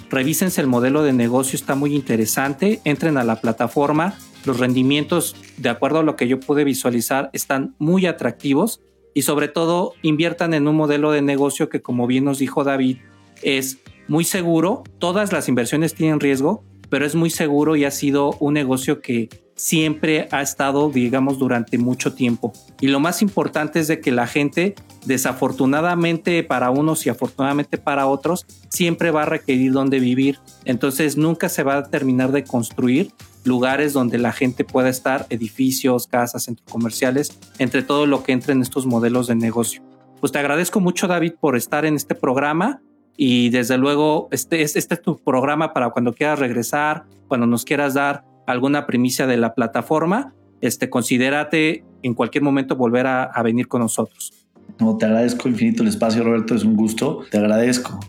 Revísense 0.10 0.62
el 0.62 0.68
modelo 0.68 1.03
de 1.03 1.14
negocio, 1.14 1.58
está 1.58 1.76
muy 1.76 1.95
interesante. 1.95 2.82
Entren 2.84 3.18
a 3.18 3.24
la 3.24 3.41
plataforma. 3.41 4.18
Los 4.45 4.60
rendimientos, 4.60 5.36
de 5.58 5.70
acuerdo 5.70 5.99
a 5.99 6.03
lo 6.03 6.16
que 6.16 6.28
yo 6.28 6.39
pude 6.39 6.64
visualizar, 6.64 7.30
están 7.34 7.76
muy 7.80 8.06
atractivos 8.06 8.82
y 9.14 9.24
sobre 9.24 9.47
todo 9.47 9.93
inviertan 10.01 10.53
en 10.53 10.68
un 10.68 10.76
modelo 10.76 11.12
de 11.12 11.22
negocio 11.22 11.70
que, 11.70 11.82
como 11.82 12.06
bien 12.06 12.26
nos 12.26 12.38
dijo 12.38 12.64
David, 12.64 12.97
es 13.41 13.80
muy 14.08 14.24
seguro. 14.24 14.84
Todas 14.99 15.32
las 15.32 15.49
inversiones 15.49 15.95
tienen 15.95 16.20
riesgo, 16.20 16.64
pero 16.89 17.06
es 17.06 17.16
muy 17.16 17.30
seguro 17.30 17.76
y 17.76 17.86
ha 17.86 17.91
sido 17.91 18.32
un 18.39 18.53
negocio 18.53 19.01
que 19.01 19.30
siempre 19.56 20.28
ha 20.32 20.41
estado, 20.41 20.89
digamos, 20.89 21.39
durante 21.39 21.78
mucho 21.78 22.14
tiempo. 22.14 22.53
Y 22.82 22.88
lo 22.88 22.99
más 22.99 23.22
importante 23.22 23.80
es 23.80 23.88
de 23.88 24.01
que 24.01 24.12
la 24.12 24.28
gente, 24.28 24.76
desafortunadamente 25.06 26.43
para 26.43 26.70
unos 26.70 27.06
y 27.06 27.10
afortunadamente 27.10 27.78
para 27.78 28.08
otros, 28.08 28.45
siempre 28.70 29.12
va 29.12 29.24
a 29.24 29.26
requerir 29.26 29.72
donde 29.72 29.99
vivir. 29.99 30.39
Entonces 30.66 31.18
nunca 31.18 31.49
se 31.49 31.64
va 31.64 31.78
a 31.78 31.84
terminar 31.89 32.32
de 32.32 32.43
construir 32.43 33.12
lugares 33.45 33.93
donde 33.93 34.18
la 34.18 34.34
gente 34.34 34.66
pueda 34.66 34.89
estar, 34.89 35.26
edificios, 35.30 36.08
casas, 36.08 36.43
centros 36.43 36.70
comerciales, 36.70 37.38
entre 37.60 37.84
todo 37.84 38.06
lo 38.08 38.24
que 38.24 38.34
entra 38.34 38.53
en 38.53 38.62
estos 38.62 38.86
modelos 38.86 39.28
de 39.28 39.36
negocio. 39.36 39.82
Pues 40.20 40.32
te 40.32 40.39
agradezco 40.39 40.80
mucho, 40.80 41.08
David, 41.08 41.34
por 41.39 41.56
estar 41.56 41.86
en 41.86 41.95
este 41.95 42.16
programa 42.16 42.82
y 43.16 43.49
desde 43.49 43.78
luego 43.78 44.28
este, 44.32 44.64
este 44.64 44.80
es 44.80 45.01
tu 45.01 45.18
programa 45.18 45.72
para 45.74 45.91
cuando 45.91 46.14
quieras 46.14 46.39
regresar, 46.39 47.06
cuando 47.28 47.45
nos 47.45 47.64
quieras 47.64 47.93
dar 47.93 48.26
alguna 48.48 48.86
primicia 48.86 49.28
de 49.28 49.38
la 49.38 49.54
plataforma, 49.54 50.34
este, 50.62 50.89
considérate 50.89 51.84
en 52.04 52.14
cualquier 52.14 52.43
momento 52.43 52.76
volver 52.76 53.08
a, 53.08 53.24
a 53.24 53.43
venir 53.43 53.68
con 53.68 53.82
nosotros. 53.82 54.34
No, 54.80 54.98
te 54.98 55.06
agradezco 55.06 55.48
infinito 55.48 55.84
el 55.84 55.89
espacio, 55.89 56.24
Roberto, 56.24 56.56
es 56.56 56.64
un 56.64 56.76
gusto, 56.76 57.22
te 57.30 57.38
agradezco. 57.38 58.00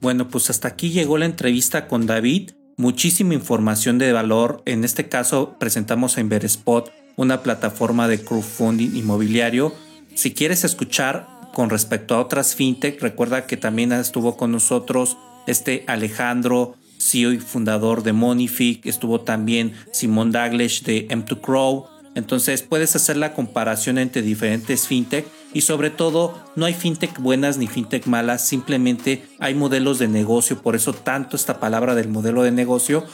Bueno, 0.00 0.28
pues 0.28 0.50
hasta 0.50 0.68
aquí 0.68 0.90
llegó 0.90 1.18
la 1.18 1.26
entrevista 1.26 1.88
con 1.88 2.06
David 2.06 2.50
muchísima 2.78 3.34
información 3.34 3.98
de 3.98 4.12
valor. 4.12 4.62
En 4.64 4.84
este 4.84 5.08
caso 5.08 5.56
presentamos 5.58 6.16
a 6.16 6.22
Inverspot, 6.22 6.90
una 7.16 7.42
plataforma 7.42 8.08
de 8.08 8.24
crowdfunding 8.24 8.96
inmobiliario. 8.96 9.74
Si 10.14 10.32
quieres 10.32 10.64
escuchar 10.64 11.26
con 11.52 11.68
respecto 11.68 12.14
a 12.14 12.20
otras 12.20 12.54
fintech, 12.54 13.02
recuerda 13.02 13.46
que 13.46 13.56
también 13.56 13.92
estuvo 13.92 14.36
con 14.36 14.52
nosotros 14.52 15.18
este 15.46 15.84
Alejandro, 15.88 16.76
CEO 16.98 17.32
y 17.32 17.38
fundador 17.38 18.02
de 18.02 18.12
Monific, 18.12 18.86
estuvo 18.86 19.20
también 19.20 19.72
Simón 19.92 20.32
Daglish 20.32 20.82
de 20.82 21.08
M2Crow. 21.08 21.86
Entonces 22.14 22.62
puedes 22.62 22.96
hacer 22.96 23.16
la 23.16 23.34
comparación 23.34 23.98
entre 23.98 24.22
diferentes 24.22 24.86
fintech 24.86 25.26
y 25.52 25.62
sobre 25.62 25.90
todo 25.90 26.34
no 26.56 26.66
hay 26.66 26.74
fintech 26.74 27.18
buenas 27.18 27.58
ni 27.58 27.66
fintech 27.66 28.06
malas, 28.06 28.46
simplemente 28.46 29.26
hay 29.38 29.54
modelos 29.54 29.98
de 29.98 30.08
negocio, 30.08 30.60
por 30.60 30.76
eso 30.76 30.92
tanto 30.92 31.36
esta 31.36 31.60
palabra 31.60 31.94
del 31.94 32.08
modelo 32.08 32.42
de 32.42 32.50
negocio, 32.50 33.04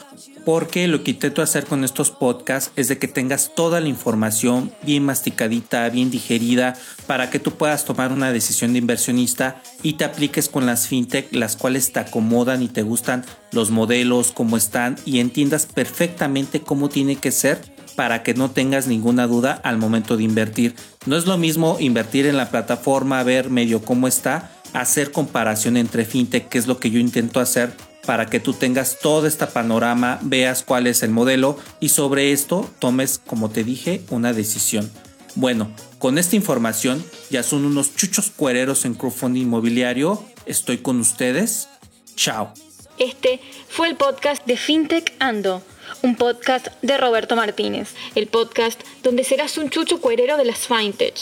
porque 0.45 0.89
lo 0.89 1.03
que 1.03 1.13
intento 1.13 1.43
hacer 1.43 1.65
con 1.65 1.85
estos 1.85 2.11
podcasts 2.11 2.73
es 2.77 2.89
de 2.89 2.99
que 2.99 3.09
tengas 3.09 3.55
toda 3.55 3.81
la 3.81 3.89
información 3.89 4.73
bien 4.83 5.05
masticadita, 5.05 5.89
bien 5.89 6.11
digerida, 6.11 6.77
para 7.07 7.31
que 7.31 7.39
tú 7.39 7.53
puedas 7.53 7.85
tomar 7.85 8.13
una 8.13 8.33
decisión 8.33 8.73
de 8.73 8.79
inversionista 8.79 9.63
y 9.83 9.95
te 9.95 10.05
apliques 10.05 10.49
con 10.49 10.67
las 10.67 10.89
fintech, 10.89 11.33
las 11.33 11.57
cuales 11.57 11.93
te 11.93 12.01
acomodan 12.01 12.63
y 12.63 12.69
te 12.69 12.83
gustan 12.83 13.25
los 13.53 13.71
modelos, 13.71 14.33
cómo 14.33 14.57
están 14.57 14.97
y 15.05 15.21
entiendas 15.21 15.67
perfectamente 15.67 16.61
cómo 16.61 16.89
tiene 16.89 17.17
que 17.17 17.31
ser 17.31 17.74
para 17.97 18.23
que 18.23 18.35
no 18.35 18.51
tengas 18.51 18.87
ninguna 18.87 19.27
duda 19.27 19.61
al 19.63 19.79
momento 19.79 20.17
de 20.17 20.25
invertir. 20.25 20.75
No 21.07 21.17
es 21.17 21.27
lo 21.27 21.39
mismo 21.39 21.77
invertir 21.81 22.27
en 22.27 22.37
la 22.37 22.51
plataforma, 22.51 23.23
ver 23.23 23.51
medio 23.51 23.83
cómo 23.83 24.09
está, 24.09 24.51
hacer 24.73 25.13
comparación 25.13 25.77
entre 25.77 26.05
fintech, 26.05 26.49
que 26.49 26.59
es 26.59 26.67
lo 26.67 26.79
que 26.79 26.91
yo 26.91 26.99
intento 26.99 27.41
hacer 27.41 27.73
para 28.05 28.27
que 28.27 28.41
tú 28.41 28.53
tengas 28.53 28.99
todo 29.01 29.27
este 29.27 29.47
panorama, 29.47 30.19
veas 30.23 30.63
cuál 30.63 30.87
es 30.87 31.03
el 31.03 31.11
modelo 31.11 31.59
y 31.81 31.89
sobre 31.89 32.33
esto 32.33 32.69
tomes, 32.79 33.19
como 33.19 33.51
te 33.51 33.65
dije, 33.65 34.03
una 34.11 34.33
decisión. 34.33 34.91
Bueno, 35.37 35.71
con 35.99 36.19
esta 36.19 36.37
información 36.37 37.05
ya 37.31 37.43
son 37.43 37.65
unos 37.65 37.97
chuchos 37.97 38.31
cuereros 38.31 38.85
en 38.85 38.95
crowdfunding 38.95 39.43
inmobiliario. 39.43 40.23
Estoy 40.47 40.79
con 40.79 41.01
ustedes. 41.01 41.69
Chao. 42.15 42.53
Este 42.99 43.41
fue 43.69 43.89
el 43.89 43.97
podcast 43.97 44.47
de 44.47 44.57
FinTech 44.57 45.15
Ando 45.19 45.63
un 46.03 46.17
podcast 46.17 46.69
de 46.83 46.97
Roberto 46.99 47.37
Martínez, 47.37 47.95
el 48.15 48.27
podcast 48.27 48.81
donde 49.03 49.25
serás 49.25 49.59
un 49.59 49.71
chucho 49.71 50.01
cuerero 50.01 50.37
de 50.37 50.45
las 50.45 50.67
fintech. 50.67 51.15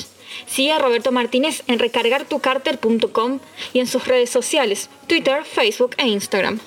Sigue 0.47 0.73
a 0.73 0.79
Roberto 0.79 1.13
Martínez 1.13 1.63
en 1.67 1.79
recargartucarter.com 1.79 3.41
y 3.73 3.81
en 3.81 3.87
sus 3.87 4.07
redes 4.07 4.31
sociales, 4.31 4.89
Twitter, 5.07 5.45
Facebook 5.45 5.95
e 5.99 6.09
Instagram. 6.09 6.61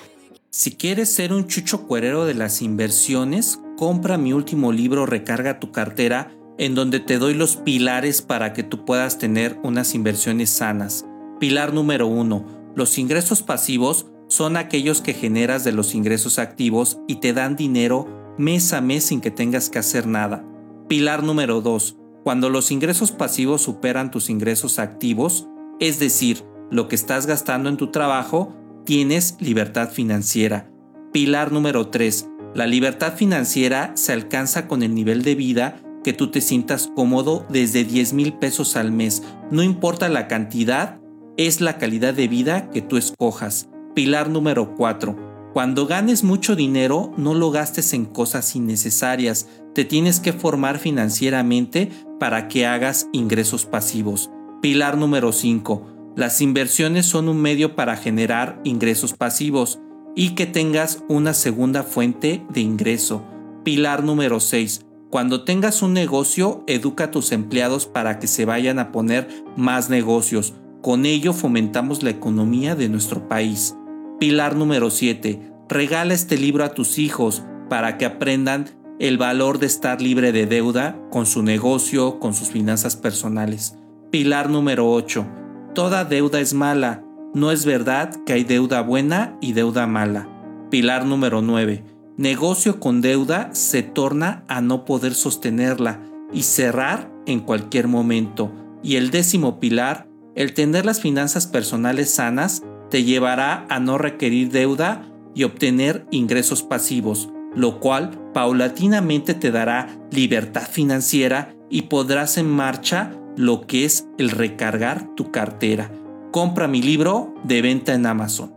Si 0.50 0.74
quieres 0.74 1.12
ser 1.12 1.32
un 1.32 1.48
chucho 1.48 1.86
cuerero 1.86 2.24
de 2.24 2.34
las 2.34 2.62
inversiones, 2.62 3.58
compra 3.76 4.16
mi 4.16 4.32
último 4.32 4.72
libro 4.72 5.04
Recarga 5.04 5.60
tu 5.60 5.70
cartera, 5.70 6.32
en 6.58 6.74
donde 6.74 7.00
te 7.00 7.18
doy 7.18 7.34
los 7.34 7.56
pilares 7.56 8.22
para 8.22 8.52
que 8.54 8.62
tú 8.62 8.84
puedas 8.84 9.18
tener 9.18 9.58
unas 9.62 9.94
inversiones 9.94 10.50
sanas. 10.50 11.04
Pilar 11.38 11.74
número 11.74 12.06
uno, 12.06 12.72
los 12.74 12.96
ingresos 12.96 13.42
pasivos 13.42 14.06
son 14.28 14.56
aquellos 14.56 15.00
que 15.00 15.14
generas 15.14 15.64
de 15.64 15.72
los 15.72 15.94
ingresos 15.94 16.38
activos 16.38 16.98
y 17.06 17.16
te 17.16 17.32
dan 17.32 17.56
dinero 17.56 18.08
mes 18.38 18.72
a 18.72 18.80
mes 18.80 19.04
sin 19.04 19.20
que 19.20 19.30
tengas 19.30 19.70
que 19.70 19.78
hacer 19.78 20.06
nada. 20.06 20.44
Pilar 20.88 21.22
número 21.22 21.60
2. 21.60 21.96
Cuando 22.24 22.50
los 22.50 22.70
ingresos 22.70 23.12
pasivos 23.12 23.62
superan 23.62 24.10
tus 24.10 24.30
ingresos 24.30 24.78
activos, 24.78 25.48
es 25.78 25.98
decir, 25.98 26.44
lo 26.70 26.88
que 26.88 26.96
estás 26.96 27.26
gastando 27.26 27.68
en 27.68 27.76
tu 27.76 27.90
trabajo, 27.90 28.52
tienes 28.84 29.36
libertad 29.40 29.90
financiera. 29.90 30.70
Pilar 31.12 31.52
número 31.52 31.88
3. 31.88 32.28
La 32.54 32.66
libertad 32.66 33.14
financiera 33.14 33.92
se 33.94 34.12
alcanza 34.12 34.66
con 34.66 34.82
el 34.82 34.94
nivel 34.94 35.22
de 35.22 35.34
vida 35.34 35.80
que 36.02 36.12
tú 36.12 36.30
te 36.30 36.40
sientas 36.40 36.90
cómodo 36.94 37.44
desde 37.48 37.84
10 37.84 38.12
mil 38.12 38.32
pesos 38.34 38.76
al 38.76 38.92
mes. 38.92 39.22
No 39.50 39.62
importa 39.62 40.08
la 40.08 40.28
cantidad, 40.28 41.00
es 41.36 41.60
la 41.60 41.78
calidad 41.78 42.14
de 42.14 42.28
vida 42.28 42.70
que 42.70 42.82
tú 42.82 42.96
escojas. 42.96 43.68
Pilar 43.96 44.28
número 44.28 44.74
4. 44.76 45.16
Cuando 45.54 45.86
ganes 45.86 46.22
mucho 46.22 46.54
dinero, 46.54 47.14
no 47.16 47.32
lo 47.32 47.50
gastes 47.50 47.94
en 47.94 48.04
cosas 48.04 48.54
innecesarias. 48.54 49.48
Te 49.74 49.86
tienes 49.86 50.20
que 50.20 50.34
formar 50.34 50.78
financieramente 50.78 51.90
para 52.20 52.46
que 52.46 52.66
hagas 52.66 53.08
ingresos 53.14 53.64
pasivos. 53.64 54.30
Pilar 54.60 54.98
número 54.98 55.32
5. 55.32 56.12
Las 56.14 56.42
inversiones 56.42 57.06
son 57.06 57.30
un 57.30 57.40
medio 57.40 57.74
para 57.74 57.96
generar 57.96 58.60
ingresos 58.64 59.14
pasivos 59.14 59.80
y 60.14 60.34
que 60.34 60.44
tengas 60.44 61.02
una 61.08 61.32
segunda 61.32 61.82
fuente 61.82 62.44
de 62.50 62.60
ingreso. 62.60 63.24
Pilar 63.64 64.04
número 64.04 64.40
6. 64.40 64.82
Cuando 65.08 65.44
tengas 65.44 65.80
un 65.80 65.94
negocio, 65.94 66.64
educa 66.66 67.04
a 67.04 67.10
tus 67.10 67.32
empleados 67.32 67.86
para 67.86 68.18
que 68.18 68.26
se 68.26 68.44
vayan 68.44 68.78
a 68.78 68.92
poner 68.92 69.26
más 69.56 69.88
negocios. 69.88 70.52
Con 70.82 71.06
ello 71.06 71.32
fomentamos 71.32 72.02
la 72.02 72.10
economía 72.10 72.76
de 72.76 72.90
nuestro 72.90 73.26
país. 73.26 73.74
Pilar 74.18 74.56
número 74.56 74.90
7. 74.90 75.42
Regala 75.68 76.14
este 76.14 76.38
libro 76.38 76.64
a 76.64 76.70
tus 76.70 76.98
hijos 76.98 77.42
para 77.68 77.98
que 77.98 78.06
aprendan 78.06 78.64
el 78.98 79.18
valor 79.18 79.58
de 79.58 79.66
estar 79.66 80.00
libre 80.00 80.32
de 80.32 80.46
deuda 80.46 80.98
con 81.10 81.26
su 81.26 81.42
negocio, 81.42 82.18
con 82.18 82.32
sus 82.32 82.48
finanzas 82.48 82.96
personales. 82.96 83.76
Pilar 84.10 84.48
número 84.48 84.90
8. 84.90 85.26
Toda 85.74 86.06
deuda 86.06 86.40
es 86.40 86.54
mala. 86.54 87.04
No 87.34 87.52
es 87.52 87.66
verdad 87.66 88.10
que 88.24 88.32
hay 88.32 88.44
deuda 88.44 88.80
buena 88.80 89.36
y 89.42 89.52
deuda 89.52 89.86
mala. 89.86 90.26
Pilar 90.70 91.04
número 91.04 91.42
9. 91.42 91.84
Negocio 92.16 92.80
con 92.80 93.02
deuda 93.02 93.50
se 93.52 93.82
torna 93.82 94.44
a 94.48 94.62
no 94.62 94.86
poder 94.86 95.12
sostenerla 95.12 96.00
y 96.32 96.44
cerrar 96.44 97.10
en 97.26 97.40
cualquier 97.40 97.86
momento. 97.86 98.50
Y 98.82 98.96
el 98.96 99.10
décimo 99.10 99.60
pilar, 99.60 100.08
el 100.34 100.54
tener 100.54 100.86
las 100.86 101.02
finanzas 101.02 101.46
personales 101.46 102.14
sanas, 102.14 102.62
te 102.90 103.04
llevará 103.04 103.66
a 103.68 103.80
no 103.80 103.98
requerir 103.98 104.50
deuda 104.50 105.06
y 105.34 105.44
obtener 105.44 106.06
ingresos 106.10 106.62
pasivos, 106.62 107.28
lo 107.54 107.80
cual 107.80 108.10
paulatinamente 108.32 109.34
te 109.34 109.50
dará 109.50 109.88
libertad 110.10 110.68
financiera 110.70 111.54
y 111.70 111.82
podrás 111.82 112.38
en 112.38 112.48
marcha 112.48 113.12
lo 113.36 113.66
que 113.66 113.84
es 113.84 114.08
el 114.18 114.30
recargar 114.30 115.14
tu 115.14 115.30
cartera. 115.30 115.90
Compra 116.32 116.68
mi 116.68 116.82
libro 116.82 117.34
de 117.44 117.62
venta 117.62 117.94
en 117.94 118.06
Amazon. 118.06 118.55